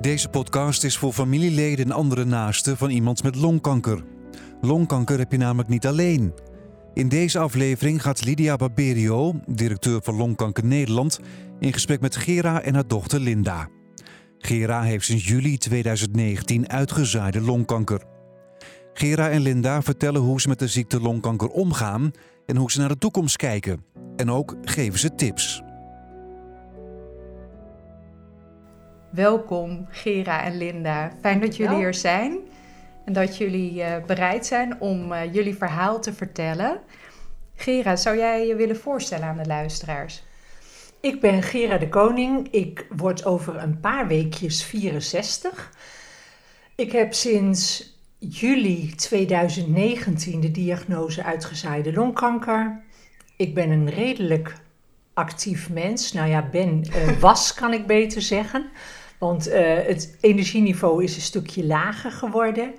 Deze 0.00 0.28
podcast 0.28 0.84
is 0.84 0.96
voor 0.98 1.12
familieleden 1.12 1.84
en 1.84 1.92
andere 1.92 2.24
naasten 2.24 2.76
van 2.76 2.90
iemand 2.90 3.22
met 3.22 3.36
longkanker. 3.36 4.04
Longkanker 4.60 5.18
heb 5.18 5.32
je 5.32 5.38
namelijk 5.38 5.68
niet 5.68 5.86
alleen. 5.86 6.34
In 6.94 7.08
deze 7.08 7.38
aflevering 7.38 8.02
gaat 8.02 8.24
Lydia 8.24 8.56
Barberio, 8.56 9.40
directeur 9.46 10.02
van 10.02 10.16
Longkanker 10.16 10.64
Nederland, 10.64 11.20
in 11.58 11.72
gesprek 11.72 12.00
met 12.00 12.16
Gera 12.16 12.62
en 12.62 12.74
haar 12.74 12.86
dochter 12.86 13.20
Linda. 13.20 13.68
Gera 14.38 14.82
heeft 14.82 15.04
sinds 15.04 15.28
juli 15.28 15.58
2019 15.58 16.68
uitgezaaide 16.68 17.40
longkanker. 17.40 18.02
Gera 18.92 19.30
en 19.30 19.40
Linda 19.40 19.82
vertellen 19.82 20.20
hoe 20.20 20.40
ze 20.40 20.48
met 20.48 20.58
de 20.58 20.68
ziekte 20.68 21.00
longkanker 21.00 21.48
omgaan 21.48 22.10
en 22.46 22.56
hoe 22.56 22.70
ze 22.70 22.78
naar 22.78 22.88
de 22.88 22.98
toekomst 22.98 23.36
kijken. 23.36 23.84
En 24.16 24.30
ook 24.30 24.56
geven 24.62 24.98
ze 24.98 25.14
tips. 25.14 25.62
Welkom 29.10 29.86
Gera 29.90 30.42
en 30.42 30.56
Linda. 30.56 31.12
Fijn 31.20 31.40
dat 31.40 31.56
jullie 31.56 31.76
hier 31.76 31.94
zijn 31.94 32.38
en 33.04 33.12
dat 33.12 33.36
jullie 33.36 33.74
uh, 33.74 33.96
bereid 34.06 34.46
zijn 34.46 34.80
om 34.80 35.12
uh, 35.12 35.34
jullie 35.34 35.54
verhaal 35.54 36.00
te 36.00 36.12
vertellen. 36.12 36.80
Gera, 37.54 37.96
zou 37.96 38.16
jij 38.16 38.46
je 38.46 38.54
willen 38.54 38.76
voorstellen 38.76 39.26
aan 39.26 39.36
de 39.36 39.46
luisteraars? 39.46 40.22
Ik 41.00 41.20
ben 41.20 41.42
Gera 41.42 41.78
de 41.78 41.88
Koning. 41.88 42.48
Ik 42.50 42.86
word 42.96 43.24
over 43.24 43.56
een 43.56 43.80
paar 43.80 44.06
weekjes 44.06 44.64
64. 44.64 45.70
Ik 46.74 46.92
heb 46.92 47.14
sinds 47.14 47.92
juli 48.18 48.94
2019 48.94 50.40
de 50.40 50.50
diagnose 50.50 51.24
uitgezaaide 51.24 51.92
longkanker. 51.92 52.80
Ik 53.36 53.54
ben 53.54 53.70
een 53.70 53.90
redelijk 53.90 54.54
actief 55.14 55.70
mens. 55.70 56.12
Nou 56.12 56.28
ja, 56.28 56.48
ben, 56.50 56.84
uh, 56.88 57.18
was 57.20 57.54
kan 57.54 57.72
ik 57.72 57.86
beter 57.86 58.22
zeggen. 58.22 58.70
Want 59.20 59.48
uh, 59.48 59.54
het 59.86 60.16
energieniveau 60.20 61.04
is 61.04 61.16
een 61.16 61.22
stukje 61.22 61.66
lager 61.66 62.10
geworden. 62.10 62.74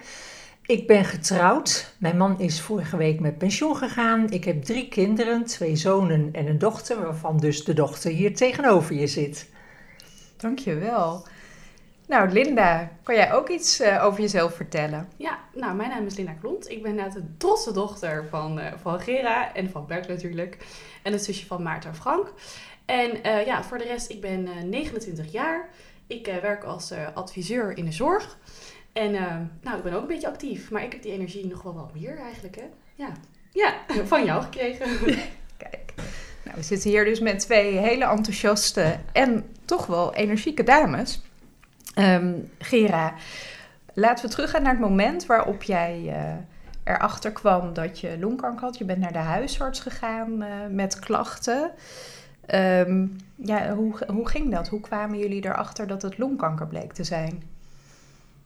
Ik 0.66 0.88
ben 0.88 1.06
getrouwd. 1.06 1.96
Mijn 2.00 2.18
man 2.18 2.40
is 2.40 2.62
vorige 2.62 2.98
week 2.98 3.20
met 3.20 3.38
pensioen 3.38 3.76
gegaan. 3.76 4.30
Ik 4.30 4.44
heb 4.44 4.64
drie 4.64 4.88
kinderen, 4.88 5.46
twee 5.46 5.76
zonen 5.76 6.30
en 6.32 6.48
een 6.48 6.58
dochter, 6.58 7.02
waarvan 7.02 7.38
dus 7.38 7.64
de 7.64 7.74
dochter 7.74 8.12
hier 8.12 8.36
tegenover 8.36 8.96
je 8.96 9.08
zit. 9.08 9.50
Dankjewel. 10.38 11.26
Nou, 12.08 12.30
Linda, 12.30 12.92
kan 13.04 13.16
jij 13.16 13.34
ook 13.34 13.50
iets 13.50 13.82
uh, 13.82 14.04
over 14.06 14.22
jezelf 14.22 14.56
vertellen? 14.56 15.10
Ja, 15.18 15.40
nou, 15.54 15.76
mijn 15.76 15.90
naam 15.90 16.06
is 16.06 16.16
Linda 16.16 16.34
Klont. 16.34 16.70
Ik 16.70 16.84
ben 16.84 16.96
net 16.96 17.14
de 17.14 17.24
trotse 17.38 17.74
dochter 17.74 18.26
van, 18.30 18.60
uh, 18.60 18.66
van 18.82 19.00
Gera 19.00 19.54
en 19.54 19.70
van 19.70 19.88
Bert 19.88 20.08
natuurlijk. 20.08 20.58
En 21.04 21.12
het 21.12 21.24
zusje 21.24 21.46
van 21.46 21.64
Maarten 21.64 21.90
en 21.90 21.96
Frank. 21.96 22.34
En 22.86 23.12
uh, 23.26 23.46
ja, 23.46 23.64
voor 23.64 23.78
de 23.78 23.84
rest, 23.84 24.10
ik 24.10 24.22
ben 24.22 24.70
29 24.70 25.32
jaar. 25.32 25.70
Ik 26.08 26.26
werk 26.42 26.64
als 26.64 26.94
adviseur 27.14 27.78
in 27.78 27.86
de 27.86 27.92
zorg. 27.92 28.38
En 28.94 29.12
nou, 29.62 29.78
ik 29.78 29.84
ben 29.84 29.94
ook 29.94 30.02
een 30.02 30.08
beetje 30.08 30.28
actief. 30.28 30.72
Maar 30.72 30.84
ik 30.84 30.92
heb 30.92 31.02
die 31.02 31.12
energie 31.12 31.48
nog 31.48 31.62
wel 31.62 31.74
wat 31.74 31.94
meer 31.94 32.18
eigenlijk, 32.18 32.56
hè? 32.56 32.66
Ja, 32.96 33.12
ja 33.52 33.74
van 34.06 34.26
jou 34.26 34.42
gekregen. 34.42 34.88
Kijk. 35.58 35.94
Nou, 36.44 36.58
we 36.58 36.64
zitten 36.64 36.90
hier 36.90 37.06
dus 37.06 37.20
met 37.20 37.40
twee 37.40 37.78
hele 37.78 38.06
enthousiaste 38.06 38.98
en 39.12 39.46
toch 39.66 39.86
wel 39.86 40.14
energieke 40.14 40.64
dames. 40.64 41.22
Um, 41.96 42.52
Gera, 42.60 43.14
laten 43.94 44.26
we 44.26 44.32
teruggaan 44.32 44.62
naar 44.62 44.72
het 44.72 44.82
moment 44.82 45.26
waarop 45.26 45.64
jij 45.64 46.14
erachter 46.84 47.32
kwam 47.32 47.74
dat 47.74 48.00
je 48.00 48.18
longkanker 48.20 48.64
had. 48.64 48.78
Je 48.78 48.86
bent 48.86 49.00
naar 49.00 49.12
de 49.12 49.18
huisarts 49.18 49.80
gegaan 49.80 50.44
met 50.76 51.00
klachten. 51.00 51.72
Um, 52.54 53.18
ja, 53.44 53.76
hoe, 53.76 53.94
hoe 54.08 54.30
ging 54.30 54.52
dat? 54.52 54.68
Hoe 54.68 54.80
kwamen 54.80 55.18
jullie 55.18 55.46
erachter 55.46 55.88
dat 55.88 56.02
het 56.02 56.18
longkanker 56.18 56.68
bleek 56.68 56.94
te 56.94 57.04
zijn? 57.04 57.44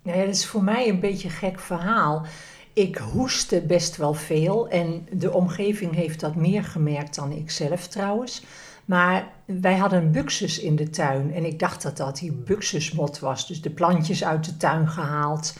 Nou 0.01 0.17
ja, 0.17 0.25
dat 0.25 0.33
is 0.33 0.45
voor 0.45 0.63
mij 0.63 0.89
een 0.89 0.99
beetje 0.99 1.27
een 1.27 1.33
gek 1.33 1.59
verhaal. 1.59 2.25
Ik 2.73 2.97
hoestte 2.97 3.61
best 3.61 3.97
wel 3.97 4.13
veel 4.13 4.69
en 4.69 5.07
de 5.11 5.33
omgeving 5.33 5.95
heeft 5.95 6.19
dat 6.19 6.35
meer 6.35 6.63
gemerkt 6.63 7.15
dan 7.15 7.31
ik 7.31 7.51
zelf 7.51 7.87
trouwens. 7.87 8.43
Maar 8.85 9.27
wij 9.45 9.77
hadden 9.77 9.99
een 10.03 10.11
buxus 10.11 10.59
in 10.59 10.75
de 10.75 10.89
tuin 10.89 11.33
en 11.33 11.45
ik 11.45 11.59
dacht 11.59 11.81
dat 11.81 11.97
dat 11.97 12.17
die 12.17 12.31
buxusmot 12.31 13.19
was. 13.19 13.47
Dus 13.47 13.61
de 13.61 13.69
plantjes 13.69 14.23
uit 14.23 14.45
de 14.45 14.57
tuin 14.57 14.89
gehaald. 14.89 15.53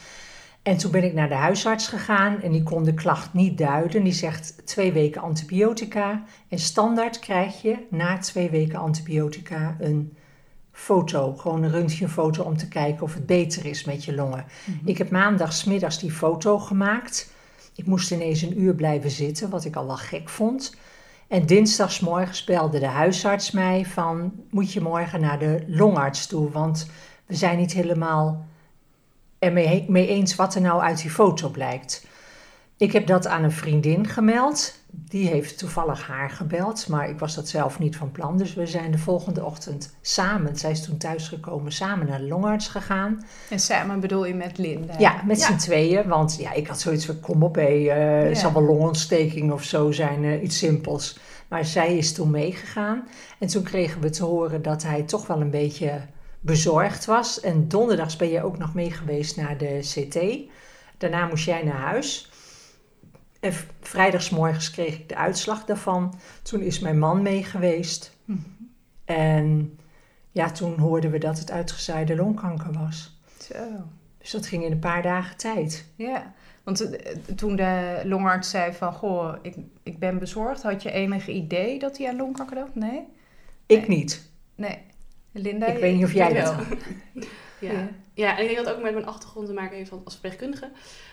En 0.66 0.76
toen 0.76 0.90
ben 0.90 1.04
ik 1.04 1.12
naar 1.12 1.28
de 1.28 1.34
huisarts 1.34 1.88
gegaan 1.88 2.42
en 2.42 2.52
die 2.52 2.62
kon 2.62 2.84
de 2.84 2.94
klacht 2.94 3.32
niet 3.32 3.58
duiden. 3.58 4.02
Die 4.02 4.12
zegt 4.12 4.66
twee 4.66 4.92
weken 4.92 5.22
antibiotica. 5.22 6.24
En 6.48 6.58
standaard 6.58 7.18
krijg 7.18 7.62
je 7.62 7.76
na 7.90 8.18
twee 8.18 8.50
weken 8.50 8.78
antibiotica 8.78 9.76
een 9.80 10.16
foto. 10.72 11.34
Gewoon 11.34 11.62
een 11.62 11.70
röntgenfoto 11.70 12.42
om 12.42 12.56
te 12.56 12.68
kijken 12.68 13.02
of 13.02 13.14
het 13.14 13.26
beter 13.26 13.66
is 13.66 13.84
met 13.84 14.04
je 14.04 14.14
longen. 14.14 14.44
Mm-hmm. 14.64 14.88
Ik 14.88 14.98
heb 14.98 15.10
maandagsmiddags 15.10 15.98
die 15.98 16.10
foto 16.10 16.58
gemaakt. 16.58 17.32
Ik 17.74 17.86
moest 17.86 18.10
ineens 18.10 18.42
een 18.42 18.60
uur 18.60 18.74
blijven 18.74 19.10
zitten, 19.10 19.50
wat 19.50 19.64
ik 19.64 19.76
al 19.76 19.86
wel 19.86 19.96
gek 19.96 20.28
vond. 20.28 20.76
En 21.28 21.46
dinsdagsmorgens 21.46 22.44
belde 22.44 22.78
de 22.78 22.86
huisarts 22.86 23.50
mij 23.50 23.84
van... 23.84 24.32
moet 24.50 24.72
je 24.72 24.80
morgen 24.80 25.20
naar 25.20 25.38
de 25.38 25.64
longarts 25.66 26.26
toe, 26.26 26.50
want 26.50 26.90
we 27.26 27.34
zijn 27.34 27.58
niet 27.58 27.72
helemaal 27.72 28.46
ermee 29.46 29.84
mee 29.88 30.08
eens 30.08 30.34
wat 30.34 30.54
er 30.54 30.60
nou 30.60 30.82
uit 30.82 31.00
die 31.02 31.10
foto 31.10 31.48
blijkt. 31.48 32.06
Ik 32.78 32.92
heb 32.92 33.06
dat 33.06 33.26
aan 33.26 33.44
een 33.44 33.52
vriendin 33.52 34.06
gemeld. 34.06 34.74
Die 34.90 35.28
heeft 35.28 35.58
toevallig 35.58 36.06
haar 36.06 36.30
gebeld, 36.30 36.88
maar 36.88 37.08
ik 37.08 37.18
was 37.18 37.34
dat 37.34 37.48
zelf 37.48 37.78
niet 37.78 37.96
van 37.96 38.12
plan. 38.12 38.38
Dus 38.38 38.54
we 38.54 38.66
zijn 38.66 38.90
de 38.90 38.98
volgende 38.98 39.44
ochtend 39.44 39.94
samen, 40.00 40.56
zij 40.56 40.70
is 40.70 40.82
toen 40.82 40.96
thuisgekomen, 40.96 41.72
samen 41.72 42.06
naar 42.06 42.18
de 42.18 42.26
longarts 42.26 42.68
gegaan. 42.68 43.24
En 43.50 43.58
samen 43.58 44.00
bedoel 44.00 44.26
je 44.26 44.34
met 44.34 44.58
Linda? 44.58 44.94
Ja, 44.98 45.22
met 45.26 45.38
ja. 45.40 45.46
z'n 45.46 45.56
tweeën. 45.56 46.08
Want 46.08 46.36
ja, 46.40 46.52
ik 46.52 46.66
had 46.66 46.80
zoiets 46.80 47.06
van, 47.06 47.20
kom 47.20 47.42
op 47.42 47.54
hé, 47.54 47.74
uh, 47.74 47.84
ja. 47.84 47.94
het 47.94 48.38
zal 48.38 48.52
wel 48.52 48.62
longontsteking 48.62 49.52
of 49.52 49.62
zo 49.62 49.92
zijn, 49.92 50.22
uh, 50.22 50.42
iets 50.42 50.58
simpels. 50.58 51.18
Maar 51.48 51.64
zij 51.64 51.96
is 51.96 52.12
toen 52.12 52.30
meegegaan. 52.30 53.08
En 53.38 53.48
toen 53.48 53.62
kregen 53.62 54.00
we 54.00 54.10
te 54.10 54.24
horen 54.24 54.62
dat 54.62 54.82
hij 54.82 55.02
toch 55.02 55.26
wel 55.26 55.40
een 55.40 55.50
beetje 55.50 56.00
bezorgd 56.46 57.04
was. 57.04 57.40
En 57.40 57.68
donderdags 57.68 58.16
ben 58.16 58.28
je 58.28 58.42
ook 58.42 58.58
nog 58.58 58.74
mee 58.74 58.90
geweest 58.90 59.36
naar 59.36 59.58
de 59.58 59.78
CT. 59.80 60.48
Daarna 60.98 61.26
moest 61.26 61.44
jij 61.44 61.62
naar 61.62 61.80
huis. 61.80 62.30
En 63.40 63.52
vrijdagsmorgens 63.80 64.70
kreeg 64.70 64.94
ik 64.94 65.08
de 65.08 65.16
uitslag 65.16 65.64
daarvan. 65.64 66.14
Toen 66.42 66.60
is 66.60 66.78
mijn 66.78 66.98
man 66.98 67.22
mee 67.22 67.44
geweest. 67.44 68.16
Mm 68.24 68.44
-hmm. 68.44 68.74
En 69.04 69.78
ja, 70.30 70.50
toen 70.50 70.78
hoorden 70.78 71.10
we 71.10 71.18
dat 71.18 71.38
het 71.38 71.50
uitgezaaide 71.50 72.16
longkanker 72.16 72.72
was. 72.72 73.18
Zo. 73.40 73.64
Dus 74.18 74.30
dat 74.30 74.46
ging 74.46 74.64
in 74.64 74.72
een 74.72 74.78
paar 74.78 75.02
dagen 75.02 75.36
tijd. 75.36 75.86
Ja, 75.94 76.34
want 76.64 76.98
toen 77.36 77.56
de 77.56 78.02
longarts 78.04 78.50
zei 78.50 78.72
van, 78.72 78.92
goh, 78.92 79.34
ik, 79.42 79.56
ik 79.82 79.98
ben 79.98 80.18
bezorgd. 80.18 80.62
Had 80.62 80.82
je 80.82 80.90
enige 80.90 81.32
idee 81.32 81.78
dat 81.78 81.98
hij 81.98 82.08
aan 82.08 82.16
longkanker 82.16 82.58
had? 82.58 82.74
Nee? 82.74 83.02
Ik 83.66 83.88
nee. 83.88 83.98
niet. 83.98 84.30
Nee. 84.54 84.78
Linda? 85.38 85.66
Ik 85.66 85.78
weet 85.78 85.94
niet 85.94 86.04
of 86.04 86.12
jij 86.12 86.32
wel. 86.32 86.56
dat 86.56 86.66
ja. 87.60 87.72
ja. 87.72 87.88
ja, 88.14 88.36
en 88.36 88.42
ik 88.42 88.54
denk 88.54 88.66
dat 88.66 88.74
ook 88.74 88.82
met 88.82 88.92
mijn 88.92 89.06
achtergrond 89.06 89.46
te 89.46 89.52
maken 89.52 89.76
heeft 89.76 89.90
als 89.90 90.12
verpleegkundige. 90.12 90.70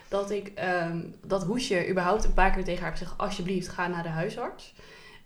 Dat 0.08 0.32
ik 0.32 0.52
um, 0.84 1.16
dat 1.26 1.44
hoesje 1.44 1.90
überhaupt 1.90 2.24
een 2.24 2.34
paar 2.34 2.52
keer 2.52 2.64
tegen 2.64 2.82
haar 2.82 2.90
heb 2.90 3.00
gezegd, 3.00 3.18
alsjeblieft, 3.18 3.68
ga 3.68 3.88
naar 3.88 4.04
de 4.04 4.10
huisarts. 4.10 4.74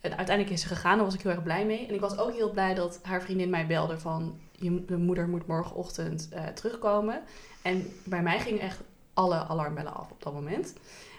En 0.01 0.17
uiteindelijk 0.17 0.55
is 0.55 0.61
ze 0.61 0.67
gegaan, 0.67 0.95
daar 0.95 1.05
was 1.05 1.13
ik 1.13 1.21
heel 1.21 1.31
erg 1.31 1.43
blij 1.43 1.65
mee. 1.65 1.87
En 1.87 1.93
ik 1.93 1.99
was 1.99 2.17
ook 2.17 2.33
heel 2.33 2.51
blij 2.51 2.73
dat 2.73 2.99
haar 3.03 3.21
vriendin 3.21 3.49
mij 3.49 3.67
belde 3.67 3.99
van, 3.99 4.39
je 4.51 4.85
de 4.85 4.97
moeder 4.97 5.27
moet 5.27 5.47
morgenochtend 5.47 6.29
uh, 6.33 6.45
terugkomen. 6.47 7.21
En 7.61 7.91
bij 8.03 8.21
mij 8.21 8.39
gingen 8.39 8.61
echt 8.61 8.81
alle 9.13 9.35
alarmbellen 9.35 9.95
af 9.95 10.11
op 10.11 10.23
dat 10.23 10.33
moment. 10.33 10.73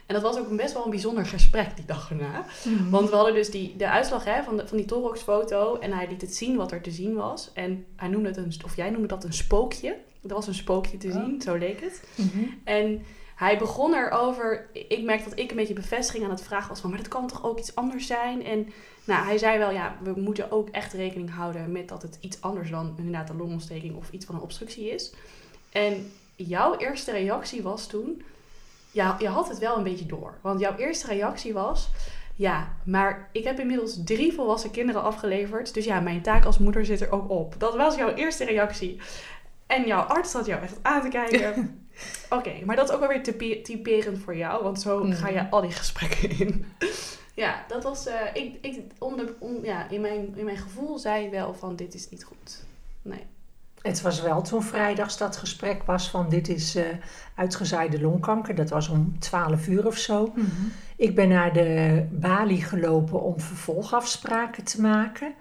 En 0.09 0.15
dat 0.15 0.23
was 0.23 0.39
ook 0.39 0.57
best 0.57 0.73
wel 0.73 0.85
een 0.85 0.91
bijzonder 0.91 1.27
gesprek 1.27 1.77
die 1.77 1.85
dag 1.85 2.11
erna. 2.11 2.45
Mm-hmm. 2.65 2.91
Want 2.91 3.11
we 3.11 3.17
hadden 3.17 3.35
dus 3.35 3.51
die, 3.51 3.77
de 3.77 3.89
uitslag 3.89 4.25
hè, 4.25 4.43
van, 4.43 4.57
de, 4.57 4.69
van 4.69 4.77
die 4.77 4.87
Torox-foto. 4.87 5.79
En 5.79 5.93
hij 5.93 6.09
liet 6.09 6.21
het 6.21 6.35
zien 6.35 6.57
wat 6.57 6.73
er 6.73 6.81
te 6.81 6.91
zien 6.91 7.15
was. 7.15 7.51
En 7.55 7.87
hij 7.97 8.09
noemde 8.09 8.29
het 8.29 8.37
een, 8.37 8.53
of 8.65 8.77
jij 8.77 8.91
noemde 8.91 9.07
dat 9.07 9.25
een 9.25 9.33
spookje. 9.33 9.89
Er 10.23 10.35
was 10.35 10.47
een 10.47 10.55
spookje 10.55 10.97
te 10.97 11.13
zien, 11.13 11.35
oh. 11.35 11.41
zo 11.41 11.55
leek 11.55 11.81
het. 11.81 12.03
Mm-hmm. 12.15 12.61
En 12.65 13.03
hij 13.35 13.59
begon 13.59 13.95
erover. 13.95 14.67
Ik 14.73 15.03
merkte 15.03 15.29
dat 15.29 15.39
ik 15.39 15.51
een 15.51 15.57
beetje 15.57 15.75
bevestiging 15.75 16.25
aan 16.25 16.31
het 16.31 16.43
vragen 16.43 16.69
was 16.69 16.81
van, 16.81 16.91
maar 16.91 16.99
dat 16.99 17.09
kan 17.09 17.27
toch 17.27 17.45
ook 17.45 17.59
iets 17.59 17.75
anders 17.75 18.07
zijn? 18.07 18.45
En 18.45 18.69
nou, 19.05 19.25
hij 19.25 19.39
zei 19.39 19.59
wel, 19.59 19.71
ja, 19.71 19.97
we 20.03 20.13
moeten 20.17 20.51
ook 20.51 20.69
echt 20.69 20.93
rekening 20.93 21.35
houden 21.35 21.73
met 21.73 21.89
dat 21.89 22.03
het 22.03 22.19
iets 22.21 22.41
anders 22.41 22.71
dan 22.71 22.95
inderdaad 22.97 23.31
een 23.31 23.37
longontsteking 23.37 23.97
of 23.97 24.11
iets 24.11 24.27
van 24.27 24.35
een 24.35 24.41
obstructie 24.41 24.91
is. 24.91 25.13
En 25.71 26.11
jouw 26.37 26.77
eerste 26.77 27.11
reactie 27.11 27.63
was 27.63 27.87
toen, 27.87 28.23
ja, 28.99 29.17
je 29.19 29.29
had 29.29 29.49
het 29.49 29.59
wel 29.59 29.77
een 29.77 29.83
beetje 29.83 30.07
door. 30.07 30.39
Want 30.41 30.61
jouw 30.61 30.77
eerste 30.77 31.07
reactie 31.07 31.53
was, 31.53 31.91
ja, 32.35 32.77
maar 32.85 33.29
ik 33.33 33.45
heb 33.45 33.59
inmiddels 33.59 34.05
drie 34.05 34.33
volwassen 34.33 34.71
kinderen 34.71 35.03
afgeleverd. 35.03 35.75
Dus 35.75 35.85
ja, 35.85 36.01
mijn 36.01 36.23
taak 36.23 36.45
als 36.45 36.59
moeder 36.59 36.85
zit 36.85 37.01
er 37.01 37.13
ook 37.13 37.31
op. 37.31 37.55
Dat 37.59 37.77
was 37.77 37.97
jouw 37.97 38.15
eerste 38.15 38.45
reactie. 38.45 39.01
En 39.67 39.87
jouw 39.87 40.01
arts 40.01 40.31
zat 40.31 40.47
jou 40.47 40.63
echt 40.63 40.79
aan 40.83 41.03
te 41.03 41.09
kijken. 41.09 41.51
Oké, 42.31 42.35
okay, 42.49 42.63
maar 42.65 42.77
dat 42.77 42.89
is 42.89 42.95
ook 42.95 43.01
wel 43.01 43.09
weer 43.09 43.63
typerend 43.63 44.19
voor 44.19 44.37
jou, 44.37 44.63
want 44.63 44.81
zo 44.81 45.05
mm. 45.05 45.13
ga 45.13 45.29
je 45.29 45.51
al 45.51 45.61
die 45.61 45.71
gesprekken 45.71 46.31
in. 46.39 46.65
ja, 47.43 47.65
dat 47.69 47.83
was. 47.83 48.07
Uh, 48.07 48.15
ik, 48.33 48.59
ik, 48.61 48.83
ja, 49.63 49.89
in, 49.91 50.01
mijn, 50.01 50.37
in 50.37 50.45
mijn 50.45 50.57
gevoel 50.57 50.99
zei 50.99 51.31
wel 51.31 51.55
van: 51.55 51.77
dit 51.77 51.95
is 51.95 52.09
niet 52.09 52.25
goed. 52.25 52.65
Nee. 53.03 53.27
Het 53.83 54.03
was 54.03 54.23
wel 54.23 54.43
toen 54.43 54.63
vrijdags 54.63 55.19
dat 55.19 55.37
gesprek 55.37 55.83
was 55.83 56.11
van 56.11 56.29
dit 56.29 56.49
is 56.49 56.77
uh, 56.77 56.85
uitgezaaide 57.35 58.01
longkanker. 58.01 58.55
Dat 58.55 58.71
was 58.71 58.89
om 58.89 59.19
12 59.19 59.67
uur 59.67 59.87
of 59.87 59.97
zo. 59.97 60.33
Mhm. 60.35 60.47
Ik 60.97 61.15
ben 61.15 61.29
naar 61.29 61.53
de 61.53 62.05
balie 62.11 62.63
gelopen 62.63 63.23
om 63.23 63.41
vervolgafspraken 63.41 64.65
te 64.65 64.81
maken. 64.81 65.35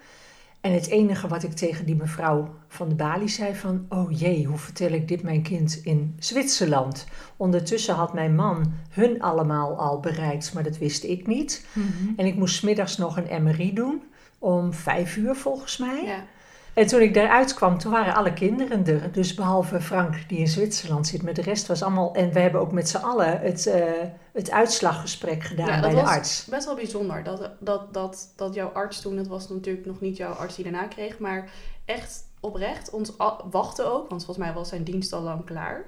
En 0.61 0.73
het 0.73 0.87
enige 0.87 1.27
wat 1.27 1.43
ik 1.43 1.53
tegen 1.53 1.85
die 1.85 1.95
mevrouw 1.95 2.55
van 2.67 2.89
de 2.89 2.95
balie 2.95 3.27
zei 3.27 3.55
van... 3.55 3.85
oh 3.89 4.19
jee, 4.19 4.45
hoe 4.45 4.57
vertel 4.57 4.91
ik 4.91 5.07
dit 5.07 5.23
mijn 5.23 5.41
kind 5.41 5.81
in 5.83 6.15
Zwitserland? 6.19 7.05
Ondertussen 7.37 7.95
had 7.95 8.13
mijn 8.13 8.35
man 8.35 8.73
hun 8.89 9.21
allemaal 9.21 9.77
al 9.77 9.99
bereikt, 9.99 10.53
maar 10.53 10.63
dat 10.63 10.77
wist 10.77 11.03
ik 11.03 11.27
niet. 11.27 11.65
Mhm. 11.73 11.87
En 12.15 12.25
ik 12.25 12.35
moest 12.35 12.63
middags 12.63 12.97
nog 12.97 13.17
een 13.17 13.43
MRI 13.43 13.73
doen, 13.73 14.01
om 14.39 14.73
vijf 14.73 15.17
uur 15.17 15.35
volgens 15.35 15.77
mij. 15.77 16.03
Ja. 16.05 16.23
En 16.77 16.87
toen 16.87 17.01
ik 17.01 17.13
daaruit 17.13 17.53
kwam, 17.53 17.77
toen 17.77 17.91
waren 17.91 18.15
alle 18.15 18.33
kinderen 18.33 18.85
er. 18.87 19.11
Dus 19.11 19.33
behalve 19.33 19.81
Frank, 19.81 20.15
die 20.27 20.37
in 20.37 20.47
Zwitserland 20.47 21.07
zit. 21.07 21.23
Maar 21.23 21.33
de 21.33 21.41
rest 21.41 21.67
was 21.67 21.83
allemaal... 21.83 22.13
En 22.13 22.31
we 22.31 22.39
hebben 22.39 22.61
ook 22.61 22.71
met 22.71 22.89
z'n 22.89 22.97
allen 22.97 23.39
het, 23.39 23.67
uh, 23.67 23.73
het 24.33 24.51
uitslaggesprek 24.51 25.43
gedaan 25.43 25.67
Ja, 25.67 25.79
bij 25.79 25.81
dat 25.81 25.99
de 25.99 26.05
was 26.05 26.15
arts. 26.15 26.45
best 26.45 26.65
wel 26.65 26.75
bijzonder. 26.75 27.23
Dat, 27.23 27.49
dat, 27.59 27.93
dat, 27.93 28.33
dat 28.35 28.53
jouw 28.53 28.67
arts 28.67 29.01
toen, 29.01 29.15
dat 29.15 29.27
was 29.27 29.49
natuurlijk 29.49 29.85
nog 29.85 29.99
niet 29.99 30.17
jouw 30.17 30.31
arts 30.31 30.55
die 30.55 30.63
daarna 30.63 30.87
kreeg, 30.87 31.19
maar 31.19 31.49
echt 31.85 32.25
oprecht 32.39 32.89
ons 32.89 33.11
wachtte 33.51 33.83
ook, 33.83 34.09
want 34.09 34.25
volgens 34.25 34.45
mij 34.45 34.55
was 34.55 34.69
zijn 34.69 34.83
dienst 34.83 35.13
al 35.13 35.21
lang 35.21 35.45
klaar. 35.45 35.85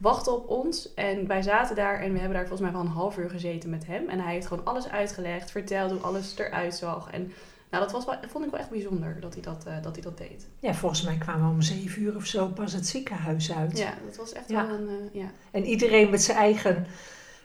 Wachtte 0.00 0.30
op 0.30 0.48
ons 0.48 0.94
en 0.94 1.26
wij 1.26 1.42
zaten 1.42 1.76
daar 1.76 2.00
en 2.00 2.12
we 2.12 2.18
hebben 2.18 2.36
daar 2.36 2.46
volgens 2.46 2.70
mij 2.70 2.72
wel 2.72 2.80
een 2.80 2.96
half 2.96 3.18
uur 3.18 3.30
gezeten 3.30 3.70
met 3.70 3.86
hem. 3.86 4.08
En 4.08 4.20
hij 4.20 4.32
heeft 4.32 4.46
gewoon 4.46 4.64
alles 4.64 4.88
uitgelegd, 4.88 5.50
verteld 5.50 5.90
hoe 5.90 6.00
alles 6.00 6.34
eruit 6.38 6.74
zag. 6.74 7.10
En 7.10 7.32
nou, 7.70 7.82
dat 7.82 7.92
was 7.92 8.04
wel, 8.04 8.14
vond 8.28 8.44
ik 8.44 8.50
wel 8.50 8.60
echt 8.60 8.70
bijzonder 8.70 9.16
dat 9.20 9.32
hij 9.34 9.42
dat, 9.42 9.64
eh, 9.66 9.82
dat, 9.82 9.94
hij 9.94 10.02
dat 10.02 10.18
deed. 10.18 10.46
Ja, 10.58 10.74
volgens 10.74 11.02
mij 11.02 11.16
kwamen 11.18 11.46
we 11.48 11.52
om 11.54 11.62
zeven 11.62 12.02
uur 12.02 12.16
of 12.16 12.24
zo 12.26 12.46
pas 12.46 12.72
het 12.72 12.86
ziekenhuis 12.86 13.52
uit. 13.52 13.78
Ja, 13.78 13.94
dat 14.06 14.16
was 14.16 14.32
echt 14.32 14.48
Ja. 14.48 14.66
wel 14.66 14.76
een... 14.76 14.88
eh, 14.88 15.20
ja. 15.22 15.30
En 15.50 15.64
iedereen 15.64 16.10
met 16.10 16.22
zijn 16.22 16.36
eigen 16.38 16.86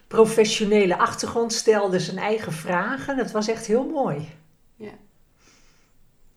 professionele 0.07 0.97
achtergrond 0.97 1.53
stelde 1.53 1.99
zijn 1.99 2.17
eigen 2.17 2.51
vragen. 2.53 3.17
Dat 3.17 3.31
was 3.31 3.47
echt 3.47 3.65
heel 3.65 3.89
mooi. 3.89 4.27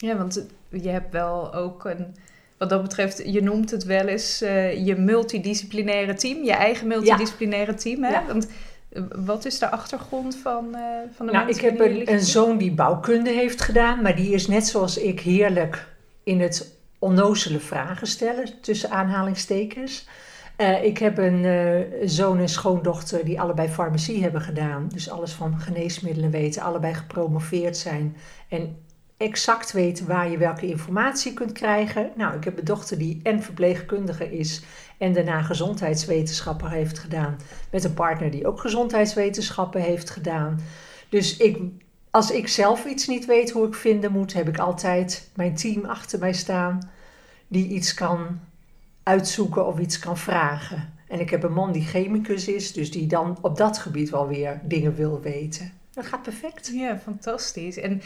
Ja, 0.00 0.16
want 0.16 0.46
je 0.70 0.88
hebt 0.88 1.12
wel 1.12 1.54
ook 1.54 1.84
een... 1.84 2.16
Wat 2.58 2.68
dat 2.68 2.82
betreft, 2.82 3.22
je 3.32 3.42
noemt 3.42 3.70
het 3.70 3.84
wel 3.84 4.06
eens 4.06 4.40
eh, 4.40 4.86
je 4.86 4.96
multidisciplinaire 4.96 6.14
team. 6.14 6.44
Je 6.44 6.52
eigen 6.52 6.86
multidisciplinaire 6.86 7.74
team, 7.74 8.02
hè? 8.04 8.10
Ja. 8.10 8.26
Want 8.26 8.48
wat 9.24 9.44
is 9.44 9.58
de 9.58 9.70
achtergrond 9.70 10.36
van, 10.36 10.74
eh, 10.74 10.82
van 11.14 11.26
de 11.26 11.32
Nou, 11.32 11.48
ik 11.48 11.60
heb 11.60 11.80
een, 11.80 12.12
een 12.12 12.20
zoon 12.20 12.58
die 12.58 12.72
bouwkunde 12.72 13.30
heeft 13.30 13.60
gedaan, 13.60 14.02
maar 14.02 14.16
die 14.16 14.32
is 14.32 14.46
net 14.46 14.66
zoals 14.66 14.98
ik 14.98 15.20
heerlijk 15.20 15.86
in 16.22 16.40
het 16.40 16.76
onnozele 16.98 17.60
vragen 17.60 18.06
stellen, 18.06 18.60
tussen 18.60 18.90
aanhalingstekens. 18.90 20.08
Eh, 20.56 20.84
ik 20.84 20.98
heb 20.98 21.18
een 21.18 21.44
eh, 21.44 22.08
zoon 22.08 22.38
en 22.38 22.48
schoondochter 22.48 23.24
die 23.24 23.40
allebei 23.40 23.68
farmacie 23.68 24.22
hebben 24.22 24.40
gedaan, 24.40 24.88
dus 24.92 25.10
alles 25.10 25.32
van 25.32 25.60
geneesmiddelen 25.60 26.30
weten, 26.30 26.62
allebei 26.62 26.94
gepromoveerd 26.94 27.76
zijn 27.76 28.16
en 28.48 28.76
exact 29.16 29.72
weten 29.72 30.06
waar 30.06 30.30
je 30.30 30.38
welke 30.38 30.66
informatie 30.66 31.32
kunt 31.34 31.52
krijgen. 31.52 32.10
Nou, 32.16 32.36
ik 32.36 32.44
heb 32.44 32.58
een 32.58 32.64
dochter 32.64 32.98
die 32.98 33.20
en 33.22 33.42
verpleegkundige 33.42 34.38
is 34.38 34.62
en 34.98 35.12
daarna 35.12 35.42
gezondheidswetenschapper 35.42 36.70
heeft 36.70 36.98
gedaan, 36.98 37.36
met 37.70 37.84
een 37.84 37.94
partner 37.94 38.30
die 38.30 38.46
ook 38.46 38.60
gezondheidswetenschappen 38.60 39.80
heeft 39.80 40.10
gedaan. 40.10 40.60
Dus 41.08 41.36
ik, 41.36 41.58
als 42.10 42.30
ik 42.30 42.48
zelf 42.48 42.84
iets 42.84 43.06
niet 43.06 43.26
weet 43.26 43.50
hoe 43.50 43.66
ik 43.66 43.74
vinden 43.74 44.12
moet, 44.12 44.32
heb 44.32 44.48
ik 44.48 44.58
altijd 44.58 45.30
mijn 45.34 45.54
team 45.54 45.84
achter 45.84 46.18
mij 46.18 46.32
staan 46.32 46.90
die 47.48 47.68
iets 47.68 47.94
kan 47.94 48.40
uitzoeken 49.02 49.66
of 49.66 49.78
iets 49.78 49.98
kan 49.98 50.18
vragen. 50.18 50.96
En 51.08 51.20
ik 51.20 51.30
heb 51.30 51.42
een 51.42 51.52
man 51.52 51.72
die 51.72 51.86
chemicus 51.86 52.48
is, 52.48 52.72
dus 52.72 52.90
die 52.90 53.06
dan 53.06 53.38
op 53.40 53.56
dat 53.56 53.78
gebied 53.78 54.10
wel 54.10 54.28
weer 54.28 54.60
dingen 54.64 54.94
wil 54.94 55.20
weten. 55.20 55.72
Dat 55.92 56.06
gaat 56.06 56.22
perfect. 56.22 56.70
Ja, 56.74 56.98
fantastisch. 56.98 57.76
En 57.76 58.02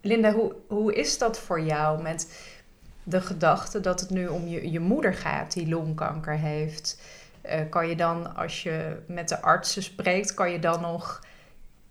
Linda, 0.00 0.32
hoe, 0.32 0.54
hoe 0.68 0.94
is 0.94 1.18
dat 1.18 1.38
voor 1.38 1.60
jou 1.60 2.02
met 2.02 2.28
de 3.04 3.20
gedachte 3.20 3.80
dat 3.80 4.00
het 4.00 4.10
nu 4.10 4.26
om 4.26 4.46
je, 4.46 4.70
je 4.70 4.80
moeder 4.80 5.14
gaat 5.14 5.52
die 5.52 5.68
longkanker 5.68 6.38
heeft? 6.38 7.00
Eh, 7.40 7.60
kan 7.70 7.88
je 7.88 7.96
dan, 7.96 8.36
als 8.36 8.62
je 8.62 8.96
met 9.06 9.28
de 9.28 9.42
artsen 9.42 9.82
spreekt, 9.82 10.34
kan 10.34 10.50
je 10.50 10.58
dan 10.58 10.80
nog 10.80 11.20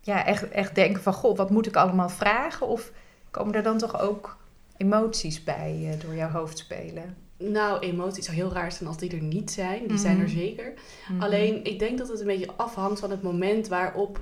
ja, 0.01 0.25
echt, 0.25 0.49
echt 0.49 0.75
denken 0.75 1.03
van... 1.03 1.13
Goh, 1.13 1.37
wat 1.37 1.49
moet 1.49 1.67
ik 1.67 1.75
allemaal 1.75 2.09
vragen? 2.09 2.67
Of 2.67 2.91
komen 3.31 3.53
er 3.55 3.63
dan 3.63 3.77
toch 3.77 3.99
ook 4.01 4.37
emoties 4.77 5.43
bij 5.43 5.89
eh, 5.91 6.05
door 6.05 6.15
jouw 6.15 6.29
hoofd 6.29 6.57
spelen? 6.57 7.15
Nou, 7.37 7.79
emoties 7.79 8.25
zou 8.25 8.37
heel 8.37 8.53
raar 8.53 8.71
zijn 8.71 8.89
als 8.89 8.97
die 8.97 9.11
er 9.15 9.21
niet 9.21 9.51
zijn. 9.51 9.87
Die 9.87 9.97
zijn 9.97 10.19
er 10.19 10.27
Mhm. 10.27 10.37
zeker. 10.37 10.73
Alleen, 11.19 11.63
ik 11.65 11.79
denk 11.79 11.97
dat 11.97 12.07
het 12.07 12.19
een 12.19 12.25
beetje 12.25 12.51
afhangt 12.55 12.99
van 12.99 13.11
het 13.11 13.21
moment 13.21 13.67
waarop 13.67 14.19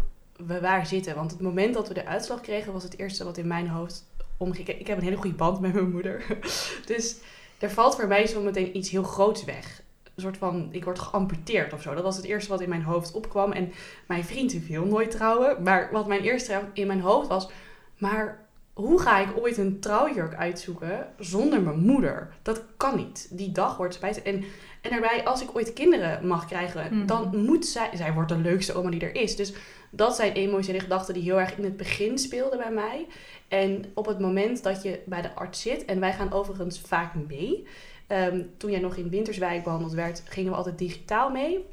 we 0.48 0.60
waar 0.60 0.86
zitten. 0.86 1.16
Want 1.16 1.32
het 1.32 1.42
moment 1.42 1.74
dat 1.74 1.88
we 1.88 1.94
de 1.94 2.06
uitslag 2.06 2.42
kregen, 2.42 2.74
was 2.74 2.84
het 2.84 2.98
eerste 2.98 3.24
wat 3.24 3.38
in 3.38 3.48
mijn 3.48 3.68
hoofd 3.68 4.06
omging. 4.42 4.68
Ik 4.68 4.88
heb 4.88 4.98
een 4.98 5.04
hele 5.04 5.16
goede 5.16 5.36
band 5.36 5.60
met 5.60 5.74
mijn 5.74 5.92
moeder. 5.92 6.26
Dus 6.86 7.16
er 7.60 7.72
valt 7.72 7.96
voor 7.96 8.08
mij 8.08 8.28
zo 8.28 8.42
meteen 8.42 8.78
iets 8.78 8.90
heel 8.90 9.04
groots 9.04 9.44
weg. 9.44 9.82
Een 10.16 10.22
soort 10.22 10.38
van, 10.38 10.70
ik 10.72 10.84
word 10.84 11.00
geamputeerd 11.00 11.74
of 11.74 11.82
zo. 11.82 11.94
Dat 11.94 12.04
was 12.04 12.16
het 12.16 12.26
eerste 12.26 12.50
wat 12.50 12.62
in 12.62 12.70
mijn 12.70 12.84
hoofd 12.84 13.12
opkwam. 13.12 13.52
En 13.52 13.72
mijn 14.08 14.24
vriend 14.24 14.54
wil 14.68 14.86
nooit 14.86 15.12
trouwen. 15.12 15.64
Maar 15.64 15.90
wat 15.92 16.08
mijn 16.08 16.22
eerste 16.22 16.62
in 16.74 16.88
mijn 16.88 17.02
hoofd 17.02 17.28
was... 17.28 17.50
Maar 17.98 18.46
hoe 18.74 19.00
ga 19.02 19.20
ik 19.20 19.28
ooit 19.42 19.58
een 19.58 19.80
trouwjurk 19.80 20.36
uitzoeken 20.36 21.08
zonder 21.20 21.62
mijn 21.62 21.80
moeder? 21.80 22.34
Dat 22.42 22.64
kan 22.78 22.96
niet. 22.96 23.28
Die 23.32 23.52
dag 23.52 23.78
wordt 23.78 23.94
spijt. 23.94 24.22
En, 24.22 24.44
en 24.82 24.90
daarbij, 24.90 25.24
als 25.26 25.42
ik 25.42 25.56
ooit 25.56 25.74
kinderen 25.74 26.28
mag 26.28 26.46
krijgen, 26.46 26.98
Mhm. 26.98 27.06
dan 27.06 27.38
moet 27.46 27.66
zij... 27.66 27.90
Zij 27.94 28.14
wordt 28.14 28.30
de 28.30 28.38
leukste 28.38 28.74
oma 28.74 28.90
die 28.90 29.02
er 29.02 29.16
is. 29.16 29.36
Dus 29.36 29.54
dat 29.92 30.16
zijn 30.16 30.34
emotionele 30.34 30.84
gedachten 30.84 31.14
die 31.14 31.24
heel 31.24 31.40
erg 31.40 31.58
in 31.58 31.64
het 31.64 31.78
begin 31.78 32.18
speelden 32.18 32.60
bij 32.60 32.72
mij. 32.72 33.08
En 33.48 33.86
op 33.94 34.06
het 34.06 34.20
moment 34.20 34.64
dat 34.64 34.84
je 34.84 35.00
bij 35.06 35.22
de 35.22 35.36
arts 35.36 35.62
zit, 35.62 35.86
en 35.86 36.00
wij 36.00 36.14
gaan 36.14 36.34
overigens 36.34 36.80
vaak 36.80 37.14
mee. 37.28 37.68
Ehm, 38.08 38.44
toen 38.58 38.72
jij 38.72 38.80
nog 38.80 38.96
in 38.96 39.10
Winterswijk 39.10 39.64
behandeld 39.64 39.94
werd, 39.94 40.24
gingen 40.26 40.52
we 40.52 40.58
altijd 40.58 40.78
digitaal 40.78 41.30
mee. 41.30 41.66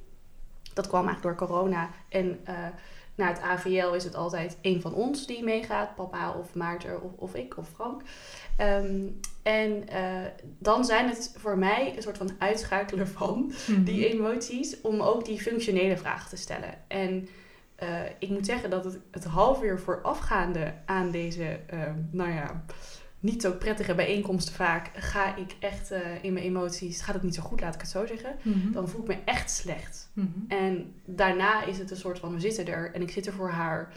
Dat 0.75 0.87
kwam 0.87 1.07
eigenlijk 1.07 1.39
door 1.39 1.49
corona. 1.49 1.91
En 2.09 2.41
eh 2.45 2.55
naar 3.19 3.29
het 3.29 3.41
AVL 3.41 3.93
is 3.93 4.05
het 4.05 4.15
altijd 4.15 4.59
een 4.63 4.81
van 4.81 4.95
ons 4.95 5.27
die 5.27 5.45
meegaat. 5.45 5.95
Papa 5.95 6.33
of 6.33 6.55
Maarten 6.55 7.03
of, 7.03 7.13
of 7.17 7.35
ik 7.35 7.57
of 7.57 7.69
Frank. 7.75 8.03
Ehm, 8.57 9.07
en 9.43 9.89
eh, 9.89 10.25
dan 10.59 10.85
zijn 10.85 11.09
het 11.09 11.35
voor 11.37 11.59
mij 11.59 11.93
een 11.97 12.03
soort 12.03 12.17
van 12.19 12.31
uitschakelen 12.39 13.09
van 13.09 13.53
die 13.85 14.09
emoties 14.09 14.81
om 14.81 15.01
ook 15.01 15.25
die 15.25 15.41
functionele 15.41 15.97
vragen 15.97 16.29
te 16.29 16.37
stellen. 16.37 16.75
En 16.89 17.29
eh, 17.79 18.05
ik 18.19 18.29
moet 18.29 18.47
zeggen 18.47 18.71
dat 18.71 18.85
het, 18.85 18.99
het 19.11 19.25
half 19.25 19.63
uur 19.63 19.79
voorafgaande 19.79 20.75
aan 20.85 21.11
deze, 21.11 21.61
eh, 21.67 21.83
nou 22.11 22.31
ja, 22.31 22.65
niet 23.21 23.43
zo 23.43 23.53
prettige 23.53 23.95
bijeenkomsten 23.95 24.55
vaak, 24.55 24.91
ga 24.95 25.37
ik 25.37 25.57
echt 25.61 25.91
eh, 25.91 26.25
in 26.25 26.33
mijn 26.33 26.45
emoties, 26.45 27.01
gaat 27.01 27.15
het 27.15 27.23
niet 27.23 27.35
zo 27.35 27.43
goed, 27.43 27.61
laat 27.61 27.75
ik 27.75 27.81
het 27.81 27.91
zo 27.91 28.07
zeggen. 28.07 28.37
Mhm. 28.43 28.73
Dan 28.73 28.89
voel 28.89 29.01
ik 29.01 29.07
me 29.07 29.19
echt 29.25 29.51
slecht. 29.51 30.11
Mhm. 30.13 30.29
En 30.49 30.95
daarna 31.05 31.65
is 31.65 31.79
het 31.79 31.91
een 31.91 31.97
soort 31.97 32.19
van, 32.19 32.35
we 32.35 32.41
zitten 32.41 32.67
er 32.67 32.95
en 32.95 33.03
ik 33.03 33.11
zit 33.11 33.27
er 33.27 33.33
voor 33.33 33.51
haar 33.51 33.93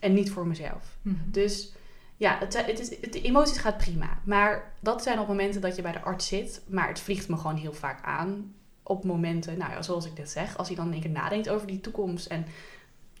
en 0.00 0.14
niet 0.14 0.30
voor 0.30 0.46
mezelf. 0.46 0.96
Mhm. 1.02 1.16
Dus 1.26 1.72
ja, 2.16 2.38
het, 2.38 2.66
het 2.66 2.80
is, 2.80 3.00
het, 3.00 3.12
de 3.12 3.22
emoties 3.22 3.58
gaat 3.58 3.76
prima. 3.76 4.18
Maar 4.24 4.72
dat 4.80 5.02
zijn 5.02 5.18
op 5.18 5.28
momenten 5.28 5.60
dat 5.60 5.76
je 5.76 5.82
bij 5.82 5.92
de 5.92 6.00
arts 6.00 6.26
zit. 6.26 6.62
Maar 6.66 6.88
het 6.88 7.00
vliegt 7.00 7.28
me 7.28 7.36
gewoon 7.36 7.56
heel 7.56 7.72
vaak 7.72 8.04
aan. 8.04 8.54
Op 8.82 9.04
momenten, 9.04 9.58
nou 9.58 9.70
ja, 9.70 9.82
zoals 9.82 10.06
ik 10.06 10.16
dit 10.16 10.30
zeg. 10.30 10.56
Als 10.56 10.66
hij 10.66 10.76
dan 10.76 10.86
in 10.86 10.92
één 10.92 11.02
keer 11.02 11.10
nadenkt 11.10 11.48
over 11.48 11.66
die 11.66 11.80
toekomst. 11.80 12.26
En 12.26 12.44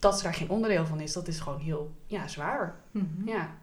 dat 0.02 0.16
ze 0.16 0.22
daar 0.22 0.34
geen 0.34 0.50
onderdeel 0.50 0.86
van 0.86 1.00
is. 1.00 1.12
Dat 1.12 1.28
is 1.28 1.40
gewoon 1.40 1.58
heel 1.60 1.92
ja, 2.06 2.28
zwaar. 2.28 2.74
Mhm. 2.90 3.28
Ja. 3.28 3.54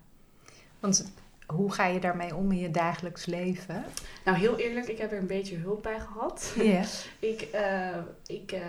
Want 0.79 1.12
hoe 1.46 1.72
ga 1.72 1.86
je 1.86 2.00
daarmee 2.00 2.36
om 2.36 2.51
in 2.51 2.58
je 2.58 2.72
dagelijks 2.72 3.25
leven? 3.25 3.86
Nou, 4.25 4.38
heel 4.38 4.58
eerlijk, 4.58 4.88
ik 4.88 4.98
heb 4.98 5.12
er 5.12 5.17
een 5.17 5.27
beetje 5.27 5.55
hulp 5.58 5.84
bij 5.84 6.00
gehad. 6.00 6.53
Ja. 6.55 6.84
Ik, 7.19 7.41
eh, 7.41 7.98
ik 8.25 8.51
eh, 8.51 8.62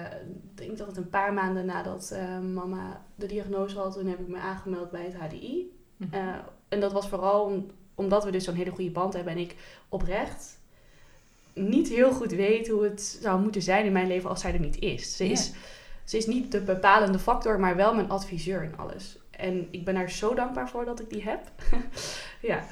denk 0.54 0.78
dat 0.78 0.86
het 0.86 0.96
een 0.96 1.08
paar 1.08 1.32
maanden 1.32 1.66
nadat 1.66 2.10
eh, 2.10 2.38
mama 2.38 3.02
de 3.14 3.26
diagnose 3.26 3.78
had, 3.78 3.92
toen 3.92 4.06
heb 4.06 4.18
ik 4.20 4.28
me 4.28 4.38
aangemeld 4.38 4.90
bij 4.90 5.04
het 5.04 5.14
HDI. 5.14 5.72
Mhm. 5.96 6.14
En 6.68 6.80
dat 6.80 6.92
was 6.92 7.08
vooral 7.08 7.44
om- 7.44 7.70
omdat 7.94 8.24
we 8.24 8.30
dus 8.30 8.44
zo'n 8.44 8.54
hele 8.54 8.70
goede 8.70 8.90
band 8.90 9.12
hebben 9.12 9.32
en 9.32 9.38
ik 9.38 9.56
oprecht 9.88 10.58
niet 11.54 11.88
heel 11.88 12.12
goed 12.12 12.30
weet 12.32 12.68
hoe 12.68 12.84
het 12.84 13.18
zou 13.22 13.40
moeten 13.40 13.62
zijn 13.62 13.84
in 13.84 13.92
mijn 13.92 14.06
leven 14.06 14.30
als 14.30 14.40
zij 14.40 14.52
er 14.52 14.60
niet 14.60 14.78
is. 14.78 15.16
Ze, 15.16 15.24
is, 15.28 15.52
ze 16.10 16.16
is 16.16 16.26
niet 16.26 16.52
de 16.52 16.60
bepalende 16.60 17.18
factor, 17.18 17.60
maar 17.60 17.76
wel 17.76 17.94
mijn 17.94 18.10
adviseur 18.10 18.62
in 18.62 18.76
alles. 18.76 19.18
En 19.30 19.68
ik 19.70 19.84
ben 19.84 19.96
haar 19.96 20.10
zo 20.10 20.34
dankbaar 20.34 20.68
voor 20.68 20.84
dat 20.84 21.00
ik 21.00 21.10
die 21.10 21.22
heb. 21.22 21.40
ja. 22.50 22.64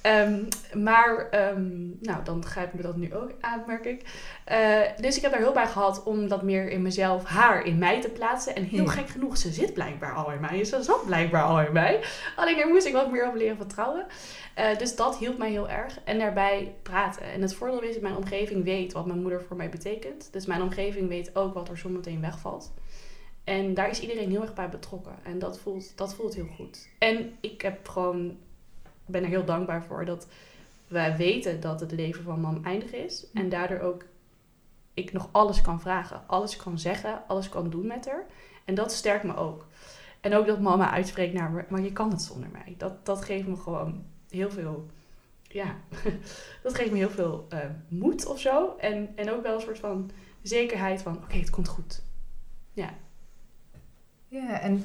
Ehm, 0.00 0.42
maar, 0.72 1.28
ehm, 1.30 1.88
nou, 2.00 2.24
dan 2.24 2.44
grijpt 2.44 2.74
me 2.74 2.82
dat 2.82 2.96
nu 2.96 3.14
ook 3.14 3.30
aan, 3.40 3.62
merk 3.66 3.84
ik. 3.84 4.02
Eh, 4.44 4.80
dus 5.00 5.16
ik 5.16 5.22
heb 5.22 5.30
daar 5.32 5.40
hulp 5.40 5.54
bij 5.54 5.66
gehad 5.66 6.02
om 6.02 6.28
dat 6.28 6.42
meer 6.42 6.68
in 6.70 6.82
mezelf, 6.82 7.24
haar 7.24 7.64
in 7.64 7.78
mij 7.78 8.00
te 8.00 8.08
plaatsen. 8.08 8.54
En 8.54 8.64
heel 8.64 8.86
gek 8.86 9.08
genoeg, 9.08 9.36
ze 9.36 9.52
zit 9.52 9.74
blijkbaar 9.74 10.14
al 10.14 10.32
in 10.32 10.40
mij. 10.40 10.64
Ze 10.64 10.82
zat 10.82 11.06
blijkbaar 11.06 11.42
al 11.42 11.60
in 11.60 11.72
mij. 11.72 12.04
Alleen 12.36 12.56
daar 12.56 12.68
moest 12.68 12.86
ik 12.86 12.92
wat 12.92 13.10
meer 13.10 13.28
op 13.28 13.34
leren 13.34 13.56
vertrouwen. 13.56 14.06
Uh, 14.58 14.78
dus 14.78 14.96
dat 14.96 15.18
hielp 15.18 15.38
mij 15.38 15.50
heel 15.50 15.68
erg. 15.68 15.98
En 16.04 16.18
daarbij 16.18 16.74
praten. 16.82 17.22
En 17.22 17.42
het 17.42 17.54
voordeel 17.54 17.82
is 17.82 17.92
dat 17.92 18.02
mijn 18.02 18.16
omgeving 18.16 18.64
weet 18.64 18.92
wat 18.92 19.06
mijn 19.06 19.20
moeder 19.20 19.42
voor 19.42 19.56
mij 19.56 19.68
betekent. 19.68 20.28
Dus 20.32 20.46
mijn 20.46 20.62
omgeving 20.62 21.08
weet 21.08 21.36
ook 21.36 21.54
wat 21.54 21.68
er 21.68 21.78
zometeen 21.78 22.20
wegvalt. 22.20 22.72
En 23.44 23.74
daar 23.74 23.90
is 23.90 24.00
iedereen 24.00 24.30
heel 24.30 24.42
erg 24.42 24.54
bij 24.54 24.68
betrokken. 24.68 25.16
En 25.22 25.38
dat 25.38 25.58
voelt, 25.58 25.96
dat 25.96 26.14
voelt 26.14 26.34
heel 26.34 26.48
goed. 26.56 26.88
En 26.98 27.36
ik 27.40 27.60
heb 27.60 27.88
gewoon, 27.88 28.36
ben 29.06 29.22
er 29.22 29.28
heel 29.28 29.44
dankbaar 29.44 29.84
voor 29.84 30.04
dat 30.04 30.26
wij 30.88 31.16
weten 31.16 31.60
dat 31.60 31.80
het 31.80 31.92
leven 31.92 32.24
van 32.24 32.40
mam 32.40 32.64
eindig 32.64 32.92
is. 32.92 33.26
En 33.32 33.48
daardoor 33.48 33.80
ook 33.80 34.04
ik 34.94 35.12
nog 35.12 35.28
alles 35.32 35.60
kan 35.60 35.80
vragen, 35.80 36.22
alles 36.26 36.56
kan 36.56 36.78
zeggen, 36.78 37.22
alles 37.26 37.48
kan 37.48 37.70
doen 37.70 37.86
met 37.86 38.06
haar. 38.06 38.26
En 38.64 38.74
dat 38.74 38.92
sterkt 38.92 39.24
me 39.24 39.36
ook. 39.36 39.66
En 40.20 40.34
ook 40.34 40.46
dat 40.46 40.60
mama 40.60 40.90
uitspreekt 40.90 41.34
naar 41.34 41.50
me, 41.50 41.64
maar 41.68 41.82
je 41.82 41.92
kan 41.92 42.10
het 42.10 42.22
zonder 42.22 42.48
mij. 42.52 42.74
Dat, 42.78 43.06
dat 43.06 43.24
geeft 43.24 43.46
me 43.46 43.56
gewoon 43.56 44.04
heel 44.28 44.50
veel, 44.50 44.86
ja, 45.42 45.76
dat 46.62 46.74
geeft 46.74 46.90
me 46.90 46.96
heel 46.96 47.10
veel 47.10 47.46
uh, 47.52 47.58
moed 47.88 48.26
of 48.26 48.40
zo. 48.40 48.76
En, 48.78 49.12
en 49.16 49.30
ook 49.30 49.42
wel 49.42 49.54
een 49.54 49.60
soort 49.60 49.78
van 49.78 50.10
zekerheid 50.42 51.02
van, 51.02 51.16
oké, 51.16 51.36
het 51.36 51.50
komt 51.50 51.68
goed. 51.68 52.02
Ja. 52.72 52.94
Ja, 54.34 54.60
en 54.60 54.84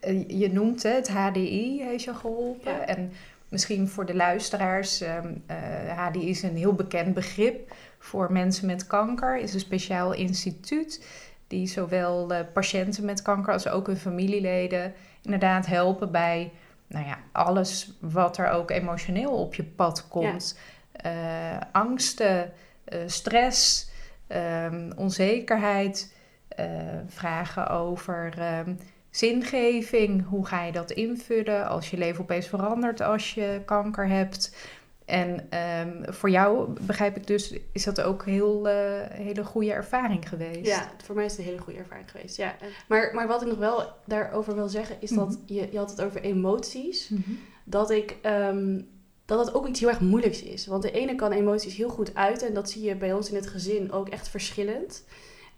eh, 0.00 0.28
je 0.28 0.52
noemt 0.52 0.82
het, 0.82 1.08
HDI 1.08 1.82
heeft 1.82 2.04
je 2.04 2.14
geholpen. 2.14 2.88
En 2.88 3.12
misschien 3.48 3.88
voor 3.88 4.06
de 4.06 4.14
luisteraars, 4.14 5.00
um, 5.00 5.42
uh, 5.50 6.06
HDI 6.06 6.28
is 6.28 6.42
een 6.42 6.56
heel 6.56 6.74
bekend 6.74 7.14
begrip 7.14 7.74
voor 7.98 8.32
mensen 8.32 8.66
met 8.66 8.86
kanker. 8.86 9.38
is 9.38 9.54
een 9.54 9.60
speciaal 9.60 10.12
instituut 10.12 11.06
die 11.46 11.66
zowel 11.66 12.32
uh, 12.32 12.38
patiënten 12.52 13.04
met 13.04 13.22
kanker 13.22 13.52
als 13.52 13.68
ook 13.68 13.86
hun 13.86 13.96
familieleden 13.96 14.92
inderdaad 15.22 15.66
helpen 15.66 16.10
bij 16.10 16.52
nou 16.86 17.06
ja, 17.06 17.18
alles 17.32 17.92
wat 18.00 18.38
er 18.38 18.50
ook 18.50 18.70
emotioneel 18.70 19.32
op 19.32 19.54
je 19.54 19.64
pad 19.64 20.08
komt. 20.08 20.58
Ja. 21.02 21.68
angsten, 21.72 22.52
stress, 23.06 23.88
um, 24.28 24.92
onzekerheid. 24.96 26.14
Uh, 26.60 26.66
vragen 27.06 27.68
over 27.68 28.34
um, 28.66 28.78
zingeving. 29.10 30.26
Hoe 30.26 30.46
ga 30.46 30.64
je 30.64 30.72
dat 30.72 30.90
invullen 30.90 31.68
als 31.68 31.90
je 31.90 31.96
leven 31.96 32.22
opeens 32.22 32.46
verandert 32.46 33.00
als 33.00 33.34
je 33.34 33.62
kanker 33.64 34.08
hebt? 34.08 34.56
En 35.04 35.48
um, 35.86 36.14
voor 36.14 36.30
jou, 36.30 36.68
begrijp 36.80 37.16
ik 37.16 37.26
dus, 37.26 37.54
is 37.72 37.84
dat 37.84 38.00
ook 38.00 38.26
een 38.26 38.32
heel, 38.32 38.68
uh, 38.68 38.72
hele 39.10 39.44
goede 39.44 39.72
ervaring 39.72 40.28
geweest? 40.28 40.66
Ja, 40.66 40.90
voor 41.04 41.14
mij 41.14 41.24
is 41.24 41.30
het 41.30 41.40
een 41.40 41.46
hele 41.46 41.60
goede 41.60 41.78
ervaring 41.78 42.10
geweest, 42.10 42.36
ja. 42.36 42.56
Maar, 42.88 43.10
maar 43.14 43.26
wat 43.26 43.42
ik 43.42 43.48
nog 43.48 43.58
wel 43.58 43.92
daarover 44.04 44.54
wil 44.54 44.68
zeggen, 44.68 44.96
is 45.00 45.10
dat 45.10 45.28
mhm. 45.28 45.54
je, 45.54 45.68
je 45.72 45.78
had 45.78 45.90
het 45.90 46.02
over 46.02 46.20
emoties. 46.20 47.08
Mm 47.08 47.22
-hmm. 47.26 47.38
Dat 47.64 47.90
ik... 47.90 48.16
Um, 48.22 48.92
dat 49.26 49.46
het 49.46 49.54
ook 49.54 49.66
iets 49.66 49.80
heel 49.80 49.88
erg 49.88 50.00
moeilijks 50.00 50.42
is. 50.42 50.66
Want 50.66 50.82
de 50.82 50.90
ene 50.90 51.14
kan 51.14 51.32
emoties 51.32 51.76
heel 51.76 51.88
goed 51.88 52.14
uiten. 52.14 52.48
En 52.48 52.54
dat 52.54 52.70
zie 52.70 52.82
je 52.82 52.96
bij 52.96 53.12
ons 53.12 53.28
in 53.28 53.34
het 53.34 53.46
gezin 53.46 53.92
ook 53.92 54.08
echt 54.08 54.28
verschillend. 54.28 55.04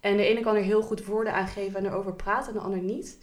En 0.07 0.17
de 0.17 0.25
ene 0.25 0.41
kan 0.41 0.57
er 0.57 0.63
heel 0.63 0.83
goed 0.83 1.05
woorden 1.05 1.33
aan 1.33 1.47
geven 1.47 1.79
en 1.79 1.87
erover 1.87 2.15
praten 2.15 2.49
en 2.49 2.59
de 2.59 2.65
ander 2.65 2.81
niet. 2.81 3.19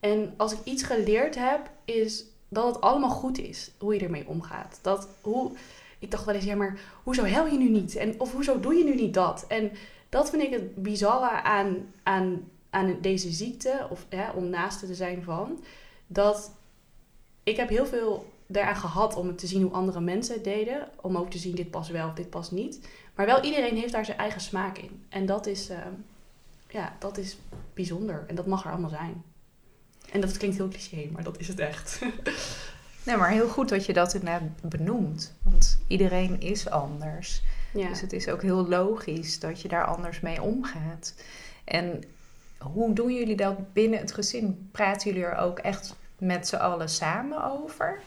En 0.00 0.34
als 0.36 0.52
ik 0.52 0.58
iets 0.64 0.82
geleerd 0.82 1.34
heb, 1.34 1.70
is 1.84 2.24
dat 2.48 2.66
het 2.66 2.80
allemaal 2.80 3.10
goed 3.10 3.38
is 3.38 3.70
hoe 3.78 3.94
je 3.94 4.00
ermee 4.00 4.28
omgaat. 4.28 4.78
Dat 4.82 5.08
hoe, 5.20 5.50
ik 5.98 6.10
dacht 6.10 6.24
wel 6.24 6.34
eens, 6.34 6.44
ja, 6.44 6.54
maar 6.54 6.80
hoezo 7.02 7.24
hel 7.24 7.46
je 7.46 7.58
nu 7.58 7.68
niet? 7.68 7.96
En, 7.96 8.20
of 8.20 8.32
hoezo 8.32 8.60
doe 8.60 8.74
je 8.74 8.84
nu 8.84 8.94
niet 8.94 9.14
dat? 9.14 9.44
En 9.48 9.72
dat 10.08 10.30
vind 10.30 10.42
ik 10.42 10.50
het 10.50 10.82
bizarre 10.82 11.42
aan, 11.42 11.92
aan, 12.02 12.48
aan 12.70 12.96
deze 13.00 13.30
ziekte, 13.30 13.86
of 13.90 14.06
ja, 14.08 14.32
om 14.34 14.48
naast 14.48 14.78
te 14.78 14.94
zijn 14.94 15.22
van, 15.22 15.64
dat 16.06 16.52
ik 17.42 17.56
heb 17.56 17.68
heel 17.68 17.86
veel 17.86 18.26
daaraan 18.46 18.76
gehad 18.76 19.16
om 19.16 19.36
te 19.36 19.46
zien 19.46 19.62
hoe 19.62 19.72
andere 19.72 20.00
mensen 20.00 20.34
het 20.34 20.44
deden. 20.44 20.88
Om 21.00 21.16
ook 21.16 21.30
te 21.30 21.38
zien, 21.38 21.54
dit 21.54 21.70
past 21.70 21.90
wel 21.90 22.08
of 22.08 22.14
dit 22.14 22.30
past 22.30 22.52
niet. 22.52 22.88
Maar 23.14 23.26
wel 23.26 23.42
iedereen 23.42 23.76
heeft 23.76 23.92
daar 23.92 24.04
zijn 24.04 24.18
eigen 24.18 24.40
smaak 24.40 24.78
in. 24.78 25.04
En 25.08 25.26
dat 25.26 25.46
is, 25.46 25.70
uh, 25.70 25.76
ja, 26.72 26.96
dat 26.98 27.18
is 27.18 27.38
bijzonder. 27.74 28.24
En 28.26 28.34
dat 28.34 28.46
mag 28.46 28.64
er 28.64 28.70
allemaal 28.70 28.90
zijn. 28.90 29.22
En 30.12 30.20
dat 30.20 30.36
klinkt 30.36 30.56
heel 30.56 30.68
cliché, 30.68 31.08
maar 31.12 31.22
dat 31.22 31.38
is 31.38 31.48
het 31.48 31.58
echt. 31.58 32.00
nee, 33.06 33.16
maar 33.16 33.30
heel 33.30 33.48
goed 33.48 33.68
dat 33.68 33.86
je 33.86 33.92
dat 33.92 34.14
inderdaad 34.14 34.42
benoemt. 34.62 35.34
Want 35.42 35.78
iedereen 35.86 36.40
is 36.40 36.68
anders. 36.68 37.42
Ja. 37.72 37.88
Dus 37.88 38.00
het 38.00 38.12
is 38.12 38.28
ook 38.28 38.42
heel 38.42 38.68
logisch 38.68 39.38
dat 39.38 39.60
je 39.60 39.68
daar 39.68 39.84
anders 39.84 40.20
mee 40.20 40.42
omgaat. 40.42 41.14
En 41.64 42.04
hoe 42.58 42.92
doen 42.92 43.14
jullie 43.14 43.36
dat 43.36 43.72
binnen 43.72 43.98
het 43.98 44.12
gezin? 44.12 44.68
Praten 44.72 45.10
jullie 45.10 45.26
er 45.26 45.36
ook 45.36 45.58
echt 45.58 45.94
met 46.18 46.48
z'n 46.48 46.56
allen 46.56 46.88
samen 46.88 47.44
over? 47.44 48.00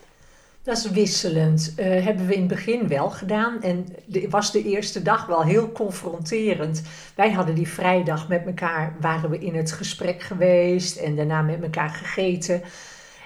Dat 0.65 0.77
is 0.77 0.89
wisselend. 0.89 1.73
Uh, 1.77 1.85
hebben 1.85 2.27
we 2.27 2.33
in 2.33 2.39
het 2.39 2.47
begin 2.47 2.87
wel 2.87 3.09
gedaan. 3.09 3.61
En 3.61 3.85
was 4.29 4.51
de 4.51 4.63
eerste 4.63 5.01
dag 5.01 5.25
wel 5.25 5.43
heel 5.43 5.71
confronterend. 5.71 6.81
Wij 7.15 7.31
hadden 7.31 7.55
die 7.55 7.67
vrijdag 7.67 8.27
met 8.27 8.45
elkaar, 8.45 8.95
waren 8.99 9.29
we 9.29 9.39
in 9.39 9.55
het 9.55 9.71
gesprek 9.71 10.21
geweest 10.21 10.97
en 10.97 11.15
daarna 11.15 11.41
met 11.41 11.63
elkaar 11.63 11.89
gegeten. 11.89 12.61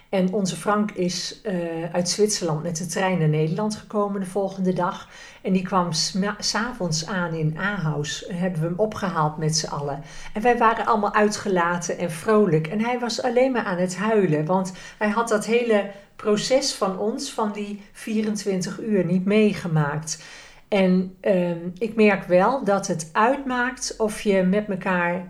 En 0.09 0.33
onze 0.33 0.55
Frank 0.55 0.91
is 0.91 1.41
uh, 1.43 1.53
uit 1.91 2.09
Zwitserland 2.09 2.63
met 2.63 2.77
de 2.77 2.85
trein 2.85 3.17
naar 3.19 3.29
Nederland 3.29 3.75
gekomen 3.75 4.19
de 4.19 4.25
volgende 4.25 4.73
dag. 4.73 5.09
En 5.41 5.53
die 5.53 5.61
kwam 5.61 5.89
s'avonds 6.37 7.05
aan 7.07 7.33
in 7.33 7.57
Ahaus. 7.57 8.25
Hebben 8.27 8.61
we 8.61 8.67
hem 8.67 8.79
opgehaald 8.79 9.37
met 9.37 9.57
z'n 9.57 9.67
allen. 9.67 10.03
En 10.33 10.41
wij 10.41 10.57
waren 10.57 10.85
allemaal 10.85 11.13
uitgelaten 11.13 11.97
en 11.97 12.11
vrolijk. 12.11 12.67
En 12.67 12.81
hij 12.81 12.99
was 12.99 13.21
alleen 13.21 13.51
maar 13.51 13.63
aan 13.63 13.77
het 13.77 13.97
huilen. 13.97 14.45
Want 14.45 14.73
hij 14.97 15.09
had 15.09 15.27
dat 15.27 15.45
hele 15.45 15.91
proces 16.15 16.73
van 16.73 16.99
ons, 16.99 17.31
van 17.31 17.51
die 17.51 17.81
24 17.91 18.79
uur, 18.79 19.05
niet 19.05 19.25
meegemaakt. 19.25 20.23
En 20.67 21.15
uh, 21.21 21.51
ik 21.77 21.95
merk 21.95 22.23
wel 22.23 22.63
dat 22.63 22.87
het 22.87 23.09
uitmaakt 23.11 23.95
of 23.97 24.21
je 24.21 24.43
met 24.43 24.69
elkaar 24.69 25.27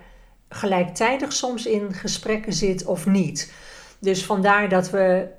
gelijktijdig 0.50 1.33
soms 1.33 1.65
in 1.65 1.93
gesprekken 1.93 2.53
zit 2.53 2.86
of 2.86 3.05
niet. 3.05 3.53
Dus 4.00 4.25
vandaar 4.25 4.70
dat 4.70 4.89
we 4.89 5.38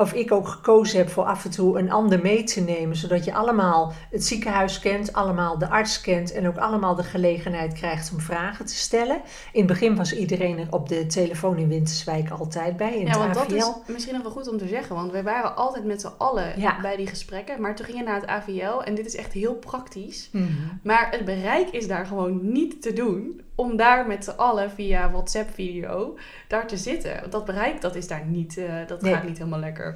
of 0.00 0.12
ik 0.12 0.32
ook 0.32 0.48
gekozen 0.48 0.98
heb 0.98 1.10
voor 1.10 1.24
af 1.24 1.44
en 1.44 1.50
toe 1.50 1.78
een 1.78 1.90
ander 1.90 2.20
mee 2.20 2.44
te 2.44 2.60
nemen, 2.60 2.96
zodat 2.96 3.24
je 3.24 3.34
allemaal 3.34 3.92
het 4.10 4.24
ziekenhuis 4.24 4.78
kent, 4.78 5.12
allemaal 5.12 5.58
de 5.58 5.68
arts 5.68 6.00
kent 6.00 6.32
en 6.32 6.48
ook 6.48 6.56
allemaal 6.56 6.94
de 6.94 7.02
gelegenheid 7.02 7.72
krijgt 7.72 8.12
om 8.12 8.20
vragen 8.20 8.66
te 8.66 8.74
stellen. 8.74 9.20
In 9.52 9.58
het 9.58 9.66
begin 9.66 9.96
was 9.96 10.16
iedereen 10.16 10.58
er 10.58 10.66
op 10.70 10.88
de 10.88 11.06
telefoon 11.06 11.58
in 11.58 11.68
Winterswijk 11.68 12.30
altijd 12.30 12.76
bij. 12.76 12.94
In 12.94 13.06
ja, 13.06 13.18
want 13.18 13.34
dat 13.34 13.52
is 13.52 13.72
misschien 13.86 14.14
nog 14.14 14.22
wel 14.22 14.32
goed 14.32 14.48
om 14.48 14.58
te 14.58 14.68
zeggen, 14.68 14.96
want 14.96 15.12
wij 15.12 15.22
waren 15.22 15.56
altijd 15.56 15.84
met 15.84 16.00
z'n 16.00 16.12
allen 16.18 16.54
bij 16.82 16.96
die 16.96 17.06
gesprekken, 17.06 17.60
maar 17.60 17.76
toen 17.76 17.86
gingen 17.86 18.04
we 18.04 18.10
naar 18.10 18.20
het 18.20 18.28
AVL 18.28 18.82
en 18.84 18.94
dit 18.94 19.06
is 19.06 19.16
echt 19.16 19.32
heel 19.32 19.54
praktisch. 19.54 20.28
Mhm. 20.32 20.46
Maar 20.82 21.08
het 21.10 21.24
bereik 21.24 21.68
is 21.70 21.86
daar 21.86 22.06
gewoon 22.06 22.52
niet 22.52 22.82
te 22.82 22.92
doen 22.92 23.40
om 23.60 23.76
daar 23.76 24.06
met 24.06 24.24
z'n 24.24 24.30
allen 24.30 24.70
via 24.70 25.10
WhatsApp-video 25.10 26.18
daar 26.48 26.66
te 26.66 26.76
zitten. 26.76 27.30
Dat 27.30 27.44
bereik, 27.44 27.80
dat 27.80 27.94
is 27.94 28.08
daar 28.08 28.24
niet, 28.26 28.56
uh, 28.56 28.72
dat 28.86 28.98
gaat 29.02 29.24
niet 29.24 29.38
helemaal 29.38 29.58
lekker. 29.58 29.94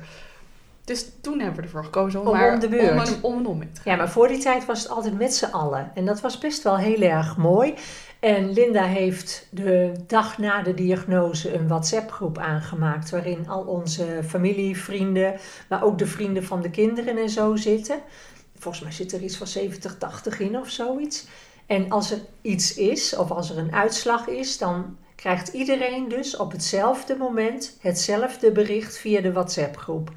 Dus 0.85 1.11
toen 1.21 1.39
hebben 1.39 1.57
we 1.57 1.63
ervoor 1.63 1.85
gekozen 1.85 2.21
om, 2.21 2.27
om 2.27 2.33
maar 2.33 2.53
om, 2.53 2.61
de 2.61 2.69
beurt. 2.69 3.21
om, 3.23 3.33
om 3.33 3.39
en 3.39 3.47
om 3.47 3.61
te 3.61 3.81
gaan. 3.81 3.93
Ja, 3.93 3.99
maar 3.99 4.11
voor 4.11 4.29
die 4.29 4.39
tijd 4.39 4.67
was 4.67 4.83
het 4.83 4.91
altijd 4.91 5.19
met 5.19 5.35
z'n 5.35 5.45
allen. 5.45 5.91
En 5.95 6.05
dat 6.05 6.21
was 6.21 6.39
best 6.39 6.63
wel 6.63 6.77
heel 6.77 7.01
erg 7.01 7.37
mooi. 7.37 7.75
En 8.21 8.53
Linda 8.53 8.83
heeft 8.83 9.47
de 9.51 9.93
dag 10.07 10.39
na 10.39 10.63
de 10.63 10.75
diagnose 10.75 11.55
een 11.55 11.69
WhatsApp-groep 11.69 12.39
aangemaakt... 12.39 13.11
waarin 13.11 13.49
al 13.49 13.63
onze 13.63 14.21
familie, 14.27 14.79
vrienden, 14.79 15.35
maar 15.69 15.85
ook 15.85 15.99
de 15.99 16.07
vrienden 16.07 16.45
van 16.45 16.63
de 16.63 16.71
kinderen 16.71 17.19
en 17.19 17.31
zo 17.31 17.57
zitten. 17.57 17.99
Volgens 18.59 18.85
mij 18.85 18.93
zit 18.93 19.13
er 19.13 19.23
iets 19.23 19.37
van 19.37 19.47
70, 19.47 19.99
80 19.99 20.41
in 20.41 20.59
of 20.59 20.69
zoiets. 20.69 21.27
En 21.67 21.91
als 21.91 22.11
er 22.11 22.19
iets 22.41 22.75
is, 22.75 23.17
of 23.17 23.31
als 23.31 23.51
er 23.51 23.59
een 23.59 23.75
uitslag 23.75 24.29
is, 24.29 24.59
dan 24.59 24.97
krijgt 25.15 25.49
iedereen 25.49 26.09
dus 26.09 26.37
op 26.37 26.53
hetzelfde 26.53 27.17
moment 27.17 27.77
hetzelfde 27.81 28.53
bericht 28.53 28.99
via 28.99 29.21
de 29.21 29.33
WhatsApp-groep. 29.33 30.11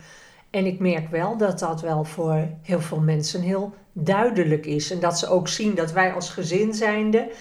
En 0.49 0.65
ik 0.65 0.79
merk 0.79 1.09
wel 1.09 1.37
dat 1.37 1.59
dat 1.59 1.81
wel 1.81 2.03
voor 2.03 2.47
heel 2.61 2.81
veel 2.81 2.99
mensen 2.99 3.41
heel 3.41 3.73
duidelijk 3.93 4.65
is. 4.65 4.91
En 4.91 4.99
dat 4.99 5.19
ze 5.19 5.27
ook 5.27 5.47
zien 5.47 5.75
dat 5.75 5.91
wij 5.91 6.13
als 6.13 6.29
gezin 6.29 6.73
zijnde 6.73 7.31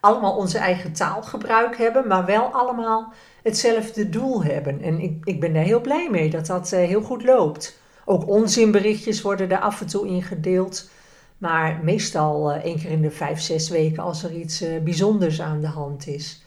allemaal 0.00 0.36
onze 0.36 0.58
eigen 0.58 0.92
taalgebruik 0.92 1.76
hebben, 1.76 2.06
maar 2.06 2.24
wel 2.24 2.44
allemaal 2.44 3.12
hetzelfde 3.42 4.08
doel 4.08 4.44
hebben. 4.44 4.82
En 4.82 5.00
ik, 5.00 5.24
ik 5.24 5.40
ben 5.40 5.52
daar 5.52 5.62
heel 5.62 5.80
blij 5.80 6.08
mee 6.10 6.30
dat 6.30 6.46
dat 6.46 6.72
uh, 6.72 6.78
heel 6.80 7.02
goed 7.02 7.24
loopt. 7.24 7.78
Ook 8.04 8.28
onzinberichtjes 8.28 9.22
worden 9.22 9.50
er 9.50 9.58
af 9.58 9.80
en 9.80 9.86
toe 9.86 10.06
in 10.06 10.22
gedeeld. 10.22 10.90
Maar 11.38 11.80
meestal 11.84 12.54
uh, 12.54 12.64
één 12.64 12.78
keer 12.78 12.90
in 12.90 13.02
de 13.02 13.10
vijf, 13.10 13.40
zes 13.40 13.68
weken 13.68 14.02
als 14.02 14.22
er 14.22 14.32
iets 14.32 14.62
uh, 14.62 14.82
bijzonders 14.82 15.40
aan 15.40 15.60
de 15.60 15.66
hand 15.66 16.06
is. 16.06 16.44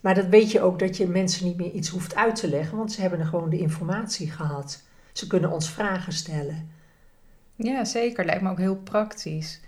Maar 0.00 0.14
dat 0.14 0.26
weet 0.26 0.50
je 0.50 0.60
ook 0.60 0.78
dat 0.78 0.96
je 0.96 1.08
mensen 1.08 1.46
niet 1.46 1.56
meer 1.56 1.70
iets 1.70 1.88
hoeft 1.88 2.14
uit 2.14 2.36
te 2.36 2.48
leggen, 2.48 2.76
want 2.76 2.92
ze 2.92 3.00
hebben 3.00 3.18
er 3.18 3.26
gewoon 3.26 3.50
de 3.50 3.58
informatie 3.58 4.30
gehad. 4.30 4.82
Ze 5.12 5.26
kunnen 5.26 5.50
ons 5.50 5.70
vragen 5.70 6.12
stellen. 6.12 6.70
Ja, 7.56 7.84
zeker. 7.84 8.24
Lijkt 8.24 8.42
me 8.42 8.50
ook 8.50 8.58
heel 8.58 8.76
praktisch. 8.76 9.60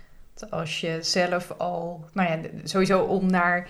Als 0.49 0.81
je 0.81 0.97
zelf 1.01 1.51
al, 1.57 2.05
nou 2.13 2.29
ja, 2.29 2.49
sowieso 2.63 3.01
om 3.01 3.25
naar 3.25 3.67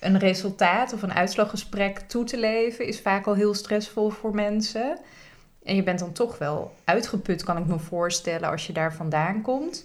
een 0.00 0.18
resultaat 0.18 0.92
of 0.92 1.02
een 1.02 1.12
uitslaggesprek 1.12 1.98
toe 1.98 2.24
te 2.24 2.38
leven, 2.38 2.86
is 2.86 3.00
vaak 3.00 3.26
al 3.26 3.34
heel 3.34 3.54
stressvol 3.54 4.10
voor 4.10 4.34
mensen. 4.34 4.98
En 5.62 5.76
je 5.76 5.82
bent 5.82 5.98
dan 5.98 6.12
toch 6.12 6.38
wel 6.38 6.74
uitgeput, 6.84 7.44
kan 7.44 7.58
ik 7.58 7.66
me 7.66 7.78
voorstellen, 7.78 8.50
als 8.50 8.66
je 8.66 8.72
daar 8.72 8.94
vandaan 8.94 9.42
komt. 9.42 9.84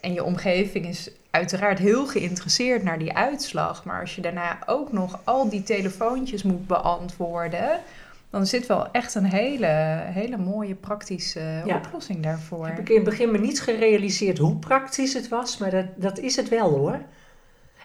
En 0.00 0.12
je 0.12 0.24
omgeving 0.24 0.86
is 0.86 1.10
uiteraard 1.30 1.78
heel 1.78 2.06
geïnteresseerd 2.06 2.82
naar 2.82 2.98
die 2.98 3.12
uitslag. 3.12 3.84
Maar 3.84 4.00
als 4.00 4.14
je 4.14 4.22
daarna 4.22 4.58
ook 4.66 4.92
nog 4.92 5.20
al 5.24 5.48
die 5.48 5.62
telefoontjes 5.62 6.42
moet 6.42 6.66
beantwoorden, 6.66 7.80
dan 8.30 8.46
zit 8.46 8.66
wel 8.66 8.90
echt 8.90 9.14
een 9.14 9.24
hele, 9.24 10.00
hele 10.02 10.36
mooie 10.36 10.74
praktische 10.74 11.62
oplossing 11.66 12.22
daarvoor. 12.22 12.66
Heb 12.66 12.78
ik 12.78 12.88
in 12.88 12.94
het 12.94 13.04
begin 13.04 13.30
me 13.30 13.38
niet 13.38 13.60
gerealiseerd 13.60 14.38
hoe 14.38 14.56
praktisch 14.56 15.14
het 15.14 15.28
was, 15.28 15.58
maar 15.58 15.70
dat, 15.70 15.86
dat 15.96 16.18
is 16.18 16.36
het 16.36 16.48
wel 16.48 16.70
hoor. 16.70 17.00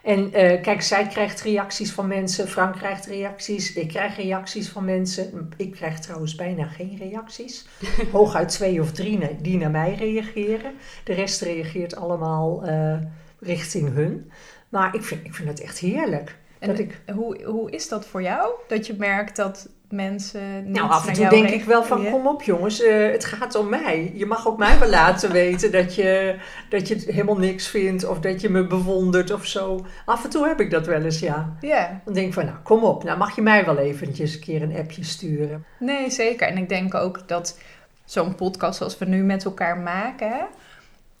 En 0.06 0.20
uh, 0.26 0.62
kijk, 0.62 0.82
zij 0.82 1.06
krijgt 1.06 1.40
reacties 1.40 1.92
van 1.92 2.06
mensen, 2.06 2.48
Frank 2.48 2.76
krijgt 2.76 3.06
reacties, 3.06 3.72
ik 3.72 3.88
krijg 3.88 4.16
reacties 4.16 4.68
van 4.68 4.84
mensen. 4.84 5.50
Ik 5.56 5.72
krijg 5.72 5.98
trouwens 5.98 6.34
bijna 6.34 6.66
geen 6.66 6.96
reacties. 6.98 7.66
Hooguit 8.12 8.48
twee 8.48 8.80
of 8.80 8.92
drie 8.92 9.36
die 9.40 9.56
naar 9.56 9.70
mij 9.70 9.94
reageren. 9.94 10.74
De 11.04 11.12
rest 11.12 11.40
reageert 11.40 11.96
allemaal 11.96 12.68
uh, 12.68 12.96
richting 13.40 13.94
hun. 13.94 14.30
Maar 14.68 14.94
ik 14.94 15.02
vind, 15.02 15.24
ik 15.24 15.34
vind 15.34 15.48
het 15.48 15.60
echt 15.60 15.78
heerlijk. 15.78 16.38
En 16.58 16.68
dat 16.68 16.78
ik... 16.78 17.00
hoe, 17.14 17.44
hoe 17.44 17.70
is 17.70 17.88
dat 17.88 18.06
voor 18.06 18.22
jou? 18.22 18.52
Dat 18.68 18.86
je 18.86 18.94
merkt 18.98 19.36
dat 19.36 19.68
mensen 19.92 20.64
niet 20.64 20.74
Nou, 20.74 20.90
af 20.90 21.06
en 21.06 21.12
toe 21.12 21.28
denk 21.28 21.48
ik 21.48 21.64
wel 21.64 21.84
van, 21.84 22.10
kom 22.10 22.26
op 22.26 22.42
jongens, 22.42 22.82
uh, 22.82 23.10
het 23.10 23.24
gaat 23.24 23.54
om 23.54 23.68
mij. 23.68 24.12
Je 24.14 24.26
mag 24.26 24.48
ook 24.48 24.58
mij 24.58 24.78
wel 24.78 24.88
laten 24.88 25.32
weten 25.32 25.72
dat 25.72 25.94
je, 25.94 26.36
dat 26.70 26.88
je 26.88 26.94
het 26.94 27.04
helemaal 27.04 27.38
niks 27.38 27.68
vindt 27.68 28.04
of 28.04 28.20
dat 28.20 28.40
je 28.40 28.48
me 28.48 28.66
bewondert 28.66 29.30
of 29.30 29.46
zo. 29.46 29.86
Af 30.04 30.24
en 30.24 30.30
toe 30.30 30.46
heb 30.46 30.60
ik 30.60 30.70
dat 30.70 30.86
wel 30.86 31.02
eens, 31.02 31.18
ja. 31.18 31.56
Ja. 31.60 32.00
Dan 32.04 32.14
denk 32.14 32.26
ik 32.26 32.32
van, 32.32 32.44
nou, 32.44 32.56
kom 32.62 32.84
op, 32.84 33.04
nou 33.04 33.18
mag 33.18 33.36
je 33.36 33.42
mij 33.42 33.64
wel 33.64 33.78
eventjes 33.78 34.34
een 34.34 34.40
keer 34.40 34.62
een 34.62 34.76
appje 34.76 35.04
sturen. 35.04 35.64
Nee, 35.78 36.10
zeker. 36.10 36.48
En 36.48 36.56
ik 36.56 36.68
denk 36.68 36.94
ook 36.94 37.28
dat 37.28 37.58
zo'n 38.04 38.34
podcast 38.34 38.78
zoals 38.78 38.98
we 38.98 39.04
nu 39.04 39.22
met 39.22 39.44
elkaar 39.44 39.78
maken, 39.78 40.46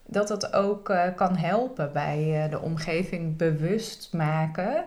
dat 0.06 0.28
dat 0.28 0.52
ook 0.52 0.88
uh, 0.88 1.02
kan 1.16 1.36
helpen 1.36 1.90
bij 1.92 2.44
uh, 2.44 2.50
de 2.50 2.60
omgeving 2.60 3.36
bewust 3.36 4.08
maken 4.12 4.84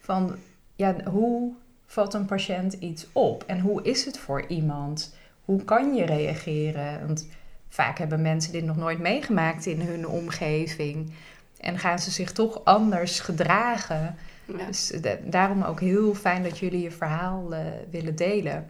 van, 0.00 0.36
ja, 0.76 0.94
hoe 1.10 1.52
valt 1.92 2.14
een 2.14 2.24
patiënt 2.24 2.72
iets 2.72 3.06
op? 3.12 3.44
En 3.46 3.60
hoe 3.60 3.82
is 3.82 4.04
het 4.04 4.18
voor 4.18 4.46
iemand? 4.46 5.14
Hoe 5.44 5.64
kan 5.64 5.94
je 5.94 6.04
reageren? 6.04 7.06
Want 7.06 7.28
vaak 7.68 7.98
hebben 7.98 8.22
mensen 8.22 8.52
dit 8.52 8.64
nog 8.64 8.76
nooit 8.76 8.98
meegemaakt 8.98 9.66
in 9.66 9.80
hun 9.80 10.08
omgeving. 10.08 11.12
En 11.60 11.78
gaan 11.78 11.98
ze 11.98 12.10
zich 12.10 12.32
toch 12.32 12.64
anders 12.64 13.20
gedragen. 13.20 14.16
Dus 14.66 14.92
daarom 15.24 15.62
ook 15.62 15.80
heel 15.80 16.14
fijn 16.14 16.42
dat 16.42 16.58
jullie 16.58 16.82
je 16.82 16.90
verhaal 16.90 17.52
uh, 17.52 17.58
willen 17.90 18.16
delen. 18.16 18.66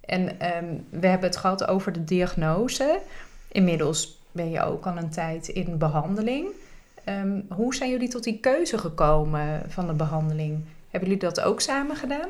En 0.00 0.20
um, 0.56 0.86
we 0.90 1.06
hebben 1.06 1.28
het 1.28 1.38
gehad 1.38 1.66
over 1.66 1.92
de 1.92 2.04
diagnose. 2.04 3.00
Inmiddels 3.48 4.22
ben 4.32 4.50
je 4.50 4.62
ook 4.62 4.86
al 4.86 4.96
een 4.96 5.10
tijd 5.10 5.48
in 5.48 5.78
behandeling. 5.78 6.48
Um, 7.08 7.46
hoe 7.48 7.74
zijn 7.74 7.90
jullie 7.90 8.08
tot 8.08 8.24
die 8.24 8.40
keuze 8.40 8.78
gekomen 8.78 9.62
van 9.68 9.86
de 9.86 9.94
behandeling? 9.94 10.64
Hebben 10.90 11.08
jullie 11.08 11.24
dat 11.24 11.40
ook 11.40 11.60
samen 11.60 11.96
gedaan? 11.96 12.28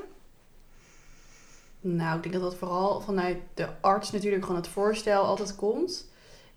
Nou, 1.94 2.16
ik 2.16 2.22
denk 2.22 2.34
dat 2.34 2.42
dat 2.42 2.56
vooral 2.56 3.00
vanuit 3.00 3.36
de 3.54 3.68
arts 3.80 4.10
natuurlijk 4.10 4.44
gewoon 4.44 4.60
het 4.60 4.68
voorstel 4.68 5.24
altijd 5.24 5.56
komt. 5.56 6.06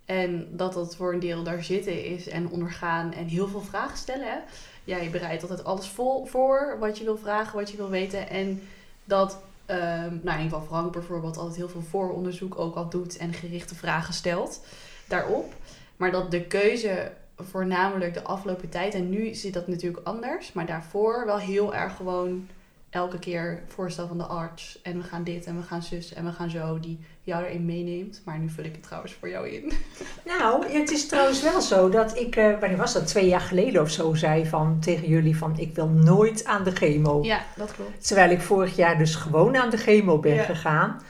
En 0.06 0.48
dat 0.52 0.74
dat 0.74 0.96
voor 0.96 1.14
een 1.14 1.20
deel 1.20 1.44
daar 1.44 1.64
zitten 1.64 2.06
is 2.06 2.28
en 2.28 2.50
ondergaan 2.50 3.14
en 3.14 3.26
heel 3.26 3.48
veel 3.48 3.62
vragen 3.62 3.98
stellen. 3.98 4.42
Ja, 4.84 4.98
je 4.98 5.10
bereidt 5.10 5.42
altijd 5.42 5.64
alles 5.64 5.88
vol 5.88 6.26
voor 6.26 6.78
wat 6.80 6.98
je 6.98 7.04
wil 7.04 7.18
vragen, 7.18 7.60
wat 7.60 7.72
je 7.72 7.78
wil 7.78 7.90
weten. 7.90 8.30
En 8.30 8.62
dat, 9.04 9.42
um, 9.68 9.76
nou 9.76 10.10
in 10.10 10.22
ieder 10.24 10.42
geval 10.42 10.62
Frank 10.62 10.92
bijvoorbeeld 10.92 11.38
altijd 11.38 11.56
heel 11.58 11.70
veel 11.70 11.82
vooronderzoek 11.90 12.60
ook 12.60 12.76
al 12.76 12.90
doet 12.90 13.18
en 13.18 13.34
gerichte 13.34 13.76
vragen 13.76 14.14
stelt 14.14 14.62
daarop. 15.08 15.54
Maar 15.98 16.12
dat 16.12 16.32
de 16.32 16.42
keuze 16.44 17.12
voornamelijk 17.36 18.14
de 18.14 18.24
afgelopen 18.24 18.70
tijd, 18.70 18.94
en 18.94 19.10
nu 19.10 19.34
zit 19.34 19.54
dat 19.54 19.68
natuurlijk 19.68 20.08
anders, 20.08 20.54
maar 20.54 20.66
daarvoor 20.66 21.26
wel 21.26 21.38
heel 21.38 21.76
erg 21.76 21.96
gewoon 21.96 22.48
elke 22.90 23.20
keer 23.20 23.64
voorstel 23.68 24.08
van 24.08 24.18
de 24.18 24.24
arts. 24.24 24.80
En 24.82 24.98
we 24.98 25.04
gaan 25.04 25.24
dit 25.24 25.46
en 25.46 25.58
we 25.58 25.64
gaan 25.64 25.84
zus 25.84 26.14
en 26.14 26.26
we 26.26 26.32
gaan 26.32 26.50
zo. 26.50 26.80
Die 26.80 27.00
jou 27.24 27.44
erin 27.44 27.66
meeneemt. 27.66 28.22
Maar 28.26 28.40
nu 28.40 28.50
vul 28.50 28.64
ik 28.64 28.72
het 28.72 28.84
trouwens 28.84 29.14
voor 29.14 29.30
jou 29.30 29.50
in. 29.50 29.72
Nou, 30.26 30.72
het 30.72 30.92
is 30.92 31.08
trouwens 31.08 31.42
wel 31.42 31.62
zo 31.62 31.90
dat 31.90 32.18
ik, 32.18 32.36
uh, 32.36 32.60
wanneer 32.60 32.78
was 32.78 32.94
dat, 32.94 33.08
twee 33.08 33.28
jaar 33.28 33.42
geleden 33.42 33.82
of 33.82 33.90
zo, 33.90 34.14
zei 34.14 34.46
van, 34.46 34.80
tegen 34.80 35.08
jullie 35.08 35.38
van 35.38 35.58
ik 35.58 35.76
wil 35.76 35.88
nooit 35.88 36.46
aan 36.46 36.64
de 36.64 36.72
chemo. 36.72 37.24
Ja, 37.24 37.42
dat 37.56 37.72
klopt. 37.72 38.08
Terwijl 38.08 38.32
ik 38.32 38.42
vorig 38.42 38.76
jaar 38.76 38.98
dus 38.98 39.16
gewoon 39.16 39.58
aan 39.58 39.70
de 39.70 39.78
chemo 39.78 40.20
ben 40.20 40.40
gegaan. 40.40 41.02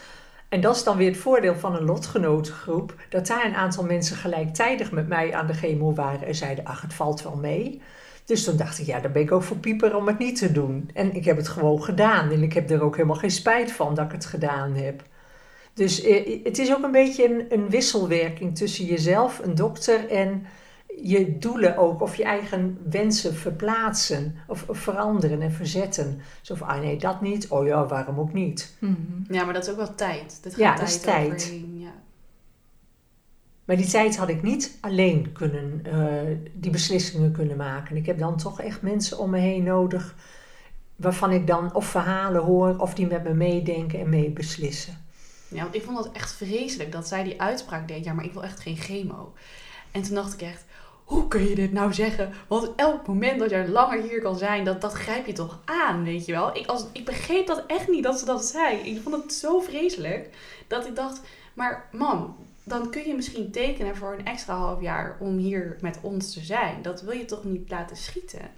En 0.49 0.61
dat 0.61 0.75
is 0.75 0.83
dan 0.83 0.97
weer 0.97 1.09
het 1.09 1.19
voordeel 1.19 1.55
van 1.55 1.75
een 1.75 1.85
lotgenotengroep. 1.85 2.93
Dat 3.09 3.27
daar 3.27 3.45
een 3.45 3.55
aantal 3.55 3.83
mensen 3.83 4.15
gelijktijdig 4.15 4.91
met 4.91 5.07
mij 5.07 5.33
aan 5.33 5.47
de 5.47 5.53
chemo 5.53 5.93
waren 5.93 6.27
en 6.27 6.35
zeiden, 6.35 6.65
ach 6.65 6.81
het 6.81 6.93
valt 6.93 7.23
wel 7.23 7.35
mee. 7.35 7.81
Dus 8.29 8.43
toen 8.43 8.57
dacht 8.57 8.79
ik, 8.79 8.85
ja, 8.85 8.99
dan 8.99 9.11
ben 9.11 9.21
ik 9.21 9.31
ook 9.31 9.43
voor 9.43 9.57
pieper 9.57 9.95
om 9.95 10.07
het 10.07 10.17
niet 10.17 10.37
te 10.37 10.51
doen. 10.51 10.89
En 10.93 11.15
ik 11.15 11.25
heb 11.25 11.37
het 11.37 11.47
gewoon 11.47 11.83
gedaan. 11.83 12.31
En 12.31 12.43
ik 12.43 12.53
heb 12.53 12.69
er 12.69 12.81
ook 12.81 12.95
helemaal 12.95 13.15
geen 13.15 13.31
spijt 13.31 13.71
van 13.71 13.95
dat 13.95 14.05
ik 14.05 14.11
het 14.11 14.25
gedaan 14.25 14.73
heb. 14.73 15.03
Dus 15.73 16.01
eh, 16.01 16.43
het 16.43 16.59
is 16.59 16.75
ook 16.75 16.83
een 16.83 16.91
beetje 16.91 17.29
een, 17.29 17.45
een 17.49 17.69
wisselwerking 17.69 18.57
tussen 18.57 18.85
jezelf, 18.85 19.39
een 19.43 19.55
dokter 19.55 20.09
en 20.09 20.45
je 21.01 21.37
doelen 21.37 21.77
ook. 21.77 22.01
Of 22.01 22.15
je 22.15 22.23
eigen 22.23 22.77
wensen 22.89 23.35
verplaatsen 23.35 24.35
of, 24.47 24.65
veranderen 24.69 25.41
en 25.41 25.51
verzetten. 25.51 26.21
Zo 26.41 26.55
van, 26.55 26.67
ah 26.67 26.79
nee, 26.79 26.97
dat 26.97 27.21
niet. 27.21 27.47
Oh 27.47 27.67
ja, 27.67 27.85
waarom 27.85 28.19
ook 28.19 28.33
niet? 28.33 28.75
Mm 28.79 28.95
-hmm. 28.95 29.35
Ja, 29.35 29.43
maar 29.43 29.53
dat 29.53 29.63
is 29.63 29.69
ook 29.69 29.77
wel 29.77 29.95
tijd. 29.95 30.39
Dat 30.41 30.53
gaat 30.53 30.61
ja, 30.61 30.73
tijd 30.73 30.79
dat 30.79 30.89
is 30.89 30.99
tijd. 30.99 31.33
Overheen, 31.33 31.79
ja. 31.79 31.93
Maar 33.69 33.77
die 33.77 33.87
tijd 33.87 34.17
had 34.17 34.29
ik 34.29 34.41
niet 34.41 34.77
alleen 34.81 35.31
kunnen, 35.31 35.83
uh, 35.87 36.37
die 36.53 36.71
beslissingen 36.71 37.31
kunnen 37.31 37.57
maken. 37.57 37.95
Ik 37.95 38.05
heb 38.05 38.19
dan 38.19 38.37
toch 38.37 38.61
echt 38.61 38.81
mensen 38.81 39.17
om 39.17 39.29
me 39.29 39.39
heen 39.39 39.63
nodig, 39.63 40.15
waarvan 40.95 41.31
ik 41.31 41.47
dan 41.47 41.75
of 41.75 41.85
verhalen 41.85 42.41
hoor 42.41 42.77
of 42.77 42.93
die 42.93 43.07
met 43.07 43.23
me 43.23 43.33
meedenken 43.33 43.99
en 43.99 44.09
mee 44.09 44.29
beslissen. 44.29 45.05
Ja, 45.47 45.61
want 45.61 45.75
ik 45.75 45.83
vond 45.83 45.97
dat 45.97 46.11
echt 46.11 46.31
vreselijk 46.31 46.91
dat 46.91 47.07
zij 47.07 47.23
die 47.23 47.41
uitspraak 47.41 47.87
deed, 47.87 48.03
ja, 48.03 48.13
maar 48.13 48.25
ik 48.25 48.33
wil 48.33 48.43
echt 48.43 48.59
geen 48.59 48.77
chemo. 48.77 49.33
En 49.91 50.01
toen 50.01 50.15
dacht 50.15 50.33
ik 50.33 50.41
echt, 50.41 50.65
hoe 51.03 51.27
kun 51.27 51.49
je 51.49 51.55
dit 51.55 51.71
nou 51.71 51.93
zeggen? 51.93 52.33
Want 52.47 52.71
elk 52.75 53.07
moment 53.07 53.39
dat 53.39 53.49
jij 53.49 53.67
langer 53.67 54.01
hier 54.01 54.21
kan 54.21 54.37
zijn, 54.37 54.65
dat, 54.65 54.81
dat 54.81 54.93
grijp 54.93 55.25
je 55.25 55.33
toch 55.33 55.59
aan, 55.65 56.03
weet 56.03 56.25
je 56.25 56.31
wel? 56.31 56.57
Ik, 56.57 56.67
als, 56.67 56.85
ik 56.93 57.05
begreep 57.05 57.47
dat 57.47 57.63
echt 57.67 57.87
niet 57.87 58.03
dat 58.03 58.19
ze 58.19 58.25
dat 58.25 58.45
zei. 58.45 58.77
Ik 58.77 59.01
vond 59.01 59.23
het 59.23 59.33
zo 59.33 59.59
vreselijk 59.59 60.29
dat 60.67 60.85
ik 60.85 60.95
dacht, 60.95 61.21
maar 61.53 61.89
mam, 61.91 62.35
dan 62.63 62.89
kun 62.89 63.07
je 63.07 63.15
misschien 63.15 63.51
tekenen 63.51 63.95
voor 63.95 64.13
een 64.13 64.25
extra 64.25 64.55
half 64.55 64.81
jaar 64.81 65.17
om 65.19 65.37
hier 65.37 65.77
met 65.81 65.99
ons 66.01 66.33
te 66.33 66.39
zijn. 66.39 66.81
Dat 66.81 67.01
wil 67.01 67.13
je 67.13 67.25
toch 67.25 67.43
niet 67.43 67.69
laten 67.69 67.97
schieten? 67.97 68.51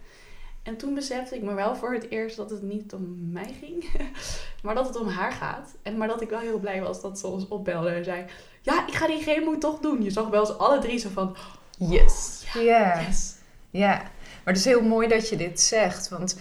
En 0.63 0.77
toen 0.77 0.93
besefte 0.93 1.35
ik 1.35 1.41
me 1.41 1.53
wel 1.53 1.75
voor 1.75 1.93
het 1.93 2.09
eerst 2.09 2.37
dat 2.37 2.49
het 2.49 2.61
niet 2.61 2.93
om 2.93 3.31
mij 3.31 3.55
ging, 3.59 3.85
maar 4.63 4.75
dat 4.75 4.87
het 4.87 4.97
om 4.97 5.07
haar 5.07 5.31
gaat. 5.31 5.75
En 5.81 5.97
maar 5.97 6.07
dat 6.07 6.21
ik 6.21 6.29
wel 6.29 6.39
heel 6.39 6.59
blij 6.59 6.81
was 6.81 7.01
dat 7.01 7.19
ze 7.19 7.27
ons 7.27 7.47
opbelde 7.47 7.89
en 7.89 8.03
zei: 8.03 8.25
Ja, 8.61 8.87
ik 8.87 8.93
ga 8.93 9.07
die 9.07 9.21
chemo 9.21 9.57
toch 9.57 9.79
doen. 9.79 10.03
Je 10.03 10.11
zag 10.11 10.29
wel 10.29 10.39
eens 10.39 10.57
alle 10.57 10.79
drie 10.79 10.99
zo 10.99 11.09
van: 11.09 11.35
Yes. 11.77 12.43
Ja. 12.53 13.01
Yes. 13.01 13.35
ja. 13.69 13.97
Maar 14.43 14.53
het 14.53 14.57
is 14.57 14.65
heel 14.65 14.81
mooi 14.81 15.07
dat 15.07 15.29
je 15.29 15.35
dit 15.35 15.61
zegt, 15.61 16.09
want 16.09 16.37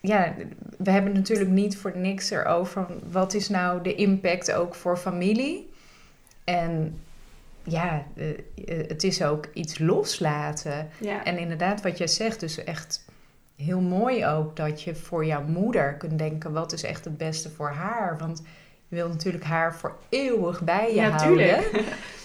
ja, 0.00 0.34
we 0.76 0.90
hebben 0.90 1.12
natuurlijk 1.12 1.50
niet 1.50 1.76
voor 1.76 1.96
niks 1.96 2.30
erover. 2.30 2.86
Wat 3.10 3.34
is 3.34 3.48
nou 3.48 3.82
de 3.82 3.94
impact 3.94 4.52
ook 4.52 4.74
voor 4.74 4.96
familie? 4.96 5.67
En 6.48 7.00
ja, 7.62 8.04
uh, 8.14 8.26
het 8.88 9.04
is 9.04 9.22
ook 9.22 9.48
iets 9.52 9.78
loslaten. 9.78 10.88
Ja. 11.00 11.24
En 11.24 11.38
inderdaad, 11.38 11.82
wat 11.82 11.98
jij 11.98 12.06
zegt, 12.06 12.40
dus 12.40 12.64
echt 12.64 13.04
heel 13.56 13.80
mooi 13.80 14.26
ook 14.26 14.56
dat 14.56 14.82
je 14.82 14.94
voor 14.94 15.26
jouw 15.26 15.42
moeder 15.42 15.94
kunt 15.94 16.18
denken: 16.18 16.52
wat 16.52 16.72
is 16.72 16.82
echt 16.82 17.04
het 17.04 17.18
beste 17.18 17.50
voor 17.50 17.70
haar? 17.70 18.18
Want 18.18 18.42
je 18.88 18.96
wil 18.96 19.08
natuurlijk 19.08 19.44
haar 19.44 19.74
voor 19.74 19.96
eeuwig 20.08 20.62
bij 20.62 20.88
je 20.88 21.00
ja, 21.00 21.10
houden. 21.10 21.58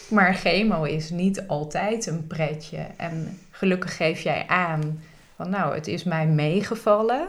Maar 0.09 0.33
chemo 0.33 0.83
is 0.83 1.09
niet 1.09 1.47
altijd 1.47 2.05
een 2.05 2.27
pretje. 2.27 2.85
En 2.97 3.39
gelukkig 3.51 3.95
geef 3.95 4.19
jij 4.21 4.47
aan 4.47 5.01
van 5.35 5.49
nou, 5.49 5.75
het 5.75 5.87
is 5.87 6.03
mij 6.03 6.27
meegevallen. 6.27 7.27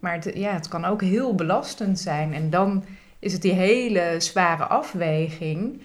Maar 0.00 0.14
het, 0.14 0.30
ja, 0.34 0.52
het 0.52 0.68
kan 0.68 0.84
ook 0.84 1.00
heel 1.00 1.34
belastend 1.34 2.00
zijn. 2.00 2.34
En 2.34 2.50
dan 2.50 2.84
is 3.18 3.32
het 3.32 3.42
die 3.42 3.52
hele 3.52 4.14
zware 4.18 4.64
afweging 4.64 5.82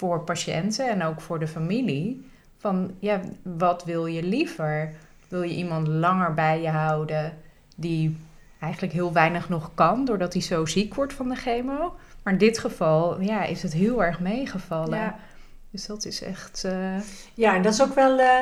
voor 0.00 0.20
patiënten 0.20 0.88
en 0.88 1.02
ook 1.02 1.20
voor 1.20 1.38
de 1.38 1.48
familie. 1.48 2.30
Van 2.58 2.94
ja, 2.98 3.20
wat 3.42 3.84
wil 3.84 4.06
je 4.06 4.22
liever? 4.22 4.94
Wil 5.28 5.42
je 5.42 5.54
iemand 5.54 5.88
langer 5.88 6.34
bij 6.34 6.60
je 6.60 6.68
houden 6.68 7.32
die 7.76 8.16
eigenlijk 8.60 8.92
heel 8.92 9.12
weinig 9.12 9.48
nog 9.48 9.70
kan 9.74 10.04
doordat 10.04 10.32
hij 10.32 10.42
zo 10.42 10.66
ziek 10.66 10.94
wordt 10.94 11.12
van 11.12 11.28
de 11.28 11.34
chemo? 11.34 11.94
Maar 12.22 12.32
in 12.32 12.38
dit 12.38 12.58
geval 12.58 13.20
ja, 13.20 13.44
is 13.44 13.62
het 13.62 13.72
heel 13.72 14.04
erg 14.04 14.20
meegevallen. 14.20 14.98
Ja. 14.98 15.18
Dus 15.70 15.86
dat 15.86 16.04
is 16.04 16.22
echt. 16.22 16.62
Uh... 16.66 16.96
Ja, 17.34 17.54
en 17.54 17.62
dat 17.62 17.72
is 17.72 17.82
ook 17.82 17.94
wel. 17.94 18.18
Uh, 18.18 18.38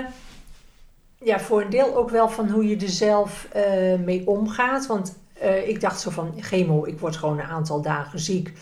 ja, 1.19 1.41
voor 1.41 1.63
een 1.63 1.71
deel 1.71 1.97
ook 1.97 2.11
wel 2.11 2.29
van 2.29 2.49
hoe 2.49 2.69
je 2.69 2.77
er 2.77 2.89
zelf 2.89 3.49
uh, 3.57 3.99
mee 4.05 4.27
omgaat. 4.27 4.87
Want 4.87 5.17
ik 5.65 5.81
dacht 5.81 6.01
zo 6.01 6.11
van 6.11 6.35
chemo, 6.37 6.85
ik 6.85 6.99
word 6.99 7.17
gewoon 7.17 7.39
een 7.39 7.47
aantal 7.47 7.83
dagen 7.83 8.19
ziek. 8.19 8.53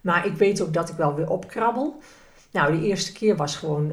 Maar 0.00 0.26
ik 0.26 0.36
weet 0.36 0.60
ook 0.60 0.72
dat 0.72 0.88
ik 0.88 0.96
wel 0.96 1.14
weer 1.14 1.30
opkrabbel. 1.30 2.00
Nou, 2.54 2.80
de 2.80 2.86
eerste 2.86 3.12
keer 3.12 3.36
was 3.36 3.56
gewoon 3.56 3.92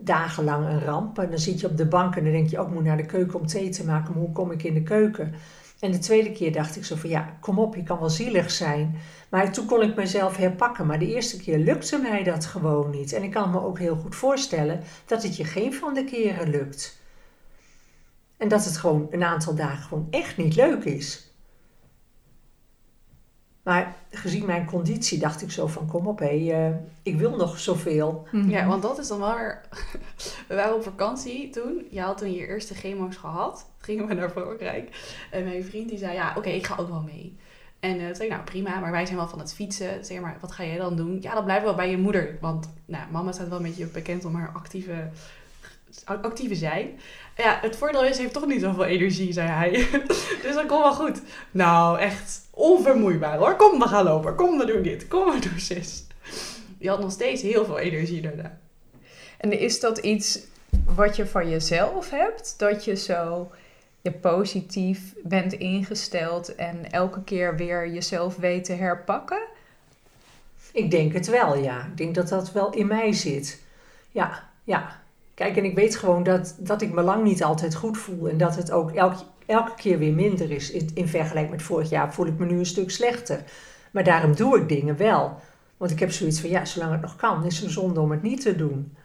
dagenlang 0.00 0.66
een 0.66 0.80
ramp. 0.80 1.18
En 1.18 1.30
dan 1.30 1.38
zit 1.38 1.60
je 1.60 1.66
op 1.66 1.76
de 1.76 1.86
bank 1.86 2.16
en 2.16 2.24
dan 2.24 2.32
denk 2.32 2.48
je, 2.48 2.58
ook 2.58 2.66
oh, 2.66 2.72
moet 2.72 2.84
naar 2.84 2.96
de 2.96 3.06
keuken 3.06 3.40
om 3.40 3.46
thee 3.46 3.68
te 3.68 3.84
maken. 3.84 4.14
Hoe 4.14 4.32
kom 4.32 4.50
ik 4.50 4.62
in 4.62 4.74
de 4.74 4.82
keuken? 4.82 5.34
En 5.80 5.92
de 5.92 5.98
tweede 5.98 6.32
keer 6.32 6.52
dacht 6.52 6.76
ik 6.76 6.84
zo 6.84 6.96
van, 6.96 7.10
ja, 7.10 7.36
kom 7.40 7.58
op, 7.58 7.74
je 7.74 7.82
kan 7.82 7.98
wel 7.98 8.10
zielig 8.10 8.50
zijn. 8.50 8.96
Maar 9.28 9.52
toen 9.52 9.66
kon 9.66 9.82
ik 9.82 9.96
mezelf 9.96 10.36
herpakken. 10.36 10.86
Maar 10.86 10.98
de 10.98 11.14
eerste 11.14 11.36
keer 11.36 11.58
lukte 11.58 11.98
mij 11.98 12.22
dat 12.22 12.46
gewoon 12.46 12.90
niet. 12.90 13.12
En 13.12 13.22
ik 13.22 13.30
kan 13.30 13.50
me 13.50 13.62
ook 13.62 13.78
heel 13.78 13.96
goed 13.96 14.16
voorstellen 14.16 14.80
dat 15.06 15.22
het 15.22 15.36
je 15.36 15.44
geen 15.44 15.74
van 15.74 15.94
de 15.94 16.04
keren 16.04 16.50
lukt. 16.50 17.00
En 18.36 18.48
dat 18.48 18.64
het 18.64 18.76
gewoon 18.76 19.06
een 19.10 19.24
aantal 19.24 19.54
dagen 19.54 19.82
gewoon 19.82 20.06
echt 20.10 20.36
niet 20.36 20.56
leuk 20.56 20.84
is. 20.84 21.31
Maar 23.62 23.94
gezien 24.10 24.46
mijn 24.46 24.66
conditie 24.66 25.18
dacht 25.18 25.42
ik 25.42 25.50
zo 25.50 25.66
van 25.66 25.86
kom 25.86 26.06
op 26.06 26.18
hé, 26.18 26.34
uh, 26.34 26.76
ik 27.02 27.16
wil 27.16 27.36
nog 27.36 27.58
zoveel. 27.58 28.26
Mhm. 28.30 28.50
Ja, 28.50 28.66
want 28.66 28.82
dat 28.82 28.98
is 28.98 29.08
dan 29.08 29.18
wel 29.18 29.34
weer... 29.34 29.60
We 30.48 30.54
waren 30.54 30.74
op 30.74 30.82
vakantie 30.82 31.50
toen. 31.50 31.86
Je 31.90 32.00
had 32.00 32.18
toen 32.18 32.32
je 32.32 32.46
eerste 32.46 32.74
chemo's 32.74 33.16
gehad. 33.16 33.66
Gingen 33.78 34.06
we 34.06 34.14
naar 34.14 34.30
Frankrijk. 34.30 35.16
En 35.30 35.44
mijn 35.44 35.64
vriend 35.64 35.88
die 35.88 35.98
zei 35.98 36.12
ja, 36.12 36.34
oké, 36.36 36.48
ik 36.48 36.66
ga 36.66 36.76
ook 36.78 36.88
wel 36.88 37.02
mee. 37.02 37.36
En 37.80 38.00
uh, 38.00 38.06
toen 38.06 38.14
zei 38.14 38.28
ik, 38.28 38.34
nou 38.34 38.44
prima, 38.44 38.80
maar 38.80 38.90
wij 38.90 39.04
zijn 39.04 39.18
wel 39.18 39.28
van 39.28 39.38
het 39.38 39.54
fietsen. 39.54 40.04
Zeg 40.04 40.20
maar, 40.20 40.36
wat 40.40 40.52
ga 40.52 40.64
jij 40.64 40.76
dan 40.76 40.96
doen? 40.96 41.18
Ja, 41.20 41.34
dan 41.34 41.44
blijven 41.44 41.68
we 41.68 41.74
wel 41.74 41.84
bij 41.84 41.90
je 41.90 41.98
moeder. 41.98 42.38
Want 42.40 42.72
nou, 42.84 43.04
mama 43.10 43.32
staat 43.32 43.48
wel 43.48 43.58
een 43.58 43.64
beetje 43.64 43.86
bekend 43.86 44.24
om 44.24 44.34
haar 44.34 44.50
actieve, 44.54 45.08
actieve 46.04 46.54
zijn. 46.54 47.00
Ja, 47.36 47.58
het 47.60 47.76
voordeel 47.76 48.04
is, 48.04 48.16
ze 48.16 48.22
heeft 48.22 48.34
toch 48.34 48.46
niet 48.46 48.60
zoveel 48.60 48.84
energie, 48.84 49.32
zei 49.32 49.48
hij. 49.48 49.70
dus 50.42 50.54
dat 50.54 50.66
komt 50.66 50.82
wel 50.82 50.94
goed. 50.94 51.22
Nou, 51.50 51.98
echt 51.98 52.41
onvermoeibaar 52.54 53.38
hoor. 53.38 53.56
Kom, 53.56 53.78
we 53.78 53.88
gaan 53.88 54.04
lopen. 54.04 54.34
Kom, 54.34 54.58
we 54.58 54.66
doen 54.66 54.82
dit. 54.82 55.08
Kom, 55.08 55.30
we 55.30 55.38
doen 55.38 55.58
zus. 55.58 56.06
Je 56.78 56.88
had 56.88 57.00
nog 57.00 57.12
steeds 57.12 57.42
heel 57.42 57.64
veel 57.64 57.78
energie 57.78 58.20
daarna. 58.20 58.58
En 59.38 59.58
is 59.58 59.80
dat 59.80 59.98
iets 59.98 60.40
wat 60.94 61.16
je 61.16 61.26
van 61.26 61.50
jezelf 61.50 62.10
hebt? 62.10 62.54
Dat 62.58 62.84
je 62.84 62.96
zo 62.96 63.50
je 64.00 64.12
positief 64.12 65.14
bent 65.22 65.52
ingesteld 65.52 66.54
en 66.54 66.90
elke 66.90 67.22
keer 67.22 67.56
weer 67.56 67.88
jezelf 67.88 68.36
weet 68.36 68.64
te 68.64 68.72
herpakken? 68.72 69.42
Ik 70.72 70.90
denk 70.90 71.12
het 71.12 71.26
wel, 71.26 71.56
ja. 71.56 71.86
Ik 71.86 71.96
denk 71.96 72.14
dat 72.14 72.28
dat 72.28 72.52
wel 72.52 72.72
in 72.72 72.86
mij 72.86 73.12
zit. 73.12 73.62
Ja, 74.10 74.48
ja. 74.64 75.00
Kijk, 75.34 75.56
en 75.56 75.64
ik 75.64 75.74
weet 75.74 75.96
gewoon 75.96 76.22
dat, 76.22 76.54
dat 76.58 76.82
ik 76.82 76.92
me 76.92 77.02
lang 77.02 77.24
niet 77.24 77.42
altijd 77.42 77.74
goed 77.74 77.98
voel. 77.98 78.28
En 78.28 78.36
dat 78.36 78.56
het 78.56 78.70
ook 78.70 78.92
elke, 78.92 79.22
elke 79.46 79.74
keer 79.74 79.98
weer 79.98 80.12
minder 80.12 80.50
is. 80.50 80.70
In, 80.70 80.90
in 80.94 81.08
vergelijking 81.08 81.54
met 81.54 81.62
vorig 81.62 81.90
jaar 81.90 82.14
voel 82.14 82.26
ik 82.26 82.38
me 82.38 82.46
nu 82.46 82.58
een 82.58 82.66
stuk 82.66 82.90
slechter. 82.90 83.44
Maar 83.90 84.04
daarom 84.04 84.34
doe 84.36 84.58
ik 84.58 84.68
dingen 84.68 84.96
wel. 84.96 85.40
Want 85.76 85.90
ik 85.90 85.98
heb 85.98 86.10
zoiets 86.10 86.40
van, 86.40 86.50
ja, 86.50 86.64
zolang 86.64 86.92
het 86.92 87.00
nog 87.00 87.16
kan, 87.16 87.44
is 87.44 87.60
het 87.60 87.70
zonde 87.70 88.00
om 88.00 88.10
het 88.10 88.22
niet 88.22 88.40
te 88.40 88.56
doen. 88.56 88.96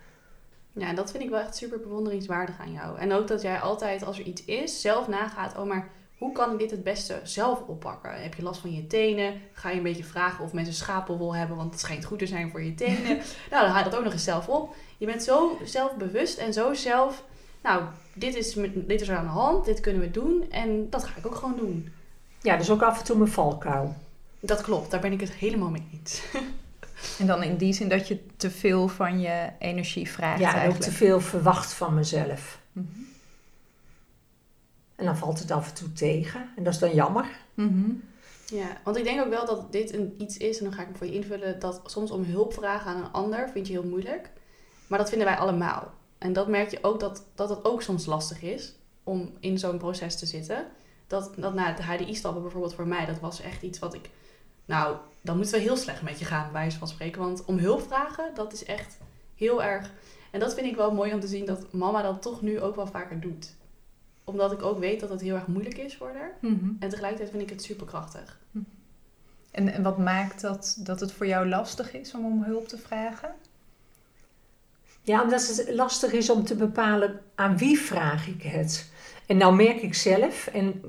Ja, 0.73 0.93
dat 0.93 1.12
vind 1.12 1.23
ik 1.23 1.30
wel 1.30 1.39
echt 1.39 1.56
super 1.56 1.80
bewonderingswaardig 1.80 2.60
aan 2.60 2.71
jou. 2.71 3.00
En 3.00 3.13
ook 3.13 3.28
dat 3.28 3.41
jij 3.41 3.60
altijd, 3.60 4.04
als 4.04 4.19
er 4.19 4.26
iets 4.26 4.45
is, 4.45 4.82
zelf 4.82 5.08
nagaat, 5.08 5.58
oh 5.58 5.67
maar 5.67 5.89
hoe 6.17 6.32
kan 6.32 6.52
ik 6.52 6.60
dit 6.60 6.71
het 6.71 6.84
beste 6.84 7.19
zelf 7.23 7.62
oppakken? 7.67 8.21
Heb 8.21 8.34
je 8.34 8.43
last 8.43 8.62
van 8.62 8.73
je 8.73 8.88
tenen? 8.88 9.41
Ga 9.54 9.69
je 9.69 9.78
een 9.78 9.84
beetje 9.84 10.04
vragen 10.04 10.43
of 10.43 10.54
mensen 10.54 10.73
schapenwol 10.73 11.36
hebben, 11.36 11.58
want 11.58 11.71
het 11.71 11.80
schijnt 11.80 12.06
goed 12.06 12.19
te 12.19 12.26
zijn 12.26 12.50
voor 12.50 12.63
je 12.63 12.76
tenen. 12.76 13.17
nou, 13.52 13.63
dan 13.65 13.69
haal 13.69 13.84
je 13.84 13.89
dat 13.89 13.95
ook 13.95 14.04
nog 14.04 14.13
eens 14.13 14.23
zelf 14.23 14.47
op. 14.47 14.76
Je 14.97 15.06
bent 15.06 15.23
zo 15.23 15.58
zelfbewust 15.63 16.38
en 16.38 16.54
zo 16.54 16.73
zelf, 16.73 17.23
nou, 17.63 17.84
dit 18.13 18.36
is, 18.36 18.54
dit 18.74 19.02
is 19.02 19.08
er 19.08 19.17
aan 19.17 19.26
de 19.26 19.32
hand, 19.32 19.65
dit 19.65 19.80
kunnen 19.80 20.02
we 20.02 20.12
doen 20.12 20.52
en 20.52 20.89
dat 20.89 21.04
ga 21.04 21.17
ik 21.17 21.26
ook 21.26 21.36
gewoon 21.36 21.58
doen. 21.58 21.93
Ja, 22.41 22.58
dus 22.58 22.70
ook 22.70 22.82
af 22.82 23.00
en 23.00 23.06
toe 23.06 23.17
mijn 23.17 23.32
valkuil. 23.32 23.96
Dat 24.39 24.62
klopt, 24.62 24.91
daar 24.91 25.00
ben 25.00 25.12
ik 25.12 25.22
het 25.22 25.34
helemaal 25.34 25.70
mee 25.70 25.88
eens. 25.91 26.22
En 27.20 27.28
dan 27.28 27.43
in 27.43 27.58
die 27.58 27.74
zin 27.74 27.89
dat 27.89 28.08
je 28.08 28.26
te 28.38 28.52
veel 28.52 28.88
van 28.88 29.20
je 29.20 29.50
energie 29.60 30.10
vraagt. 30.10 30.39
Ja, 30.39 30.62
en 30.62 30.70
ook 30.70 30.78
te 30.78 30.91
veel 30.91 31.22
verwacht 31.22 31.74
van 31.74 31.93
mezelf. 31.93 32.60
Mhm. 32.72 32.86
En 34.96 35.06
dan 35.06 35.17
valt 35.17 35.39
het 35.39 35.52
af 35.52 35.67
en 35.67 35.74
toe 35.74 35.93
tegen. 35.93 36.50
En 36.56 36.63
dat 36.63 36.74
is 36.74 36.80
dan 36.80 36.93
jammer. 36.93 37.28
Mhm. 37.54 37.91
Ja, 38.46 38.78
want 38.84 38.98
ik 38.98 39.04
denk 39.04 39.22
ook 39.22 39.30
wel 39.30 39.46
dat 39.46 39.72
dit 39.72 39.93
een, 39.93 40.15
iets 40.17 40.38
is, 40.38 40.58
en 40.58 40.63
dan 40.63 40.74
ga 40.74 40.82
ik 40.82 40.88
hem 40.88 40.98
voor 40.98 41.08
je 41.08 41.13
invullen, 41.13 41.60
dat 41.60 41.82
soms 41.86 42.12
om 42.12 42.24
hulp 42.24 42.54
vragen 42.54 42.91
aan 42.91 43.04
een 43.04 43.12
ander 43.12 43.50
vind 43.50 43.67
je 43.67 43.74
heel 43.74 43.89
moeilijk. 43.89 44.30
Maar 44.88 45.00
dat 45.00 45.10
vinden 45.10 45.28
wij 45.28 45.38
allemaal. 45.38 45.93
En 46.17 46.34
dat 46.34 46.47
merk 46.47 46.71
je 46.71 46.84
ook 46.84 46.99
dat, 46.99 47.25
dat 47.36 47.49
het 47.49 47.65
ook 47.65 47.82
soms 47.82 48.06
lastig 48.06 48.41
is 48.41 48.75
om 49.03 49.34
in 49.39 49.60
zo'n 49.60 49.77
proces 49.77 50.15
te 50.19 50.25
zitten. 50.25 50.67
Dat, 51.08 51.34
dat 51.38 51.53
na 51.53 51.73
het 51.73 51.82
HDI-stappen 51.82 52.41
bijvoorbeeld 52.41 52.73
voor 52.73 52.88
mij, 52.88 53.06
dat 53.06 53.19
was 53.19 53.41
echt 53.41 53.62
iets 53.62 53.80
wat 53.80 53.93
ik 53.93 54.10
nou, 54.67 54.97
dan 55.21 55.36
moet 55.36 55.45
het 55.45 55.53
wel 55.53 55.63
heel 55.63 55.77
slecht 55.77 56.01
met 56.01 56.19
je 56.19 56.25
gaan, 56.25 56.43
bij 56.43 56.62
wijze 56.62 56.77
van 56.77 56.88
spreken. 56.88 57.21
Want 57.21 57.45
om 57.45 57.58
hulp 57.58 57.82
vragen, 57.82 58.32
dat 58.34 58.53
is 58.53 58.65
echt 58.65 58.97
heel 59.36 59.63
erg. 59.63 59.91
En 60.32 60.39
dat 60.39 60.53
vind 60.53 60.67
ik 60.67 60.75
wel 60.75 60.93
mooi 60.93 61.13
om 61.13 61.19
te 61.19 61.27
zien 61.27 61.45
dat 61.45 61.73
mama 61.73 62.01
dat 62.01 62.21
toch 62.21 62.41
nu 62.41 62.62
ook 62.62 62.75
wel 62.75 62.88
vaker 62.88 63.19
doet. 63.19 63.56
Omdat 64.23 64.51
ik 64.51 64.62
ook 64.62 64.80
weet 64.80 64.99
dat 64.99 65.10
het 65.10 65.21
heel 65.21 65.36
erg 65.36 65.47
moeilijk 65.47 65.77
is 65.77 65.97
voor 65.97 66.12
haar. 66.13 66.38
Mhm. 66.41 66.69
En 66.80 66.89
tegelijkertijd 66.89 67.30
vind 67.30 67.43
ik 67.43 67.49
het 67.49 67.63
superkrachtig. 67.63 68.39
Mhm. 68.51 68.65
En, 69.51 69.73
en 69.73 69.84
wat 69.84 69.97
maakt 69.97 70.41
dat, 70.41 70.77
dat 70.80 70.99
het 70.99 71.12
voor 71.12 71.27
jou 71.27 71.47
lastig 71.47 71.93
is 71.93 72.13
om 72.13 72.25
om 72.25 72.43
hulp 72.43 72.67
te 72.67 72.77
vragen? 72.77 73.36
Ja, 75.08 75.22
omdat 75.22 75.48
het 75.48 75.76
lastig 75.76 76.12
is 76.12 76.30
om 76.30 76.43
te 76.43 76.56
bepalen 76.56 77.20
aan 77.36 77.58
wie 77.58 77.80
vraag 77.80 78.28
ik 78.28 78.43
het. 78.43 78.89
En 79.26 79.38
nou 79.38 79.56
merk 79.56 79.82
ik 79.82 79.93
zelf, 79.93 80.48
en 80.48 80.82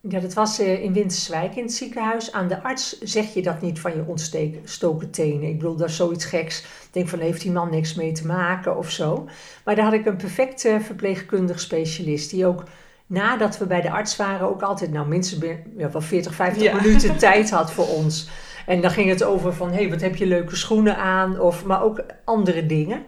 ja, 0.00 0.20
dat 0.20 0.34
was 0.34 0.58
eh, 0.58 0.82
in 0.82 0.92
Winterswijk 0.92 1.56
in 1.56 1.62
het 1.62 1.72
ziekenhuis. 1.72 2.32
Aan 2.32 2.48
de 2.48 2.62
arts 2.62 3.00
zeg 3.00 3.34
je 3.34 3.42
dat 3.42 3.60
niet 3.60 3.80
van 3.80 3.94
je 3.94 4.04
ontstoken 4.06 5.10
tenen. 5.10 5.48
Ik 5.48 5.58
bedoel, 5.58 5.76
dat 5.76 5.88
is 5.88 5.96
zoiets 5.96 6.24
geks. 6.24 6.60
Ik 6.60 6.88
denk 6.90 7.08
van, 7.08 7.18
heeft 7.18 7.42
die 7.42 7.52
man 7.52 7.70
niks 7.70 7.94
mee 7.94 8.12
te 8.12 8.26
maken 8.26 8.76
of 8.76 8.90
zo. 8.90 9.28
Maar 9.64 9.74
daar 9.74 9.84
had 9.84 9.94
ik 9.94 10.06
een 10.06 10.16
perfecte 10.16 10.78
verpleegkundig 10.82 11.60
specialist. 11.60 12.30
Die 12.30 12.46
ook 12.46 12.64
nadat 13.06 13.58
we 13.58 13.66
bij 13.66 13.80
de 13.80 13.90
arts 13.90 14.16
waren 14.16 14.48
ook 14.48 14.62
altijd, 14.62 14.92
nou 14.92 15.08
minstens 15.08 15.44
ja, 15.76 15.90
wel 15.90 16.00
40, 16.00 16.34
50 16.34 16.82
minuten 16.82 17.18
tijd 17.28 17.50
had 17.50 17.72
voor 17.72 17.88
ons. 17.88 18.28
En 18.66 18.80
dan 18.80 18.90
ging 18.90 19.08
het 19.08 19.24
over 19.24 19.54
van, 19.54 19.68
hé, 19.68 19.74
hey, 19.74 19.90
wat 19.90 20.00
heb 20.00 20.16
je 20.16 20.26
leuke 20.26 20.56
schoenen 20.56 20.96
aan? 20.96 21.40
Of, 21.40 21.64
maar 21.64 21.82
ook 21.82 22.04
andere 22.24 22.66
dingen. 22.66 23.04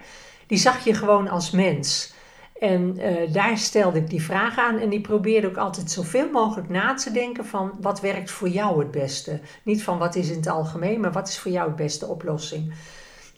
Die 0.47 0.59
zag 0.59 0.85
je 0.85 0.95
gewoon 0.95 1.29
als 1.29 1.51
mens. 1.51 2.15
En 2.61 2.97
uh, 2.99 3.33
daar 3.33 3.59
stelde 3.59 3.99
ik 3.99 4.11
die 4.11 4.23
vraag 4.23 4.59
aan 4.59 4.79
en 4.79 4.89
die 4.89 5.01
probeerde 5.01 5.47
ook 5.47 5.57
altijd 5.57 5.91
zoveel 5.91 6.31
mogelijk 6.31 6.69
na 6.69 6.95
te 6.95 7.11
denken 7.11 7.47
van 7.47 7.73
wat 7.81 8.01
werkt 8.01 8.31
voor 8.31 8.49
jou 8.49 8.79
het 8.79 8.91
beste. 8.91 9.41
Niet 9.63 9.83
van 9.83 9.99
wat 9.99 10.15
is 10.15 10.29
in 10.31 10.37
het 10.37 10.49
algemeen, 10.49 11.01
maar 11.01 11.13
wat 11.13 11.29
is 11.29 11.39
voor 11.39 11.53
jou 11.53 11.69
de 11.69 11.83
beste 11.83 12.07
oplossing. 12.07 12.75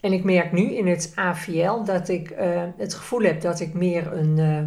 En 0.00 0.12
ik 0.12 0.24
merk 0.24 0.52
nu 0.52 0.62
in 0.62 0.86
het 0.86 1.12
AVL 1.14 1.82
dat 1.84 2.08
ik 2.08 2.30
uh, 2.30 2.62
het 2.76 2.94
gevoel 2.94 3.20
heb 3.20 3.40
dat 3.40 3.60
ik 3.60 3.74
meer 3.74 4.12
een, 4.12 4.38
uh, 4.38 4.62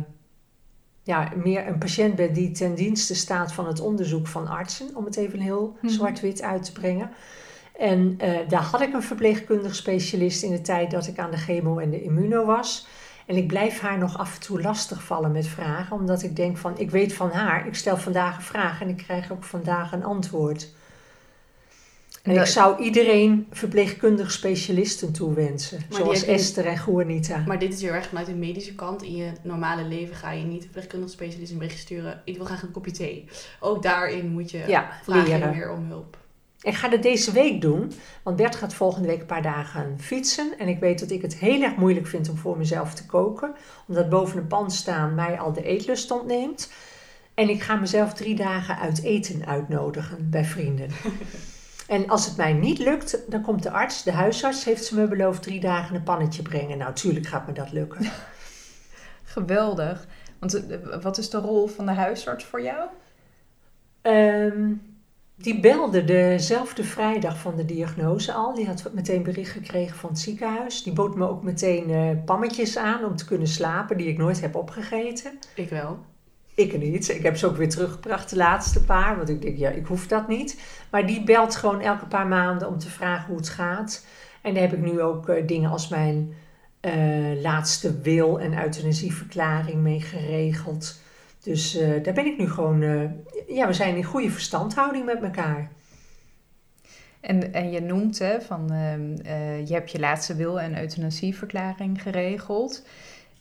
ja, 1.04 1.32
meer 1.44 1.68
een 1.68 1.78
patiënt 1.78 2.16
ben 2.16 2.34
die 2.34 2.52
ten 2.52 2.76
dienste 2.76 3.16
staat 3.16 3.54
van 3.54 3.68
het 3.68 3.80
onderzoek 3.80 4.28
van 4.28 4.48
artsen, 4.48 4.96
om 4.96 5.06
het 5.06 5.18
even 5.18 5.40
heel 5.40 5.78
mhm. 5.82 5.94
zwart-wit 5.94 6.42
uit 6.42 6.64
te 6.64 6.72
brengen. 6.72 7.12
En 7.80 8.18
daar 8.48 8.62
had 8.62 8.82
ik 8.82 8.94
een 8.94 9.04
verpleegkundig 9.04 9.76
specialist 9.76 10.44
in 10.44 10.52
de 10.52 10.62
tijd 10.62 10.92
dat 10.92 11.08
ik 11.08 11.20
aan 11.20 11.32
de 11.32 11.38
chemo 11.38 11.78
en 11.78 11.90
de 11.90 12.04
immuno 12.04 12.46
was. 12.46 12.88
En 13.26 13.36
ik 13.36 13.48
blijf 13.48 13.80
haar 13.80 13.98
nog 13.98 14.18
af 14.18 14.36
en 14.36 14.42
toe 14.42 14.62
lastig 14.62 15.04
vallen 15.04 15.32
met 15.32 15.48
vragen, 15.48 15.96
omdat 15.96 16.24
ik 16.24 16.36
denk 16.36 16.58
van, 16.58 16.80
ik 16.80 16.92
weet 16.92 17.14
van 17.14 17.32
haar, 17.32 17.68
ik 17.68 17.76
stel 17.76 17.98
vandaag 17.98 18.38
een 18.38 18.44
vraag 18.44 18.82
en 18.82 18.90
ik 18.90 18.98
krijg 18.98 19.32
ook 19.32 19.44
vandaag 19.44 19.92
een 19.92 20.04
antwoord. 20.04 20.70
En 22.24 22.36
ik 22.36 22.46
zou 22.46 22.84
iedereen 22.84 23.48
verpleegkundig 23.52 24.32
specialisten 24.32 25.12
toewensen, 25.12 25.80
zoals 25.90 26.24
Esther 26.24 26.66
en 26.66 26.82
Juanita. 26.86 27.44
Maar 27.48 27.60
dit 27.60 27.74
is 27.74 27.82
heel 27.82 27.94
erg 27.94 28.08
vanuit 28.08 28.28
de 28.28 28.34
medische 28.34 28.76
kant. 28.76 29.04
In 29.04 29.16
je 29.16 29.32
normale 29.42 29.84
leven 29.84 30.16
ga 30.16 30.32
je 30.32 30.44
niet 30.44 30.64
verpleegkundig 30.64 31.10
specialist 31.10 31.52
een 31.52 31.58
bericht 31.58 31.80
sturen. 31.80 32.22
Ik 32.26 32.36
wil 32.36 32.46
graag 32.46 32.62
een 32.62 32.72
kopje 32.72 32.92
thee. 32.92 33.26
Ook 33.60 33.84
daarin 33.84 34.28
moet 34.28 34.52
je 34.52 34.64
ja, 34.68 34.90
vragen 35.04 35.50
meer 35.50 35.72
om 35.72 35.86
hulp. 35.88 36.18
Ik 36.62 36.74
ga 36.74 36.90
dat 36.90 37.04
deze 37.04 37.32
week 37.32 37.62
doen, 37.62 37.92
want 38.24 38.36
Bert 38.36 38.56
gaat 38.56 38.74
volgende 38.74 39.08
week 39.08 39.20
een 39.20 39.26
paar 39.26 39.42
dagen 39.42 40.00
fietsen. 40.00 40.54
En 40.58 40.68
ik 40.68 40.80
weet 40.80 41.00
dat 41.00 41.12
ik 41.12 41.22
het 41.22 41.36
heel 41.36 41.62
erg 41.62 41.76
moeilijk 41.76 42.08
vind 42.08 42.30
om 42.30 42.38
voor 42.38 42.58
mezelf 42.58 42.94
te 42.94 43.06
koken, 43.06 43.56
omdat 43.88 44.10
boven 44.10 44.38
een 44.38 44.48
pan 44.48 44.72
staan 44.72 45.16
mij 45.16 45.40
al 45.40 45.54
de 45.54 45.64
eetlust 45.64 46.12
ontneemt. 46.12 46.72
En 47.34 47.50
ik 47.50 47.62
ga 47.62 47.76
mezelf 47.76 48.14
drie 48.14 48.36
dagen 48.36 48.78
uit 48.78 49.04
eten 49.04 49.46
uitnodigen 49.46 50.30
bij 50.30 50.46
vrienden. 50.46 50.90
En 51.90 52.10
als 52.10 52.26
het 52.26 52.38
mij 52.38 52.54
niet 52.54 52.80
lukt, 52.80 53.32
dan 53.32 53.42
komt 53.42 53.64
de 53.64 53.72
arts, 53.72 54.04
de 54.04 54.12
huisarts, 54.12 54.64
heeft 54.64 54.86
ze 54.86 54.96
me 54.96 55.08
beloofd 55.08 55.44
drie 55.44 55.60
dagen 55.60 55.96
een 55.96 56.04
pannetje 56.04 56.42
brengen. 56.42 56.78
Nou, 56.78 56.94
tuurlijk 56.94 57.28
gaat 57.28 57.48
me 57.48 57.54
dat 57.54 57.72
lukken. 57.72 58.06
Geweldig. 59.24 60.08
Want 60.40 60.68
eh, 60.68 60.78
wat 61.02 61.18
is 61.18 61.30
de 61.30 61.38
rol 61.38 61.68
van 61.68 61.86
de 61.86 61.92
huisarts 61.92 62.46
voor 62.46 62.62
jou? 62.62 62.90
Um, 64.02 64.89
Die 65.42 65.60
belde 65.60 66.04
dezelfde 66.04 66.84
vrijdag 66.84 67.38
van 67.38 67.56
de 67.56 67.66
diagnose 67.66 68.34
al. 68.34 68.54
Die 68.54 68.68
had 68.68 68.90
meteen 68.94 69.24
bericht 69.24 69.52
gekregen 69.52 69.98
van 69.98 70.10
het 70.10 70.20
ziekenhuis. 70.20 70.84
Die 70.84 70.94
bood 70.94 71.16
me 71.16 71.30
ook 71.30 71.44
meteen 71.44 71.90
uh, 71.90 72.10
pammetjes 72.26 72.78
aan 72.78 73.04
om 73.04 73.16
te 73.16 73.26
kunnen 73.26 73.48
slapen, 73.48 73.98
die 73.98 74.08
ik 74.08 74.18
nooit 74.18 74.42
heb 74.42 74.56
opgegeten. 74.56 75.40
Ik 75.56 75.70
wel. 75.70 76.00
Ik 76.56 76.80
niet. 76.80 77.10
Ik 77.10 77.24
heb 77.24 77.38
ze 77.38 77.48
ook 77.48 77.58
weer 77.58 77.70
teruggebracht, 77.70 78.30
de 78.30 78.36
laatste 78.36 78.84
paar. 78.84 79.18
Want 79.18 79.30
ik 79.30 79.42
denk, 79.42 79.58
ja, 79.58 79.70
ik 79.70 79.86
hoef 79.86 80.08
dat 80.08 80.28
niet. 80.28 80.62
Maar 80.92 81.08
die 81.08 81.24
belt 81.24 81.56
gewoon 81.56 81.82
elke 81.82 82.06
paar 82.06 82.28
maanden 82.28 82.68
om 82.68 82.78
te 82.78 82.90
vragen 82.90 83.28
hoe 83.28 83.38
het 83.38 83.50
gaat. 83.50 84.06
En 84.42 84.54
daar 84.54 84.64
heb 84.64 84.74
ik 84.74 84.92
nu 84.92 85.02
ook 85.02 85.30
uh, 85.30 85.48
dingen 85.48 85.72
als 85.72 85.88
mijn 85.88 86.34
uh, 86.82 87.42
laatste 87.42 88.02
wil 88.02 88.40
en 88.40 88.64
euthanasieverklaring 88.64 89.82
mee 89.82 90.02
geregeld. 90.02 91.00
Dus 91.44 91.76
uh, 91.76 92.04
daar 92.04 92.14
ben 92.14 92.26
ik 92.26 92.38
nu 92.38 92.50
gewoon, 92.50 92.82
ja, 93.48 93.68
we 93.68 93.74
zijn 93.74 93.96
in 93.96 94.04
goede 94.04 94.32
verstandhouding 94.32 95.06
met 95.06 95.24
elkaar. 95.24 95.72
En, 97.20 97.54
en 97.54 97.72
je 97.72 97.82
noemt 97.82 98.20
hè, 98.20 98.42
van, 98.42 98.72
ehm, 98.72 99.16
je 99.66 99.74
hebt 99.74 99.92
je 99.92 100.00
laatste 100.00 100.36
wil 100.36 100.60
en 100.60 100.80
euthanasieverklaring 100.80 102.02
geregeld. 102.02 102.84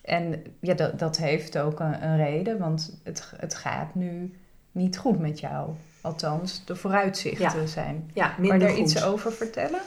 En 0.08 0.42
ja, 0.61 0.74
dat, 0.74 0.98
dat 0.98 1.16
heeft 1.16 1.58
ook 1.58 1.80
een, 1.80 2.04
een, 2.04 2.16
reden, 2.16 2.58
want 2.58 3.00
het, 3.02 3.32
het 3.37 3.54
gaat 3.54 3.94
nu 3.94 4.34
niet 4.72 4.98
goed 4.98 5.18
met 5.18 5.40
jou. 5.40 5.70
Althans, 6.00 6.64
de 6.64 6.76
vooruitzichten 6.76 7.68
zijn. 7.68 8.11
Ja, 8.14 8.34
minder 8.38 8.58
Kan 8.58 8.68
je 8.68 8.74
daar 8.74 8.84
iets 8.84 9.04
over 9.04 9.32
vertellen? 9.32 9.80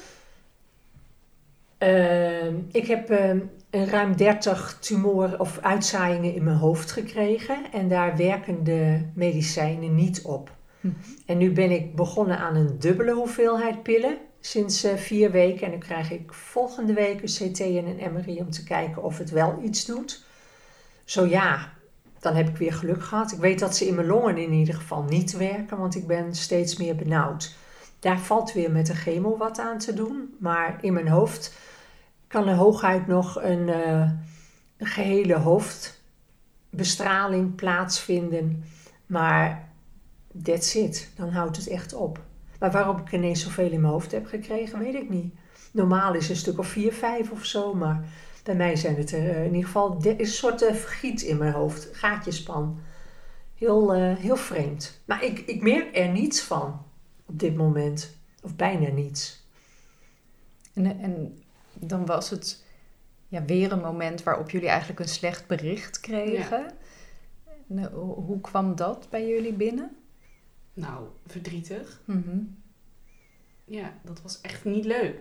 Uh, 1.84 2.48
ik 2.72 2.88
heb 2.88 3.12
uh, 3.12 3.30
een 3.70 3.86
ruim 3.86 4.16
30 4.16 4.78
tumoren 4.80 5.40
of 5.40 5.60
uitzaaiingen 5.62 6.34
in 6.34 6.44
mijn 6.44 6.58
hoofd 6.58 6.92
gekregen. 6.92 7.72
En 7.72 7.90
daar 7.90 8.18
werken 8.18 8.64
de 8.64 9.02
medicijnen 9.14 9.96
niet 9.96 10.22
op. 10.22 10.52
Mhm. 10.80 10.94
En 11.26 11.38
nu 11.38 11.52
ben 11.52 11.72
ik 11.72 11.96
begonnen 11.96 12.38
aan 12.38 12.56
een 12.56 12.80
dubbele 12.80 13.14
hoeveelheid 13.14 13.84
pillen 13.84 14.18
sinds 14.40 14.86
uh, 14.86 14.94
vier 14.94 15.32
weken. 15.32 15.66
En 15.66 15.72
dan 15.72 15.80
krijg 15.80 16.12
ik 16.12 16.34
volgende 16.34 16.94
week 16.94 17.22
een 17.22 17.52
CT 17.52 17.60
en 17.60 17.86
een 17.86 18.14
MRI 18.14 18.40
om 18.40 18.52
te 18.52 18.64
kijken 18.64 19.04
of 19.04 19.18
het 19.18 19.30
wel 19.30 19.60
iets 19.64 19.86
doet. 19.86 20.26
Zo 21.06 21.26
ja, 21.26 21.74
dan 22.20 22.36
heb 22.36 22.48
ik 22.48 22.58
weer 22.58 22.74
geluk 22.74 23.04
gehad. 23.04 23.32
Ik 23.32 23.40
weet 23.40 23.60
dat 23.60 23.76
ze 23.76 23.88
in 23.88 23.96
mijn 23.96 24.08
longen 24.08 24.38
in 24.38 24.54
ieder 24.54 24.76
geval 24.76 25.04
niet 25.04 25.38
werken, 25.38 25.78
want 25.78 25.96
ik 25.96 26.08
ben 26.08 26.36
steeds 26.36 26.78
meer 26.78 26.96
benauwd. 26.96 27.56
Daar 28.00 28.20
valt 28.20 28.54
weer 28.54 28.72
met 28.72 28.86
de 28.86 28.96
chemo 28.96 29.38
wat 29.38 29.60
aan 29.60 29.78
te 29.78 29.94
doen. 29.94 30.36
Maar 30.40 30.78
in 30.82 30.94
mijn 30.94 31.08
hoofd 31.08 31.54
kan 32.32 32.48
er 32.48 32.56
hooguit 32.56 33.08
nog 33.08 33.44
een, 33.44 33.68
uh, 33.68 34.10
een 34.78 34.88
gehele 34.88 35.36
hoofdbestraling 35.36 37.56
plaadsvinden. 37.56 38.64
Maar 39.06 39.70
that's 40.44 40.76
it. 40.76 41.10
Dan 41.16 41.30
houdt 41.30 41.58
het 41.58 41.68
echt 41.68 41.94
op. 41.94 42.20
Maar 42.60 42.72
waarom 42.72 42.98
ik 42.98 43.12
ineens 43.12 43.44
zoveel 43.44 43.72
in 43.72 43.82
mijn 43.82 43.94
hoofd 43.94 44.12
heb 44.12 44.26
gekregen, 44.26 44.80
weet 44.80 44.96
ik 44.96 45.10
niet. 45.10 45.34
Normaal 45.72 46.14
is 46.14 46.30
een 46.30 46.36
stuk 46.36 46.60
of 46.60 46.68
vier, 46.68 46.94
vijf 46.94 47.32
of 47.32 47.46
zo, 47.46 47.74
maar 47.74 48.04
bij 48.44 48.56
mij 48.56 48.76
zijn 48.76 48.96
het 48.96 49.12
er 49.12 49.30
eh, 49.30 49.46
in 49.46 49.54
ieder 49.54 49.66
geval 49.66 49.98
is 49.98 50.18
een 50.18 50.26
soort 50.26 50.62
uh, 50.62 50.74
vergiet 50.74 51.22
in 51.22 51.38
mijn 51.38 51.54
hoofd, 51.54 51.90
gaatjespan. 51.92 52.80
Heel, 53.56 53.94
heel 53.94 54.36
vreemd. 54.36 55.02
Maar 55.06 55.24
ik, 55.24 55.40
ik 55.40 55.62
merk 55.62 55.98
er 55.98 56.10
niets 56.10 56.42
van 56.42 56.86
op 57.26 57.40
dit 57.40 57.56
moment, 57.56 58.18
of 58.42 58.56
bijna 58.56 58.90
niets. 58.90 59.46
En, 60.74 61.00
en 61.00 61.41
dan 61.88 62.06
was 62.06 62.30
het 62.30 62.64
ja, 63.28 63.46
weer 63.46 63.72
een 63.72 63.82
moment 63.82 64.24
waarop 64.24 64.50
jullie 64.50 64.68
eigenlijk 64.68 65.00
een 65.00 65.08
slecht 65.08 65.48
bericht 65.48 66.00
kregen. 66.00 66.72
Nou, 67.66 67.94
hoe 67.96 68.42
kwam 68.42 68.76
dat 68.76 69.08
bij 69.10 69.28
jullie 69.28 69.54
binnen? 69.54 69.96
Nou, 70.74 71.08
verdrietig. 71.28 72.02
Mm 72.06 72.60
Ja, 73.66 73.94
dat 74.04 74.22
was 74.22 74.42
echt 74.42 74.66
niet 74.66 74.86
leuk. 74.86 75.16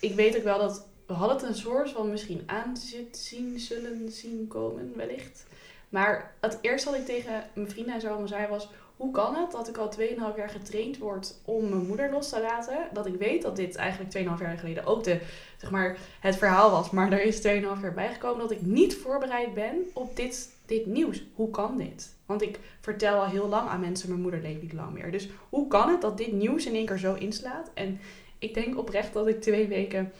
Ik 0.00 0.14
weet 0.14 0.36
ook 0.36 0.42
wel 0.42 0.58
dat 0.58 0.86
we 1.06 1.12
hadden 1.12 1.36
het 1.36 1.46
een 1.46 1.54
soort 1.54 1.90
van 1.90 2.10
misschien 2.10 2.42
aan 2.46 2.76
zien, 3.10 3.58
zullen 3.58 4.10
zien 4.10 4.48
komen, 4.48 4.96
wellicht. 4.96 5.46
Maar 5.88 6.34
het 6.40 6.58
eerste 6.60 6.90
wat 6.90 6.98
ik 6.98 7.06
tegen 7.06 7.44
mijn 7.54 7.70
vrienden 7.70 7.94
en 7.94 8.00
zo 8.00 8.08
allemaal 8.08 8.28
zei 8.28 8.46
was... 8.46 8.68
Hoe 9.02 9.10
kan 9.12 9.34
het 9.34 9.50
dat 9.50 9.68
ik 9.68 9.76
al 9.76 9.92
2,5 9.98 10.36
jaar 10.36 10.48
getraind 10.48 10.98
word 10.98 11.34
om 11.44 11.68
mijn 11.68 11.86
moeder 11.86 12.10
los 12.10 12.28
te 12.28 12.40
laten? 12.40 12.78
Dat 12.92 13.06
ik 13.06 13.14
weet 13.14 13.42
dat 13.42 13.56
dit 13.56 13.76
eigenlijk 13.76 14.16
2,5 14.16 14.42
jaar 14.42 14.58
geleden 14.58 14.86
ook 14.86 15.04
de, 15.04 15.20
zeg 15.56 15.70
maar, 15.70 15.96
het 16.20 16.36
verhaal 16.36 16.70
was. 16.70 16.90
Maar 16.90 17.12
er 17.12 17.22
is 17.22 17.36
2,5 17.36 17.42
jaar 17.42 17.94
bijgekomen 17.94 18.40
dat 18.40 18.50
ik 18.50 18.62
niet 18.62 18.96
voorbereid 18.96 19.54
ben 19.54 19.76
op 19.92 20.16
dit, 20.16 20.48
dit 20.66 20.86
nieuws. 20.86 21.22
Hoe 21.34 21.50
kan 21.50 21.76
dit? 21.76 22.14
Want 22.26 22.42
ik 22.42 22.58
vertel 22.80 23.20
al 23.20 23.26
heel 23.26 23.48
lang 23.48 23.68
aan 23.68 23.80
mensen, 23.80 24.08
mijn 24.08 24.20
moeder 24.20 24.40
leeft 24.40 24.62
niet 24.62 24.72
lang 24.72 24.92
meer. 24.92 25.10
Dus 25.10 25.28
hoe 25.48 25.68
kan 25.68 25.88
het 25.88 26.00
dat 26.00 26.18
dit 26.18 26.32
nieuws 26.32 26.66
in 26.66 26.74
één 26.74 26.86
keer 26.86 26.98
zo 26.98 27.14
inslaat? 27.14 27.70
En 27.74 28.00
ik 28.38 28.54
denk 28.54 28.78
oprecht 28.78 29.12
dat 29.12 29.26
ik 29.26 29.40
twee 29.40 29.68
weken... 29.68 30.12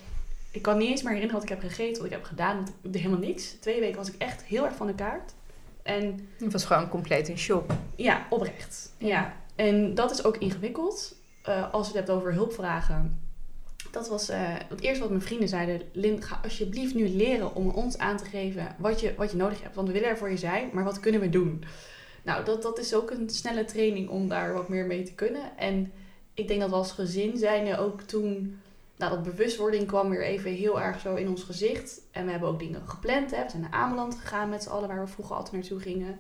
Ik 0.51 0.63
kan 0.63 0.79
niet 0.79 0.91
eens 0.91 1.03
meer 1.03 1.13
herinneren 1.13 1.41
wat 1.41 1.51
ik 1.51 1.57
heb 1.57 1.71
gegeten, 1.71 1.97
wat 1.97 2.11
ik 2.11 2.17
heb 2.17 2.25
gedaan. 2.25 2.67
Helemaal 2.93 3.19
niks. 3.19 3.53
Twee 3.61 3.81
weken 3.81 3.97
was 3.97 4.09
ik 4.09 4.19
echt 4.19 4.43
heel 4.43 4.65
erg 4.65 4.75
van 4.75 4.87
de 4.87 4.95
kaart. 4.95 5.33
En, 5.83 6.29
het 6.39 6.53
was 6.53 6.65
gewoon 6.65 6.89
compleet 6.89 7.29
in 7.29 7.39
shock. 7.39 7.71
Ja, 7.97 8.27
oprecht. 8.31 8.93
Ja. 8.99 9.37
En 9.55 9.95
dat 9.95 10.11
is 10.11 10.25
ook 10.25 10.37
ingewikkeld. 10.37 11.15
Uh, 11.49 11.73
als 11.73 11.89
je 11.89 11.97
het 11.97 12.07
hebt 12.07 12.19
over 12.19 12.33
hulpvragen. 12.33 13.21
Dat 13.91 14.09
was 14.09 14.31
uh, 14.31 14.37
het 14.69 14.81
eerste 14.81 15.01
wat 15.01 15.11
mijn 15.11 15.23
vrienden 15.23 15.49
zeiden. 15.49 15.83
Lin, 15.93 16.23
ga 16.23 16.41
alsjeblieft 16.43 16.95
nu 16.95 17.09
leren 17.09 17.55
om 17.55 17.71
ons 17.71 17.99
aan 17.99 18.17
te 18.17 18.25
geven 18.25 18.75
wat 18.79 19.01
je, 19.01 19.15
wat 19.17 19.31
je 19.31 19.37
nodig 19.37 19.63
hebt. 19.63 19.75
Want 19.75 19.87
we 19.87 19.93
willen 19.93 20.09
er 20.09 20.19
voor 20.19 20.31
je 20.31 20.37
zijn, 20.37 20.71
maar 20.73 20.85
wat 20.85 21.01
kunnen 21.01 21.21
we 21.21 21.29
doen? 21.29 21.65
Nou, 22.23 22.45
dat, 22.45 22.63
dat 22.63 22.79
is 22.79 22.95
ook 22.95 23.11
een 23.11 23.31
snelle 23.31 23.65
training 23.65 24.09
om 24.09 24.29
daar 24.29 24.53
wat 24.53 24.69
meer 24.69 24.87
mee 24.87 25.03
te 25.03 25.15
kunnen. 25.15 25.57
En 25.57 25.93
ik 26.35 26.49
denk 26.49 26.61
dat 26.61 26.71
we 26.71 26.77
als 26.77 26.93
gezin 26.93 27.37
zijn 27.37 27.77
ook 27.77 28.01
toen 28.01 28.61
nou, 29.03 29.15
dat 29.15 29.35
bewustwording 29.35 29.87
kwam 29.87 30.09
weer 30.09 30.23
even 30.23 30.51
heel 30.51 30.81
erg 30.81 31.01
zo 31.01 31.15
in 31.15 31.29
ons 31.29 31.43
gezicht. 31.43 32.01
En 32.11 32.25
we 32.25 32.31
hebben 32.31 32.49
ook 32.49 32.59
dingen 32.59 32.83
gepland. 32.87 33.31
Hè. 33.31 33.43
We 33.43 33.51
zijn 33.51 33.63
naar 33.63 33.71
Ameland 33.71 34.15
gegaan 34.15 34.49
met 34.49 34.63
z'n 34.63 34.69
allen, 34.69 34.89
waar 34.89 35.01
we 35.01 35.07
vroeger 35.07 35.37
altijd 35.37 35.55
naartoe 35.55 35.81
gingen. 35.81 36.19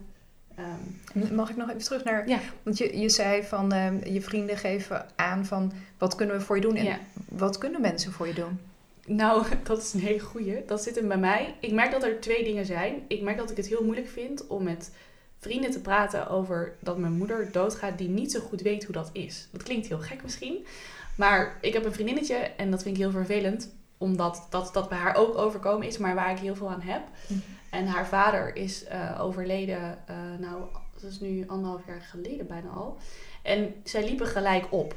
Um, 1.15 1.35
Mag 1.37 1.51
ik 1.51 1.57
nog 1.57 1.69
even 1.69 1.83
terug 1.83 2.05
naar... 2.05 2.29
Ja. 2.29 2.39
Want 2.63 2.79
je, 2.79 2.99
je 2.99 3.09
zei 3.09 3.43
van, 3.43 3.75
uh, 3.75 4.05
je 4.05 4.23
vrienden 4.23 4.57
geven 4.57 5.07
aan 5.17 5.47
van... 5.47 5.73
wat 5.99 6.15
kunnen 6.15 6.37
we 6.37 6.43
voor 6.43 6.57
je 6.57 6.63
doen? 6.63 6.77
En 6.77 6.85
ja. 6.85 6.99
wat 7.29 7.59
kunnen 7.59 7.81
mensen 7.81 8.13
voor 8.13 8.27
je 8.27 8.35
doen? 8.35 8.61
Nou, 9.07 9.47
dat 9.65 9.83
is 9.83 9.93
een 9.93 10.01
hele 10.01 10.21
goeie. 10.21 10.65
Dat 10.67 10.83
zit 10.83 10.95
hem 10.95 11.09
bij 11.09 11.19
mij. 11.19 11.55
Ik 11.61 11.73
merk 11.73 11.91
dat 11.91 12.03
er 12.03 12.21
twee 12.21 12.45
dingen 12.45 12.67
zijn. 12.67 13.03
Ik 13.09 13.23
merk 13.23 13.37
dat 13.37 13.51
ik 13.51 13.57
het 13.57 13.67
heel 13.67 13.85
moeilijk 13.85 14.09
vind 14.09 14.47
om 14.47 14.63
met 14.63 14.91
vrienden 15.39 15.71
te 15.71 15.81
praten 15.81 16.29
over 16.29 16.75
dat 16.81 16.99
mijn 16.99 17.13
moeder 17.13 17.53
doodgaat... 17.53 17.99
die 17.99 18.09
niet 18.09 18.33
zo 18.33 18.41
goed 18.41 18.61
weet 18.61 18.85
hoe 18.85 18.95
dat 18.95 19.11
is. 19.13 19.49
Dat 19.53 19.63
klinkt 19.63 19.87
heel 19.87 19.99
gek 19.99 20.23
misschien. 20.23 20.67
Maar 21.23 21.59
ik 21.61 21.73
heb 21.73 21.85
een 21.85 21.93
vriendinnetje 21.93 22.35
en 22.35 22.71
dat 22.71 22.83
vind 22.83 22.97
ik 22.97 23.03
heel 23.03 23.11
vervelend. 23.11 23.75
Omdat 23.99 24.47
dat, 24.51 24.71
dat 24.73 24.89
bij 24.89 24.99
haar 24.99 25.15
ook 25.15 25.37
overkomen 25.37 25.87
is, 25.87 25.99
maar 25.99 26.15
waar 26.15 26.31
ik 26.31 26.39
heel 26.39 26.55
veel 26.55 26.71
aan 26.71 26.81
heb. 26.81 27.03
Mhm. 27.27 27.39
En 27.71 27.87
haar 27.87 28.07
vader 28.07 28.57
is 28.57 28.85
uh, 28.85 29.21
overleden, 29.21 29.99
uh, 30.11 30.17
nou, 30.39 30.63
dat 30.95 31.11
is 31.11 31.21
nu 31.21 31.45
anderhalf 31.47 31.87
jaar 31.87 32.01
geleden 32.01 32.47
bijna 32.47 32.69
al. 32.69 32.97
En 33.43 33.75
zij 33.85 34.05
liepen 34.05 34.27
gelijk 34.27 34.67
op. 34.71 34.95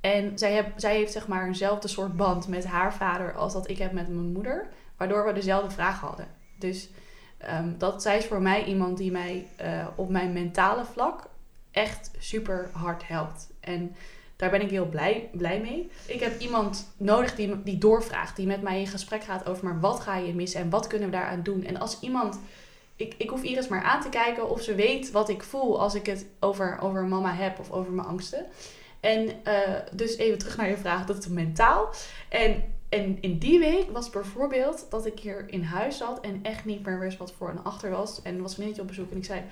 En 0.00 0.38
zij, 0.38 0.52
heb, 0.52 0.72
zij 0.76 0.96
heeft 0.96 1.12
zeg 1.12 1.28
maar 1.28 1.46
eenzelfde 1.46 1.88
soort 1.88 2.16
band 2.16 2.48
met 2.48 2.64
haar 2.64 2.94
vader 2.94 3.34
als 3.34 3.52
dat 3.52 3.68
ik 3.68 3.78
heb 3.78 3.92
met 3.92 4.08
mijn 4.08 4.32
moeder. 4.32 4.68
Waardoor 4.96 5.26
we 5.26 5.32
dezelfde 5.32 5.70
vraag 5.70 6.00
hadden. 6.00 6.26
Dus 6.58 6.88
um, 7.50 7.74
dat, 7.78 8.02
zij 8.02 8.18
is 8.18 8.26
voor 8.26 8.42
mij 8.42 8.64
iemand 8.64 8.98
die 8.98 9.10
mij 9.10 9.46
uh, 9.60 9.86
op 9.94 10.10
mijn 10.10 10.32
mentale 10.32 10.84
vlak 10.84 11.28
echt 11.70 12.10
super 12.18 12.68
hard 12.72 13.08
helpt. 13.08 13.48
En 13.60 13.94
daar 14.36 14.50
ben 14.50 14.60
ik 14.60 14.70
heel 14.70 14.88
blij, 14.88 15.28
blij 15.32 15.60
mee. 15.60 15.90
Ik 16.06 16.20
heb 16.20 16.40
iemand 16.40 16.92
nodig 16.96 17.34
die, 17.34 17.62
die 17.62 17.78
doorvraagt, 17.78 18.36
die 18.36 18.46
met 18.46 18.62
mij 18.62 18.80
in 18.80 18.86
gesprek 18.86 19.24
gaat 19.24 19.48
over 19.48 19.64
maar 19.64 19.80
wat 19.80 20.00
ga 20.00 20.16
je 20.16 20.34
missen 20.34 20.60
en 20.60 20.70
wat 20.70 20.86
kunnen 20.86 21.10
we 21.10 21.16
daaraan 21.16 21.42
doen. 21.42 21.64
En 21.64 21.76
als 21.76 22.00
iemand, 22.00 22.40
ik, 22.96 23.14
ik 23.18 23.30
hoef 23.30 23.42
Iris 23.42 23.68
maar 23.68 23.82
aan 23.82 24.00
te 24.00 24.08
kijken 24.08 24.50
of 24.50 24.62
ze 24.62 24.74
weet 24.74 25.10
wat 25.10 25.28
ik 25.28 25.42
voel 25.42 25.80
als 25.80 25.94
ik 25.94 26.06
het 26.06 26.26
over, 26.40 26.78
over 26.80 27.04
mama 27.04 27.34
heb 27.34 27.58
of 27.58 27.70
over 27.70 27.92
mijn 27.92 28.08
angsten. 28.08 28.46
En 29.00 29.28
uh, 29.28 29.58
dus 29.92 30.16
even 30.16 30.38
terug 30.38 30.56
naar 30.56 30.68
je 30.68 30.76
vraag, 30.76 31.06
dat 31.06 31.18
is 31.18 31.28
mentaal. 31.28 31.88
En, 32.28 32.64
en 32.88 33.18
in 33.20 33.38
die 33.38 33.58
week 33.58 33.90
was 33.90 34.10
bijvoorbeeld 34.10 34.86
dat 34.90 35.06
ik 35.06 35.20
hier 35.20 35.44
in 35.46 35.62
huis 35.62 35.96
zat 35.96 36.20
en 36.20 36.40
echt 36.42 36.64
niet 36.64 36.86
meer 36.86 36.98
wist 36.98 37.18
wat 37.18 37.32
voor 37.32 37.50
en 37.50 37.64
achter 37.64 37.90
was. 37.90 38.22
En 38.22 38.42
was 38.42 38.58
een 38.58 38.80
op 38.80 38.86
bezoek 38.86 39.10
en 39.10 39.16
ik 39.16 39.24
zei, 39.24 39.42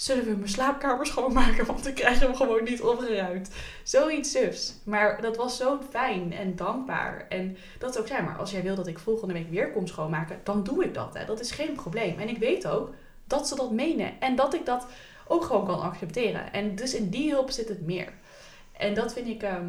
zullen 0.00 0.24
we 0.24 0.30
mijn 0.30 0.48
slaapkamer 0.48 1.06
schoonmaken, 1.06 1.66
want 1.66 1.86
ik 1.86 1.94
krijg 1.94 2.20
hem 2.20 2.34
gewoon 2.34 2.64
niet 2.64 2.82
opgeruimd. 2.82 3.50
Zoiets 3.82 4.30
sufs. 4.30 4.74
Maar 4.84 5.20
dat 5.20 5.36
was 5.36 5.56
zo 5.56 5.78
fijn 5.90 6.32
en 6.32 6.56
dankbaar. 6.56 7.26
En 7.28 7.56
dat 7.78 7.90
is 7.90 8.00
ook 8.00 8.06
zei, 8.06 8.22
maar 8.22 8.36
als 8.36 8.50
jij 8.50 8.62
wil 8.62 8.74
dat 8.74 8.86
ik 8.86 8.98
volgende 8.98 9.34
week 9.34 9.50
weer 9.50 9.70
kom 9.70 9.86
schoonmaken, 9.86 10.40
dan 10.42 10.64
doe 10.64 10.84
ik 10.84 10.94
dat. 10.94 11.14
Hè. 11.14 11.24
Dat 11.24 11.40
is 11.40 11.50
geen 11.50 11.72
probleem. 11.72 12.18
En 12.18 12.28
ik 12.28 12.38
weet 12.38 12.66
ook 12.66 12.94
dat 13.26 13.48
ze 13.48 13.54
dat 13.54 13.70
menen. 13.70 14.20
En 14.20 14.36
dat 14.36 14.54
ik 14.54 14.66
dat 14.66 14.86
ook 15.26 15.44
gewoon 15.44 15.66
kan 15.66 15.80
accepteren. 15.80 16.52
En 16.52 16.74
dus 16.74 16.94
in 16.94 17.08
die 17.08 17.30
hulp 17.30 17.50
zit 17.50 17.68
het 17.68 17.86
meer. 17.86 18.12
En 18.72 18.94
dat 18.94 19.12
vind 19.12 19.26
ik 19.26 19.42
ehm, 19.42 19.68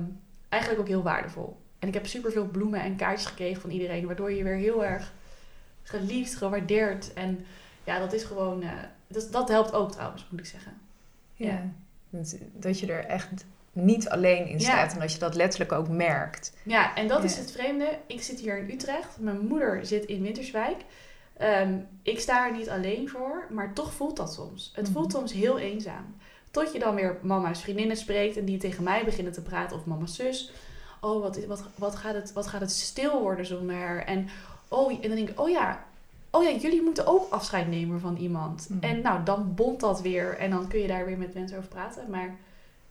eigenlijk 0.49 0.81
ook 0.81 0.89
heel 0.89 1.03
waardevol. 1.03 1.57
En 1.79 1.87
ik 1.87 1.93
heb 1.93 2.07
superveel 2.07 2.45
bloemen 2.45 2.81
en 2.81 2.95
kaartjes 2.95 3.29
gekregen 3.29 3.61
van 3.61 3.69
iedereen, 3.69 4.05
waardoor 4.05 4.31
je 4.31 4.43
weer 4.43 4.55
heel 4.55 4.85
erg 4.85 5.13
geliefd, 5.83 6.35
gewaardeerd. 6.35 7.13
En 7.13 7.45
ja, 7.83 7.99
dat 7.99 8.13
is 8.13 8.23
gewoon... 8.23 8.63
Uh, 8.63 8.71
dat, 9.07 9.27
dat 9.31 9.49
helpt 9.49 9.73
ook 9.73 9.91
trouwens, 9.91 10.27
moet 10.29 10.39
ik 10.39 10.45
zeggen. 10.45 10.73
Ja, 11.33 11.69
dat 12.53 12.79
je 12.79 12.93
er 12.93 13.05
echt 13.05 13.45
niet 13.73 14.09
alleen 14.09 14.47
in 14.47 14.59
staat. 14.59 14.93
En 14.93 14.99
dat 14.99 15.13
je 15.13 15.19
dat 15.19 15.35
letterlijk 15.35 15.71
ook 15.71 15.87
merkt. 15.87 16.53
Ja, 16.63 16.95
en 16.95 17.07
dat 17.07 17.23
is 17.23 17.37
het 17.37 17.51
vreemde. 17.51 17.97
Ik 18.05 18.21
zit 18.21 18.39
hier 18.39 18.57
in 18.57 18.69
Utrecht. 18.69 19.19
Mijn 19.19 19.47
moeder 19.47 19.85
zit 19.85 20.05
in 20.05 20.21
Winterswijk. 20.21 20.77
Ehm, 21.37 21.79
ik 22.01 22.19
sta 22.19 22.47
er 22.47 22.57
niet 22.57 22.69
alleen 22.69 23.09
voor, 23.09 23.45
maar 23.49 23.73
toch 23.73 23.93
voelt 23.93 24.17
dat 24.17 24.33
soms. 24.33 24.71
Het 24.75 24.89
voelt 24.89 25.07
mhm. 25.07 25.15
soms 25.15 25.33
heel 25.33 25.59
eenzaam. 25.59 26.15
Tot 26.51 26.73
je 26.73 26.79
dan 26.79 26.95
weer 26.95 27.17
mama's 27.21 27.61
vriendinnen 27.61 27.97
spreekt 27.97 28.37
en 28.37 28.45
die 28.45 28.57
tegen 28.57 28.83
mij 28.83 29.05
beginnen 29.05 29.33
te 29.33 29.41
praten 29.41 29.77
of 29.77 29.85
mama's 29.85 30.15
zus. 30.15 30.51
Oh, 31.01 31.21
wat, 31.21 31.45
wat, 31.45 31.63
wat, 31.75 31.95
gaat 31.95 32.13
het, 32.13 32.33
wat 32.33 32.47
gaat 32.47 32.61
het 32.61 32.71
stil 32.71 33.21
worden 33.21 33.45
zonder 33.45 33.75
haar? 33.75 34.05
En, 34.05 34.27
oh, 34.67 34.91
en 34.91 35.01
dan 35.01 35.15
denk 35.15 35.29
ik, 35.29 35.39
oh 35.39 35.49
ja, 35.49 35.85
oh 36.31 36.43
ja, 36.43 36.51
jullie 36.51 36.81
moeten 36.81 37.07
ook 37.07 37.31
afscheid 37.31 37.67
nemen 37.67 37.99
van 37.99 38.15
iemand. 38.15 38.69
Mhm. 38.69 38.83
En 38.83 39.01
nou, 39.01 39.23
dan 39.23 39.53
bond 39.55 39.79
dat 39.79 40.01
weer 40.01 40.37
en 40.37 40.49
dan 40.49 40.67
kun 40.67 40.79
je 40.79 40.87
daar 40.87 41.05
weer 41.05 41.17
met 41.17 41.33
mensen 41.33 41.57
over 41.57 41.69
praten. 41.69 42.09
Maar 42.09 42.35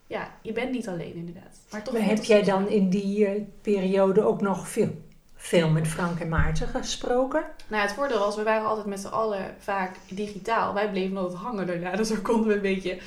ja, 0.07 0.31
je 0.41 0.51
bent 0.51 0.71
niet 0.71 0.87
alleen 0.87 1.15
inderdaad. 1.15 1.59
Maar, 1.71 1.83
toch 1.83 1.93
maar 1.93 2.03
heb 2.03 2.23
jij 2.23 2.43
dan 2.43 2.67
in 2.67 2.89
die 2.89 3.35
uh, 3.35 3.41
periode 3.61 4.23
ook 4.23 4.41
nog 4.41 4.67
veel, 4.67 5.01
veel 5.35 5.69
met 5.69 5.87
Frank 5.87 6.19
en 6.19 6.29
Maarten 6.29 6.67
gesproken? 6.67 7.43
Nou, 7.67 7.81
het 7.81 7.93
voordeel 7.93 8.19
was, 8.19 8.35
we 8.35 8.43
waren 8.43 8.67
altijd 8.67 8.87
met 8.87 8.99
z'n 8.99 9.07
allen 9.07 9.55
vaak 9.59 9.95
digitaal. 10.09 10.73
Wij 10.73 10.91
bleven 10.91 11.17
altijd 11.17 11.39
hangen 11.39 11.67
daarna, 11.67 11.95
dus 11.95 12.07
dan 12.07 12.21
konden 12.21 12.47
we 12.47 12.53
een 12.53 12.61
beetje 12.61 12.97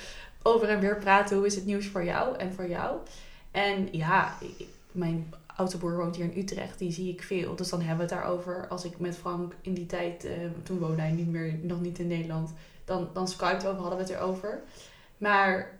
over 0.43 0.69
en 0.69 0.81
weer 0.81 0.99
praten. 0.99 1.37
Hoe 1.37 1.47
is 1.47 1.55
het 1.55 1.67
nieuws 1.67 1.87
voor 1.87 2.05
jou 2.05 2.37
en 2.37 2.55
voor 2.55 2.69
jou? 2.69 2.97
En 3.51 3.89
ja, 3.91 4.39
mijn 4.93 5.33
oudste 5.57 5.79
broer 5.79 5.97
woont 5.97 6.17
hier 6.17 6.25
in 6.25 6.41
Utrecht, 6.41 6.79
die 6.79 6.93
zie 6.93 7.13
ik 7.13 7.23
veel. 7.23 7.57
Dus 7.57 7.69
dan 7.69 7.81
hebben 7.81 8.07
we 8.07 8.15
het 8.15 8.23
daarover. 8.23 8.69
Als 8.69 8.85
ik 8.85 8.99
met 8.99 9.17
Frank 9.17 9.55
in 9.61 9.75
die 9.75 9.87
tijd, 9.87 10.25
uh, 10.25 10.33
toen 10.63 10.79
woonde 10.79 11.01
hij 11.01 11.11
niet 11.11 11.31
meer, 11.31 11.59
nog 11.63 11.81
niet 11.81 11.99
in 11.99 12.07
Nederland, 12.07 12.53
dan, 12.85 13.09
dan 13.13 13.29
Skype 13.29 13.69
over, 13.69 13.81
hadden 13.81 13.99
we 13.99 14.05
het 14.05 14.13
erover. 14.13 14.63
Maar 15.19 15.79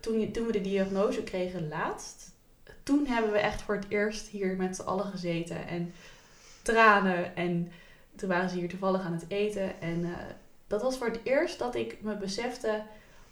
toen, 0.00 0.30
toen 0.30 0.46
we 0.46 0.52
de 0.52 0.60
diagnose 0.60 1.22
kregen 1.22 1.68
laatst, 1.68 2.32
toen 2.82 3.06
hebben 3.06 3.32
we 3.32 3.38
echt 3.38 3.62
voor 3.62 3.74
het 3.74 3.86
eerst 3.88 4.26
hier 4.26 4.56
met 4.56 4.76
z'n 4.76 4.82
allen 4.82 5.06
gezeten. 5.06 5.66
En 5.66 5.92
tranen. 6.62 7.36
En 7.36 7.72
toen 8.16 8.28
waren 8.28 8.50
ze 8.50 8.56
hier 8.56 8.68
toevallig 8.68 9.02
aan 9.02 9.12
het 9.12 9.24
eten. 9.28 9.80
En 9.80 10.00
uh, 10.00 10.16
dat 10.66 10.82
was 10.82 10.98
voor 10.98 11.06
het 11.06 11.20
eerst 11.22 11.58
dat 11.58 11.74
ik 11.74 12.02
me 12.02 12.16
besefte: 12.16 12.82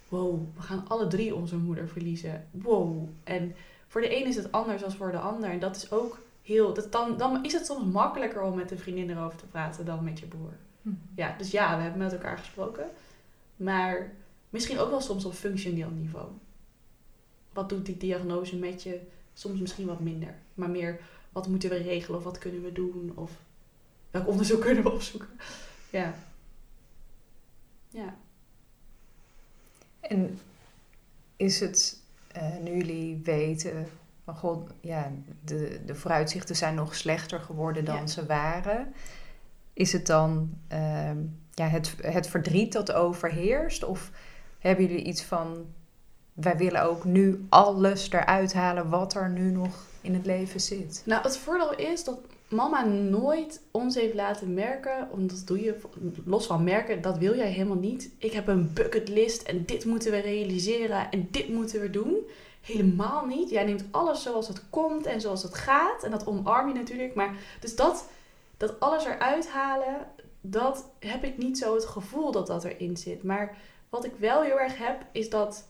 wow, 0.09 0.39
we 0.55 0.61
gaan 0.61 0.85
alle 0.87 1.07
drie 1.07 1.35
onze 1.35 1.57
moeder 1.57 1.87
verliezen. 1.87 2.47
Wow. 2.51 3.09
En 3.23 3.55
voor 3.89 4.01
de 4.01 4.15
een 4.15 4.25
is 4.25 4.35
het 4.35 4.51
anders 4.51 4.81
dan 4.81 4.91
voor 4.91 5.11
de 5.11 5.17
ander. 5.17 5.49
En 5.49 5.59
dat 5.59 5.75
is 5.75 5.91
ook 5.91 6.19
heel. 6.41 6.73
Dat 6.73 6.91
dan, 6.91 7.17
dan 7.17 7.45
is 7.45 7.53
het 7.53 7.65
soms 7.65 7.91
makkelijker 7.93 8.41
om 8.41 8.55
met 8.55 8.71
een 8.71 8.79
vriendin 8.79 9.09
erover 9.09 9.37
te 9.37 9.45
praten 9.45 9.85
dan 9.85 10.03
met 10.03 10.19
je 10.19 10.25
broer. 10.25 10.53
Hm. 10.81 10.89
Ja, 11.15 11.35
dus 11.37 11.51
ja, 11.51 11.75
we 11.75 11.81
hebben 11.81 12.01
met 12.01 12.13
elkaar 12.13 12.37
gesproken. 12.37 12.89
Maar 13.55 14.13
misschien 14.49 14.79
ook 14.79 14.89
wel 14.89 15.01
soms 15.01 15.25
op 15.25 15.33
functioneel 15.33 15.89
niveau. 15.89 16.27
Wat 17.53 17.69
doet 17.69 17.85
die 17.85 17.97
diagnose 17.97 18.55
met 18.55 18.83
je? 18.83 18.99
Soms 19.33 19.59
misschien 19.59 19.85
wat 19.85 19.99
minder. 19.99 20.35
Maar 20.53 20.69
meer 20.69 20.99
wat 21.31 21.47
moeten 21.47 21.69
we 21.69 21.77
regelen 21.77 22.17
of 22.17 22.23
wat 22.23 22.37
kunnen 22.37 22.63
we 22.63 22.71
doen? 22.71 23.11
Of 23.15 23.31
welk 24.11 24.27
onderzoek 24.27 24.61
kunnen 24.65 24.83
we 24.83 24.91
opzoeken? 24.91 25.29
Ja. 25.89 26.13
Ja. 27.89 28.17
En 29.99 30.39
is 31.35 31.59
het 31.59 32.01
uh, 32.39 32.57
nu 32.63 32.75
jullie 32.77 33.21
weten 33.23 33.87
van 34.23 34.35
god, 34.35 34.71
ja, 34.81 35.11
de, 35.43 35.81
de 35.85 35.95
vooruitzichten 35.95 36.55
zijn 36.55 36.75
nog 36.75 36.95
slechter 36.95 37.39
geworden 37.39 37.85
dan 37.85 38.09
ze 38.09 38.25
waren. 38.25 38.93
Is 39.73 39.93
het 39.93 40.07
dan 40.07 40.49
uh, 40.73 41.11
ja, 41.53 41.67
het, 41.67 41.95
het 42.01 42.27
verdriet 42.27 42.73
dat 42.73 42.91
overheerst? 42.91 43.83
Of 43.83 44.11
hebben 44.59 44.85
jullie 44.85 45.03
iets 45.03 45.23
van, 45.23 45.65
wij 46.33 46.57
willen 46.57 46.83
ook 46.83 47.03
nu 47.03 47.45
alles 47.49 48.11
eruit 48.11 48.53
halen 48.53 48.89
wat 48.89 49.13
er 49.15 49.29
nu 49.29 49.51
nog 49.51 49.85
in 50.01 50.13
het 50.13 50.25
leven 50.25 50.59
zit? 50.59 51.01
Nou, 51.05 51.23
het 51.23 51.37
voordeel 51.37 51.75
is 51.75 52.03
dat 52.03 52.19
mama 52.49 52.85
nooit 52.85 53.61
ons 53.71 53.95
heeft 53.95 54.13
laten 54.13 54.53
merken, 54.53 55.07
want 55.11 55.29
dat 55.29 55.47
doe 55.47 55.63
je 55.63 55.75
los 56.25 56.45
van 56.45 56.63
merken, 56.63 57.01
dat 57.01 57.17
wil 57.17 57.35
jij 57.35 57.51
helemaal 57.51 57.77
niet. 57.77 58.11
Ik 58.17 58.31
heb 58.31 58.47
een 58.47 58.73
bucketlist 58.73 59.41
en 59.41 59.65
dit 59.65 59.85
moeten 59.85 60.11
we 60.11 60.17
realiseren 60.17 61.11
en 61.11 61.27
dit 61.31 61.49
moeten 61.49 61.81
we 61.81 61.89
doen. 61.89 62.17
Helemaal 62.61 63.25
niet. 63.25 63.49
Jij 63.49 63.63
neemt 63.63 63.85
alles 63.91 64.23
zoals 64.23 64.47
het 64.47 64.69
komt 64.69 65.05
en 65.05 65.21
zoals 65.21 65.43
het 65.43 65.55
gaat. 65.55 66.03
En 66.03 66.11
dat 66.11 66.27
omarm 66.27 66.67
je 66.67 66.73
natuurlijk. 66.73 67.15
Maar 67.15 67.35
dus 67.59 67.75
dat, 67.75 68.09
dat 68.57 68.79
alles 68.79 69.05
eruit 69.05 69.49
halen, 69.49 70.07
dat 70.41 70.91
heb 70.99 71.23
ik 71.23 71.37
niet 71.37 71.57
zo 71.57 71.73
het 71.73 71.85
gevoel 71.85 72.31
dat 72.31 72.47
dat 72.47 72.63
erin 72.63 72.97
zit. 72.97 73.23
Maar 73.23 73.57
wat 73.89 74.05
ik 74.05 74.13
wel 74.17 74.41
heel 74.41 74.59
erg 74.59 74.77
heb, 74.77 75.05
is 75.11 75.29
dat. 75.29 75.65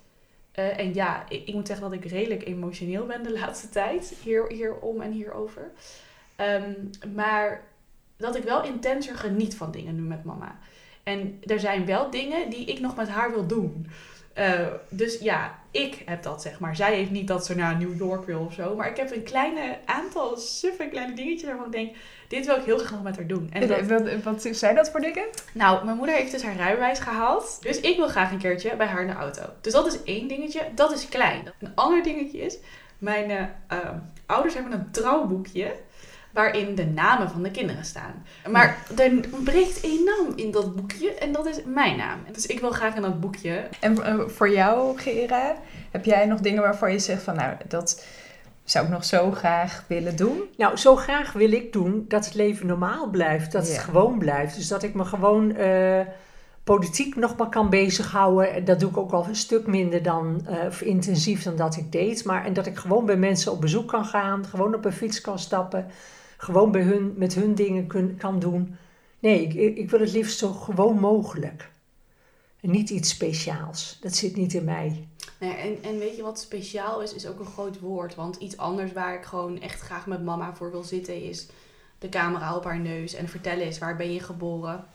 Uh, 0.55 0.79
en 0.79 0.93
ja, 0.93 1.29
ik, 1.29 1.47
ik, 1.47 1.53
moet 1.53 1.67
zeggen 1.67 1.89
dat 1.89 2.03
ik 2.03 2.11
redelijk 2.11 2.47
emotioneel 2.47 3.05
ben 3.05 3.23
de 3.23 3.31
laatste 3.39 3.69
tijd 3.69 4.13
hier, 4.23 4.47
hierom 4.47 5.01
en 5.01 5.11
hierover. 5.11 5.71
Um, 6.41 6.89
maar 7.15 7.61
dat 8.17 8.35
ik 8.35 8.43
wel 8.43 8.63
intenser 8.63 9.15
geniet 9.15 9.55
van 9.55 9.71
dingen 9.71 9.95
nu 9.95 10.01
met 10.01 10.23
mama. 10.23 10.59
En 11.03 11.41
er 11.45 11.59
zijn 11.59 11.85
wel 11.85 12.09
dingen 12.09 12.49
die 12.49 12.65
ik 12.65 12.79
nog 12.79 12.95
met 12.95 13.09
haar 13.09 13.31
wil 13.31 13.47
doen. 13.47 13.87
Uh, 14.37 14.67
dus 14.89 15.19
ja, 15.19 15.59
ik 15.71 16.03
heb 16.05 16.23
dat 16.23 16.41
zeg 16.41 16.59
maar. 16.59 16.75
Zij 16.75 16.95
heeft 16.95 17.11
niet 17.11 17.27
dat 17.27 17.45
ze 17.45 17.55
naar 17.55 17.77
New 17.77 17.97
York 17.97 18.25
wil 18.25 18.39
of 18.39 18.53
zo. 18.53 18.75
Maar 18.75 18.89
ik 18.89 18.97
heb 18.97 19.11
een 19.11 19.23
kleine 19.23 19.77
aantal 19.85 20.37
suffe 20.37 20.87
kleine 20.87 21.13
dingetjes 21.13 21.49
waarvan 21.49 21.65
ik 21.65 21.71
denk... 21.71 21.95
Dit 22.27 22.45
wil 22.45 22.55
ik 22.55 22.63
heel 22.63 22.77
graag 22.77 23.01
met 23.01 23.15
haar 23.15 23.27
doen. 23.27 23.49
En 23.51 23.67
dat... 23.67 23.85
wat, 23.85 24.23
wat 24.23 24.55
zijn 24.55 24.75
dat 24.75 24.89
voor 24.89 24.99
dingen? 24.99 25.25
Nou, 25.53 25.85
mijn 25.85 25.97
moeder 25.97 26.15
heeft 26.15 26.31
dus 26.31 26.43
haar 26.43 26.55
rijbewijs 26.55 26.99
gehaald. 26.99 27.57
Dus 27.61 27.79
ik 27.79 27.97
wil 27.97 28.07
graag 28.07 28.31
een 28.31 28.37
keertje 28.37 28.75
bij 28.75 28.87
haar 28.87 29.01
in 29.01 29.07
de 29.07 29.13
auto. 29.13 29.41
Dus 29.61 29.73
dat 29.73 29.87
is 29.87 30.03
één 30.03 30.27
dingetje. 30.27 30.61
Dat 30.75 30.91
is 30.91 31.09
klein. 31.09 31.53
Een 31.59 31.75
ander 31.75 32.03
dingetje 32.03 32.39
is... 32.39 32.57
Mijn 32.97 33.29
uh, 33.29 33.77
ouders 34.25 34.53
hebben 34.53 34.73
een 34.73 34.91
trouwboekje 34.91 35.75
waarin 36.31 36.75
de 36.75 36.85
namen 36.85 37.29
van 37.29 37.43
de 37.43 37.51
kinderen 37.51 37.85
staan. 37.85 38.25
Maar 38.49 38.77
er 38.97 39.11
ontbreekt 39.31 39.81
één 39.81 40.03
naam 40.03 40.33
in 40.35 40.51
dat 40.51 40.75
boekje 40.75 41.13
en 41.13 41.31
dat 41.31 41.45
is 41.45 41.59
mijn 41.65 41.97
naam. 41.97 42.19
Dus 42.31 42.45
ik 42.45 42.59
wil 42.59 42.71
graag 42.71 42.95
in 42.95 43.01
dat 43.01 43.19
boekje. 43.19 43.67
En 43.79 44.03
eh, 44.03 44.27
voor 44.27 44.49
jou, 44.49 44.97
Gera, 44.97 45.55
heb 45.91 46.05
jij 46.05 46.25
nog 46.25 46.39
dingen 46.39 46.61
waarvan 46.61 46.91
je 46.91 46.99
zegt 46.99 47.23
van 47.23 47.35
nou, 47.35 47.53
dat 47.67 48.03
zou 48.63 48.85
ik 48.85 48.91
nog 48.91 49.05
zo 49.05 49.31
graag 49.31 49.83
willen 49.87 50.15
doen? 50.15 50.41
Nou, 50.57 50.77
zo 50.77 50.95
graag 50.95 51.31
wil 51.31 51.51
ik 51.51 51.73
doen 51.73 52.05
dat 52.07 52.25
het 52.25 52.33
leven 52.33 52.67
normaal 52.67 53.09
blijft, 53.09 53.51
dat 53.51 53.67
het 53.67 53.77
gewoon 53.77 54.17
blijft. 54.17 54.55
Dus 54.55 54.67
dat 54.67 54.83
ik 54.83 54.93
me 54.93 55.05
gewoon 55.05 55.51
uh, 55.57 55.99
politiek 56.63 57.15
nog 57.15 57.37
maar 57.37 57.49
kan 57.49 57.69
bezighouden. 57.69 58.65
Dat 58.65 58.79
doe 58.79 58.89
ik 58.89 58.97
ook 58.97 59.11
al 59.11 59.25
een 59.27 59.35
stuk 59.35 59.67
minder 59.67 60.03
dan, 60.03 60.47
uh, 60.49 60.87
intensief 60.87 61.43
dan 61.43 61.55
dat 61.55 61.75
ik 61.75 61.91
deed. 61.91 62.25
Maar 62.25 62.45
en 62.45 62.53
dat 62.53 62.65
ik 62.65 62.77
gewoon 62.77 63.05
bij 63.05 63.17
mensen 63.17 63.51
op 63.51 63.61
bezoek 63.61 63.87
kan 63.87 64.05
gaan, 64.05 64.45
gewoon 64.45 64.75
op 64.75 64.85
een 64.85 64.93
fiets 64.93 65.21
kan 65.21 65.39
stappen 65.39 65.87
gewoon 66.41 66.71
bij 66.71 66.81
hun, 66.81 67.13
met 67.17 67.33
hun 67.33 67.55
dingen 67.55 67.87
kan 68.17 68.39
doen. 68.39 68.75
Nee, 69.19 69.41
ik, 69.41 69.77
ik 69.77 69.89
wil 69.89 69.99
het 69.99 70.11
liefst 70.11 70.37
zo 70.37 70.51
gewoon 70.51 70.99
mogelijk. 70.99 71.71
En 72.61 72.71
niet 72.71 72.89
iets 72.89 73.09
speciaals. 73.09 73.97
Dat 74.01 74.15
zit 74.15 74.35
niet 74.35 74.53
in 74.53 74.63
mij. 74.63 75.07
En, 75.37 75.83
en 75.83 75.99
weet 75.99 76.15
je 76.15 76.21
wat 76.21 76.39
speciaal 76.39 77.01
is? 77.01 77.13
Is 77.13 77.27
ook 77.27 77.39
een 77.39 77.45
groot 77.45 77.79
woord. 77.79 78.15
Want 78.15 78.35
iets 78.35 78.57
anders 78.57 78.93
waar 78.93 79.15
ik 79.15 79.23
gewoon 79.23 79.61
echt 79.61 79.81
graag 79.81 80.07
met 80.07 80.23
mama 80.23 80.55
voor 80.55 80.71
wil 80.71 80.83
zitten 80.83 81.23
is 81.23 81.47
de 81.97 82.09
camera 82.09 82.55
op 82.55 82.63
haar 82.63 82.79
neus 82.79 83.13
en 83.13 83.27
vertellen 83.27 83.65
is 83.65 83.77
waar 83.77 83.95
ben 83.95 84.13
je 84.13 84.19
geboren? 84.19 84.85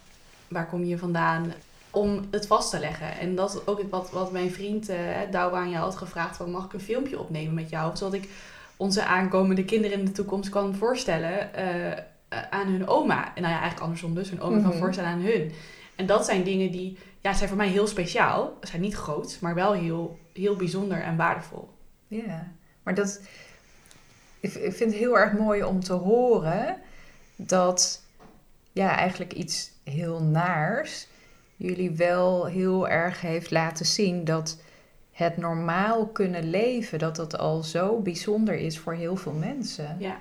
Waar 0.48 0.68
kom 0.68 0.84
je 0.84 0.98
vandaan? 0.98 1.52
Om 1.90 2.20
het 2.30 2.46
vast 2.46 2.70
te 2.70 2.78
leggen. 2.78 3.18
En 3.18 3.34
dat 3.34 3.54
is 3.54 3.66
ook 3.66 3.82
wat, 3.90 4.10
wat 4.10 4.32
mijn 4.32 4.50
vriend 4.50 4.90
uh, 4.90 4.96
Douwe 5.30 5.56
aan 5.56 5.70
jou 5.70 5.84
had 5.84 5.96
gevraagd: 5.96 6.36
van, 6.36 6.50
mag 6.50 6.64
ik 6.64 6.72
een 6.72 6.80
filmpje 6.80 7.18
opnemen 7.18 7.54
met 7.54 7.70
jou? 7.70 7.96
Zodat 7.96 8.14
ik 8.14 8.28
onze 8.76 9.04
aankomende 9.04 9.64
kinderen 9.64 9.98
in 9.98 10.04
de 10.04 10.12
toekomst 10.12 10.50
kan 10.50 10.74
voorstellen 10.74 11.50
uh, 11.58 12.42
aan 12.50 12.66
hun 12.66 12.86
oma. 12.86 13.34
En 13.34 13.42
nou 13.42 13.54
ja, 13.54 13.60
eigenlijk 13.60 13.80
andersom 13.80 14.14
dus, 14.14 14.30
hun 14.30 14.40
oma 14.40 14.60
kan 14.60 14.70
mhm. 14.70 14.78
voorstellen 14.78 15.10
aan 15.10 15.20
hun. 15.20 15.52
En 15.96 16.06
dat 16.06 16.24
zijn 16.24 16.44
dingen 16.44 16.70
die, 16.70 16.98
ja, 17.20 17.32
zijn 17.32 17.48
voor 17.48 17.58
mij 17.58 17.68
heel 17.68 17.86
speciaal. 17.86 18.58
Ze 18.60 18.66
zijn 18.66 18.80
niet 18.80 18.94
groot, 18.94 19.38
maar 19.40 19.54
wel 19.54 19.72
heel, 19.72 20.18
heel 20.32 20.56
bijzonder 20.56 21.02
en 21.02 21.16
waardevol. 21.16 21.68
Ja, 22.08 22.52
maar 22.82 22.94
dat, 22.94 23.20
ik, 24.40 24.54
ik 24.54 24.74
vind 24.74 24.90
het 24.90 25.00
heel 25.00 25.18
erg 25.18 25.32
mooi 25.32 25.64
om 25.64 25.80
te 25.80 25.92
horen 25.92 26.76
dat, 27.36 28.02
ja, 28.72 28.96
eigenlijk 28.96 29.32
iets 29.32 29.70
heel 29.84 30.22
naars 30.22 31.06
jullie 31.56 31.90
wel 31.90 32.44
heel 32.46 32.88
erg 32.88 33.20
heeft 33.20 33.50
laten 33.50 33.86
zien 33.86 34.24
dat 34.24 34.58
het 35.14 35.36
normaal 35.36 36.06
kunnen 36.06 36.50
leven, 36.50 36.98
dat 36.98 37.16
dat 37.16 37.38
al 37.38 37.62
zo 37.62 37.98
bijzonder 37.98 38.54
is 38.54 38.78
voor 38.78 38.94
heel 38.94 39.16
veel 39.16 39.32
mensen. 39.32 39.96
Ja. 39.98 40.16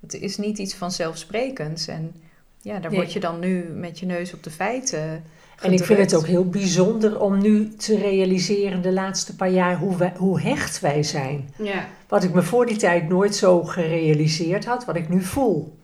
Het 0.00 0.14
is 0.14 0.36
niet 0.36 0.58
iets 0.58 0.74
vanzelfsprekends. 0.74 1.86
En 1.86 2.14
ja, 2.60 2.78
daar 2.78 2.90
word 2.90 3.12
je 3.12 3.20
dan 3.20 3.38
nu 3.38 3.62
met 3.64 3.98
je 3.98 4.06
neus 4.06 4.34
op 4.34 4.42
de 4.42 4.50
feiten. 4.50 5.24
En 5.60 5.72
ik 5.72 5.84
vind 5.84 5.98
het 5.98 6.14
ook 6.14 6.26
heel 6.26 6.48
bijzonder 6.48 7.20
om 7.20 7.40
nu 7.40 7.74
te 7.74 7.98
realiseren 7.98 8.82
de 8.82 8.92
laatste 8.92 9.36
paar 9.36 9.50
jaar 9.50 9.78
hoe, 9.78 9.96
wij, 9.96 10.12
hoe 10.16 10.40
hecht 10.40 10.80
wij 10.80 11.02
zijn. 11.02 11.50
Ja. 11.58 11.88
Wat 12.08 12.24
ik 12.24 12.34
me 12.34 12.42
voor 12.42 12.66
die 12.66 12.76
tijd 12.76 13.08
nooit 13.08 13.34
zo 13.34 13.64
gerealiseerd 13.64 14.64
had, 14.64 14.84
wat 14.84 14.96
ik 14.96 15.08
nu 15.08 15.22
voel. 15.22 15.78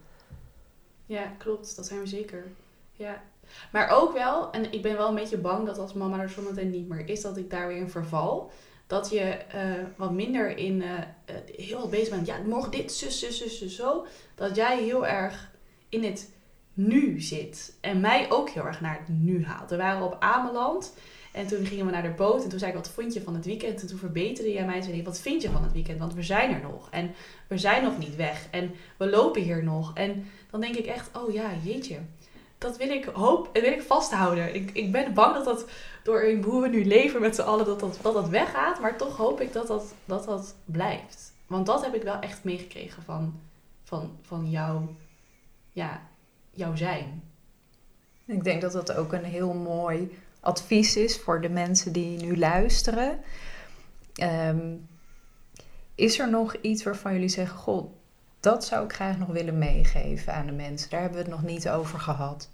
Ja, 1.06 1.32
klopt. 1.38 1.76
Dat 1.76 1.86
zijn 1.86 2.00
we 2.00 2.06
zeker. 2.06 2.44
Ja. 2.92 3.22
Maar 3.72 3.88
ook 3.88 4.12
wel, 4.12 4.50
en 4.50 4.72
ik 4.72 4.82
ben 4.82 4.96
wel 4.96 5.08
een 5.08 5.14
beetje 5.14 5.38
bang 5.38 5.66
dat 5.66 5.78
als 5.78 5.92
mama 5.92 6.20
er 6.20 6.28
zometeen 6.28 6.70
niet 6.70 6.88
meer 6.88 7.08
is, 7.08 7.20
dat 7.20 7.36
ik 7.36 7.50
daar 7.50 7.68
weer 7.68 7.76
in 7.76 7.90
verval. 7.90 8.50
Dat 8.86 9.10
je 9.10 9.20
eh, 9.20 9.62
wat 9.96 10.12
minder 10.12 10.56
in 10.56 10.82
uh, 10.82 10.92
heel 11.56 11.88
bezig 11.88 12.10
bent. 12.10 12.26
Ja, 12.26 12.38
morgen 12.46 12.70
dit, 12.70 12.92
zus, 12.92 13.18
zus, 13.18 13.38
zus, 13.38 13.58
zus, 13.58 13.76
zo. 13.76 14.06
Dat 14.34 14.56
jij 14.56 14.82
heel 14.82 15.06
erg 15.06 15.50
in 15.88 16.04
het 16.04 16.30
nu 16.74 17.20
zit. 17.20 17.76
En 17.80 18.00
mij 18.00 18.30
ook 18.30 18.50
heel 18.50 18.66
erg 18.66 18.80
naar 18.80 18.98
het 18.98 19.08
nu 19.08 19.44
haalt. 19.44 19.70
We 19.70 19.76
waren 19.76 20.02
op 20.02 20.16
Ameland. 20.20 20.94
En 21.32 21.46
toen 21.46 21.66
gingen 21.66 21.86
we 21.86 21.92
naar 21.92 22.02
de 22.02 22.14
boot. 22.16 22.42
En 22.42 22.48
toen 22.48 22.58
zei 22.58 22.70
ik, 22.70 22.76
wat 22.76 22.90
vond 22.90 23.14
je 23.14 23.22
van 23.22 23.34
het 23.34 23.44
weekend? 23.44 23.80
En 23.80 23.86
toen 23.86 23.98
verbeterde 23.98 24.52
jij 24.52 24.64
mij. 24.64 24.76
En 24.76 24.82
zei, 24.82 25.02
wat 25.02 25.20
vind 25.20 25.42
je 25.42 25.50
van 25.50 25.62
het 25.62 25.72
weekend? 25.72 25.98
Want 25.98 26.14
we 26.14 26.22
zijn 26.22 26.54
er 26.54 26.60
nog. 26.60 26.90
En 26.90 27.14
we 27.48 27.58
zijn 27.58 27.82
nog 27.82 27.98
niet 27.98 28.16
weg. 28.16 28.46
En 28.50 28.70
we 28.96 29.10
lopen 29.10 29.42
hier 29.42 29.64
nog. 29.64 29.94
En 29.94 30.26
dan 30.50 30.60
denk 30.60 30.74
ik 30.74 30.86
echt, 30.86 31.16
oh 31.16 31.32
ja, 31.32 31.50
jeetje. 31.62 31.98
Dat 32.58 32.76
wil 32.76 32.90
ik, 32.90 33.04
hoop, 33.04 33.50
wil 33.52 33.72
ik 33.72 33.82
vasthouden. 33.82 34.54
Ik, 34.54 34.70
ik 34.70 34.92
ben 34.92 35.14
bang 35.14 35.34
dat 35.34 35.44
dat 35.44 35.64
door 36.02 36.32
hoe 36.42 36.62
we 36.62 36.68
nu 36.68 36.84
leven 36.84 37.20
met 37.20 37.34
z'n 37.34 37.40
allen, 37.40 37.66
dat 37.66 37.80
dat, 37.80 37.98
dat 38.02 38.28
weggaat. 38.28 38.80
Maar 38.80 38.96
toch 38.96 39.16
hoop 39.16 39.40
ik 39.40 39.52
dat 39.52 39.66
dat, 39.66 39.94
dat 40.04 40.24
dat 40.24 40.54
blijft. 40.64 41.32
Want 41.46 41.66
dat 41.66 41.84
heb 41.84 41.94
ik 41.94 42.02
wel 42.02 42.20
echt 42.20 42.44
meegekregen 42.44 43.02
van, 43.02 43.40
van, 43.84 44.18
van 44.22 44.50
jou, 44.50 44.82
ja, 45.72 46.00
jouw 46.50 46.76
zijn. 46.76 47.22
Ik 48.24 48.44
denk 48.44 48.60
dat 48.60 48.72
dat 48.72 48.92
ook 48.92 49.12
een 49.12 49.24
heel 49.24 49.54
mooi 49.54 50.18
advies 50.40 50.96
is 50.96 51.18
voor 51.18 51.40
de 51.40 51.48
mensen 51.48 51.92
die 51.92 52.18
nu 52.20 52.38
luisteren. 52.38 53.20
Ehm, 54.14 54.74
is 55.94 56.18
er 56.18 56.30
nog 56.30 56.54
iets 56.54 56.82
waarvan 56.82 57.12
jullie 57.12 57.28
zeggen: 57.28 57.58
God, 57.58 57.90
dat 58.48 58.64
zou 58.64 58.84
ik 58.84 58.92
graag 58.92 59.18
nog 59.18 59.28
willen 59.28 59.58
meegeven 59.58 60.34
aan 60.34 60.46
de 60.46 60.52
mensen? 60.52 60.90
Daar 60.90 61.00
hebben 61.00 61.18
we 61.18 61.24
het 61.24 61.34
nog 61.34 61.50
niet 61.50 61.68
over 61.68 61.98
gehad. 61.98 62.48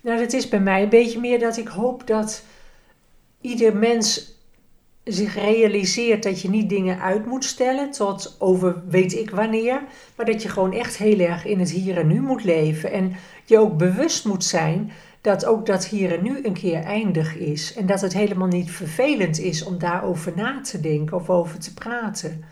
Nou, 0.00 0.18
dat 0.18 0.32
is 0.32 0.48
bij 0.48 0.60
mij 0.60 0.82
een 0.82 0.88
beetje 0.88 1.20
meer 1.20 1.38
dat 1.38 1.56
ik 1.56 1.68
hoop 1.68 2.06
dat 2.06 2.42
ieder 3.40 3.76
mens 3.76 4.36
zich 5.04 5.34
realiseert 5.34 6.22
dat 6.22 6.40
je 6.40 6.50
niet 6.50 6.68
dingen 6.68 7.00
uit 7.00 7.26
moet 7.26 7.44
stellen 7.44 7.90
tot 7.90 8.36
over 8.38 8.82
weet 8.88 9.14
ik 9.14 9.30
wanneer, 9.30 9.82
maar 10.16 10.26
dat 10.26 10.42
je 10.42 10.48
gewoon 10.48 10.72
echt 10.72 10.96
heel 10.96 11.18
erg 11.18 11.44
in 11.44 11.58
het 11.58 11.70
hier 11.70 11.98
en 11.98 12.06
nu 12.06 12.20
moet 12.20 12.44
leven 12.44 12.92
en 12.92 13.16
je 13.44 13.58
ook 13.58 13.76
bewust 13.76 14.24
moet 14.24 14.44
zijn 14.44 14.92
dat 15.20 15.44
ook 15.44 15.66
dat 15.66 15.86
hier 15.86 16.14
en 16.18 16.22
nu 16.22 16.44
een 16.44 16.52
keer 16.52 16.82
eindig 16.82 17.36
is 17.36 17.74
en 17.74 17.86
dat 17.86 18.00
het 18.00 18.12
helemaal 18.12 18.48
niet 18.48 18.70
vervelend 18.70 19.38
is 19.38 19.64
om 19.64 19.78
daarover 19.78 20.32
na 20.36 20.60
te 20.60 20.80
denken 20.80 21.16
of 21.16 21.30
over 21.30 21.58
te 21.58 21.74
praten. 21.74 22.44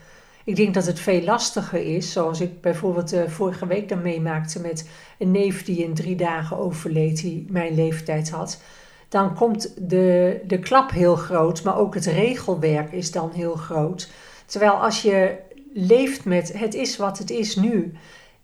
Ik 0.47 0.55
denk 0.55 0.73
dat 0.73 0.85
het 0.85 0.99
veel 0.99 1.21
lastiger 1.21 1.95
is, 1.95 2.11
zoals 2.11 2.41
ik 2.41 2.61
bijvoorbeeld 2.61 3.13
uh, 3.13 3.27
vorige 3.27 3.67
week 3.67 3.89
dan 3.89 4.01
meemaakte 4.01 4.61
met 4.61 4.89
een 5.17 5.31
neef 5.31 5.63
die 5.63 5.83
in 5.83 5.93
drie 5.93 6.15
dagen 6.15 6.57
overleed, 6.57 7.21
die 7.21 7.45
mijn 7.49 7.75
leeftijd 7.75 8.29
had. 8.29 8.61
Dan 9.09 9.35
komt 9.35 9.89
de, 9.89 10.39
de 10.47 10.59
klap 10.59 10.91
heel 10.91 11.15
groot, 11.15 11.63
maar 11.63 11.77
ook 11.77 11.93
het 11.93 12.05
regelwerk 12.05 12.91
is 12.91 13.11
dan 13.11 13.31
heel 13.31 13.55
groot. 13.55 14.09
Terwijl 14.45 14.71
als 14.71 15.01
je 15.01 15.35
leeft 15.73 16.25
met 16.25 16.53
het 16.53 16.73
is 16.73 16.97
wat 16.97 17.17
het 17.17 17.29
is 17.29 17.55
nu, 17.55 17.93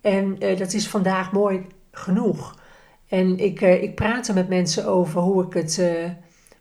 en 0.02 0.44
uh, 0.44 0.58
dat 0.58 0.74
is 0.74 0.88
vandaag 0.88 1.32
mooi 1.32 1.66
genoeg. 1.92 2.60
En 3.08 3.40
ik, 3.40 3.62
uh, 3.62 3.84
ik 3.84 3.96
praat 3.96 4.28
er 4.28 4.34
met 4.34 4.50
mensen 4.50 4.86
over 4.86 5.22
hoe 5.22 5.46
ik, 5.46 5.54
het, 5.54 5.82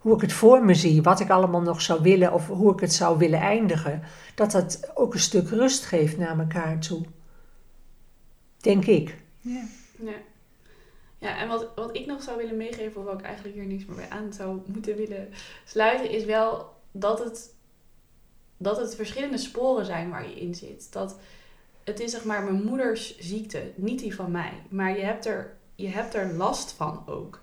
hoe 0.03 0.15
ik 0.15 0.21
het 0.21 0.33
voor 0.33 0.65
me 0.65 0.75
zie, 0.75 1.03
wat 1.03 1.21
ik 1.21 1.31
allemaal 1.31 1.61
nog 1.61 1.81
zou 1.81 2.03
willen 2.03 2.33
of 2.33 2.47
hoe 2.47 2.73
ik 2.73 2.81
het 2.81 2.93
zou 2.93 3.19
willen 3.19 3.41
eindigen. 3.41 4.03
Dat 4.35 4.51
dat 4.51 4.91
ook 4.95 5.15
een 5.15 5.21
stuk 5.21 5.49
rust 5.49 5.85
geeft 5.85 6.19
naar 6.19 6.39
elkaar 6.39 6.79
toe. 6.79 7.03
Denk 8.61 8.87
ik. 8.87 9.17
Ja. 9.41 9.65
ja. 9.99 10.15
Ja, 11.19 11.39
en 11.39 11.49
wat, 11.49 11.69
wat 11.75 11.97
ik 11.97 12.07
nog 12.07 12.23
zou 12.23 12.37
willen 12.37 12.57
meegeven, 12.57 13.01
of 13.01 13.07
wat 13.07 13.19
ik 13.19 13.25
eigenlijk 13.25 13.55
hier 13.55 13.65
niets 13.65 13.85
meer 13.85 13.97
bij 13.97 14.09
aan 14.09 14.33
zou 14.33 14.61
moeten 14.67 14.97
willen 14.97 15.29
sluiten, 15.65 16.11
is 16.11 16.25
wel 16.25 16.73
dat 16.91 17.19
het, 17.25 17.55
dat 18.57 18.77
het 18.77 18.95
verschillende 18.95 19.39
sporen 19.39 19.85
zijn 19.85 20.11
waar 20.11 20.29
je 20.29 20.41
in 20.41 20.55
zit. 20.55 20.93
Dat 20.93 21.19
het 21.85 22.01
is 22.01 22.11
zeg 22.11 22.25
maar 22.25 22.43
mijn 22.43 22.65
moeders 22.65 23.19
ziekte, 23.19 23.71
niet 23.75 23.99
die 23.99 24.15
van 24.15 24.31
mij. 24.31 24.53
Maar 24.69 24.99
je 24.99 25.05
hebt 25.05 25.27
er, 25.27 25.57
je 25.75 25.89
hebt 25.89 26.15
er 26.15 26.33
last 26.33 26.73
van 26.73 27.03
ook. 27.07 27.41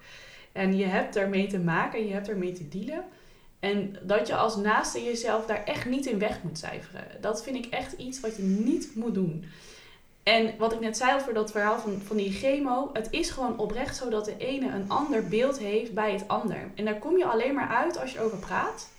En 0.51 0.77
je 0.77 0.85
hebt 0.85 1.15
ermee 1.15 1.47
te 1.47 1.59
maken, 1.59 2.07
je 2.07 2.13
hebt 2.13 2.29
ermee 2.29 2.51
te 2.51 2.67
dealen. 2.67 3.03
En 3.59 3.95
dat 4.01 4.27
je 4.27 4.35
als 4.35 4.55
naaste 4.55 5.03
jezelf 5.03 5.45
daar 5.45 5.63
echt 5.63 5.85
niet 5.85 6.05
in 6.05 6.19
weg 6.19 6.43
moet 6.43 6.57
cijferen. 6.57 7.03
Dat 7.21 7.43
vind 7.43 7.65
ik 7.65 7.73
echt 7.73 7.93
iets 7.93 8.19
wat 8.19 8.35
je 8.35 8.43
niet 8.43 8.95
moet 8.95 9.13
doen. 9.13 9.45
En 10.23 10.53
wat 10.57 10.73
ik 10.73 10.79
net 10.79 10.97
zei 10.97 11.15
over 11.15 11.33
dat 11.33 11.51
verhaal 11.51 11.79
van, 11.79 12.01
van 12.05 12.17
die 12.17 12.31
chemo, 12.31 12.89
het 12.93 13.07
is 13.11 13.29
gewoon 13.29 13.57
oprecht 13.57 13.95
zo 13.95 14.09
dat 14.09 14.25
de 14.25 14.37
ene 14.37 14.71
een 14.71 14.89
ander 14.89 15.27
beeld 15.27 15.59
heeft 15.59 15.93
bij 15.93 16.11
het 16.11 16.27
ander. 16.27 16.71
En 16.75 16.85
daar 16.85 16.99
kom 16.99 17.17
je 17.17 17.25
alleen 17.25 17.53
maar 17.53 17.67
uit 17.67 17.99
als 17.99 18.11
je 18.11 18.21
over 18.21 18.37
praat. 18.37 18.89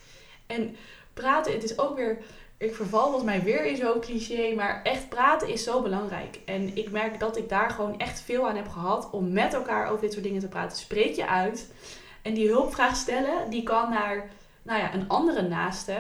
En 0.46 0.76
praten, 1.14 1.52
het 1.52 1.64
is 1.64 1.78
ook 1.78 1.96
weer, 1.96 2.18
ik 2.60 2.74
verval 2.74 3.02
volgens 3.02 3.24
mij 3.24 3.42
weer 3.42 3.64
in 3.64 3.76
zo'n 3.76 4.00
cliché, 4.00 4.54
maar 4.54 4.82
echt 4.82 5.08
praten 5.08 5.48
is 5.48 5.64
zo 5.64 5.82
belangrijk. 5.82 6.38
En 6.44 6.76
ik 6.76 6.90
merk 6.90 7.20
dat 7.20 7.36
ik 7.36 7.48
daar 7.48 7.70
gewoon 7.70 7.98
echt 7.98 8.20
veel 8.20 8.48
aan 8.48 8.56
heb 8.56 8.68
gehad 8.68 9.10
om 9.10 9.32
met 9.32 9.54
elkaar 9.54 9.88
over 9.88 10.00
dit 10.00 10.12
soort 10.12 10.24
dingen 10.24 10.40
te 10.40 10.48
praten. 10.48 10.78
Spreek 10.78 11.14
je 11.14 11.26
uit. 11.26 11.72
En 12.22 12.34
die 12.34 12.48
hulpvraag 12.48 12.96
stellen, 12.96 13.50
die 13.50 13.62
kan 13.62 13.90
naar 13.90 14.30
nou 14.62 14.80
ja, 14.80 14.94
een 14.94 15.08
andere 15.08 15.42
naaste. 15.42 15.96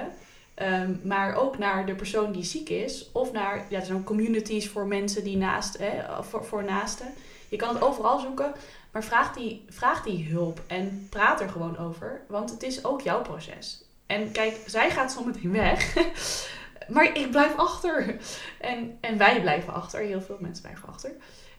Ehm, 0.54 0.94
maar 1.02 1.34
ook 1.34 1.58
naar 1.58 1.86
de 1.86 1.94
persoon 1.94 2.32
die 2.32 2.44
ziek 2.44 2.68
is. 2.68 3.08
Of 3.12 3.32
naar, 3.32 3.66
ja, 3.68 3.80
er 3.80 4.02
communities 4.04 4.68
voor 4.68 4.86
mensen 4.86 5.24
die 5.24 5.36
naast, 5.36 5.78
hè, 5.78 6.22
voor, 6.22 6.44
voor 6.44 6.64
naasten. 6.64 7.14
Je 7.48 7.56
kan 7.56 7.74
het 7.74 7.82
overal 7.82 8.18
zoeken. 8.18 8.52
Maar 8.92 9.04
vraag 9.04 9.34
die, 9.34 9.64
vraag 9.68 10.02
die 10.02 10.28
hulp 10.28 10.60
en 10.66 11.06
praat 11.10 11.40
er 11.40 11.48
gewoon 11.48 11.78
over. 11.78 12.20
Want 12.28 12.50
het 12.50 12.62
is 12.62 12.84
ook 12.84 13.00
jouw 13.00 13.22
proces. 13.22 13.84
En 14.10 14.32
kijk, 14.32 14.60
zij 14.66 14.90
gaat 14.90 15.12
zometeen 15.12 15.52
weg. 15.52 15.96
maar 16.94 17.16
ik 17.16 17.30
blijf 17.30 17.56
achter. 17.56 18.16
En, 18.60 18.98
en 19.00 19.18
wij 19.18 19.40
blijven 19.40 19.72
achter. 19.72 20.00
Heel 20.00 20.20
veel 20.20 20.36
mensen 20.40 20.62
blijven 20.62 20.88
achter. 20.88 21.10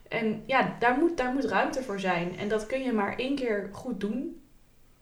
En 0.09 0.43
ja, 0.45 0.75
daar 0.79 0.97
moet, 0.97 1.17
daar 1.17 1.33
moet 1.33 1.45
ruimte 1.45 1.83
voor 1.83 1.99
zijn. 1.99 2.37
En 2.37 2.49
dat 2.49 2.65
kun 2.65 2.81
je 2.81 2.91
maar 2.91 3.15
één 3.15 3.35
keer 3.35 3.69
goed 3.71 3.99
doen. 3.99 4.41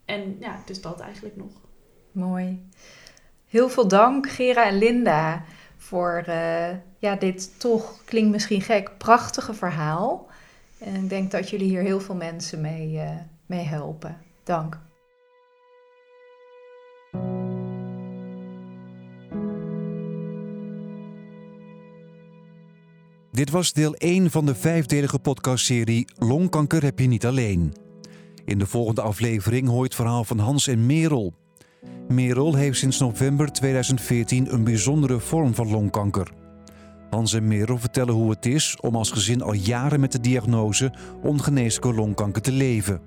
En 0.05 0.37
ja, 0.39 0.61
dus 0.65 0.81
dat 0.81 0.99
eigenlijk 0.99 1.35
nog. 1.35 1.51
Mooi. 2.11 2.67
Heel 3.47 3.69
veel 3.69 3.87
dank, 3.87 4.29
Gera 4.29 4.65
en 4.65 4.77
Linda, 4.77 5.43
voor 5.77 6.23
uh, 6.27 6.69
ja, 6.99 7.15
dit 7.15 7.59
toch, 7.59 8.03
klinkt 8.05 8.31
misschien 8.31 8.61
gek, 8.61 8.97
prachtige 8.97 9.53
verhaal. 9.53 10.27
En 10.79 10.95
ik 10.95 11.09
denk 11.09 11.31
dat 11.31 11.49
jullie 11.49 11.69
hier 11.69 11.81
heel 11.81 11.99
veel 11.99 12.15
mensen 12.15 12.61
mee, 12.61 12.93
uh, 12.93 13.09
mee 13.45 13.63
helpen. 13.63 14.17
Dank. 14.43 14.79
Dit 23.39 23.49
was 23.49 23.73
deel 23.73 23.95
1 23.95 24.31
van 24.31 24.45
de 24.45 24.55
vijfdelige 24.55 25.19
podcastserie 25.19 26.07
Longkanker 26.17 26.83
heb 26.83 26.99
je 26.99 27.07
niet 27.07 27.25
alleen. 27.25 27.73
In 28.45 28.59
de 28.59 28.65
volgende 28.65 29.01
aflevering 29.01 29.67
hoor 29.67 29.77
je 29.77 29.83
het 29.83 29.95
verhaal 29.95 30.23
van 30.23 30.39
Hans 30.39 30.67
en 30.67 30.85
Merel. 30.85 31.33
Merel 32.07 32.55
heeft 32.55 32.77
sinds 32.77 32.99
november 32.99 33.51
2014 33.51 34.53
een 34.53 34.63
bijzondere 34.63 35.19
vorm 35.19 35.55
van 35.55 35.69
longkanker. 35.69 36.31
Hans 37.09 37.33
en 37.33 37.47
Merel 37.47 37.77
vertellen 37.77 38.13
hoe 38.13 38.29
het 38.29 38.45
is 38.45 38.77
om 38.79 38.95
als 38.95 39.11
gezin 39.11 39.41
al 39.41 39.53
jaren 39.53 39.99
met 39.99 40.11
de 40.11 40.19
diagnose 40.19 40.93
ongeneeslijke 41.21 41.93
longkanker 41.93 42.41
te 42.41 42.51
leven. 42.51 43.01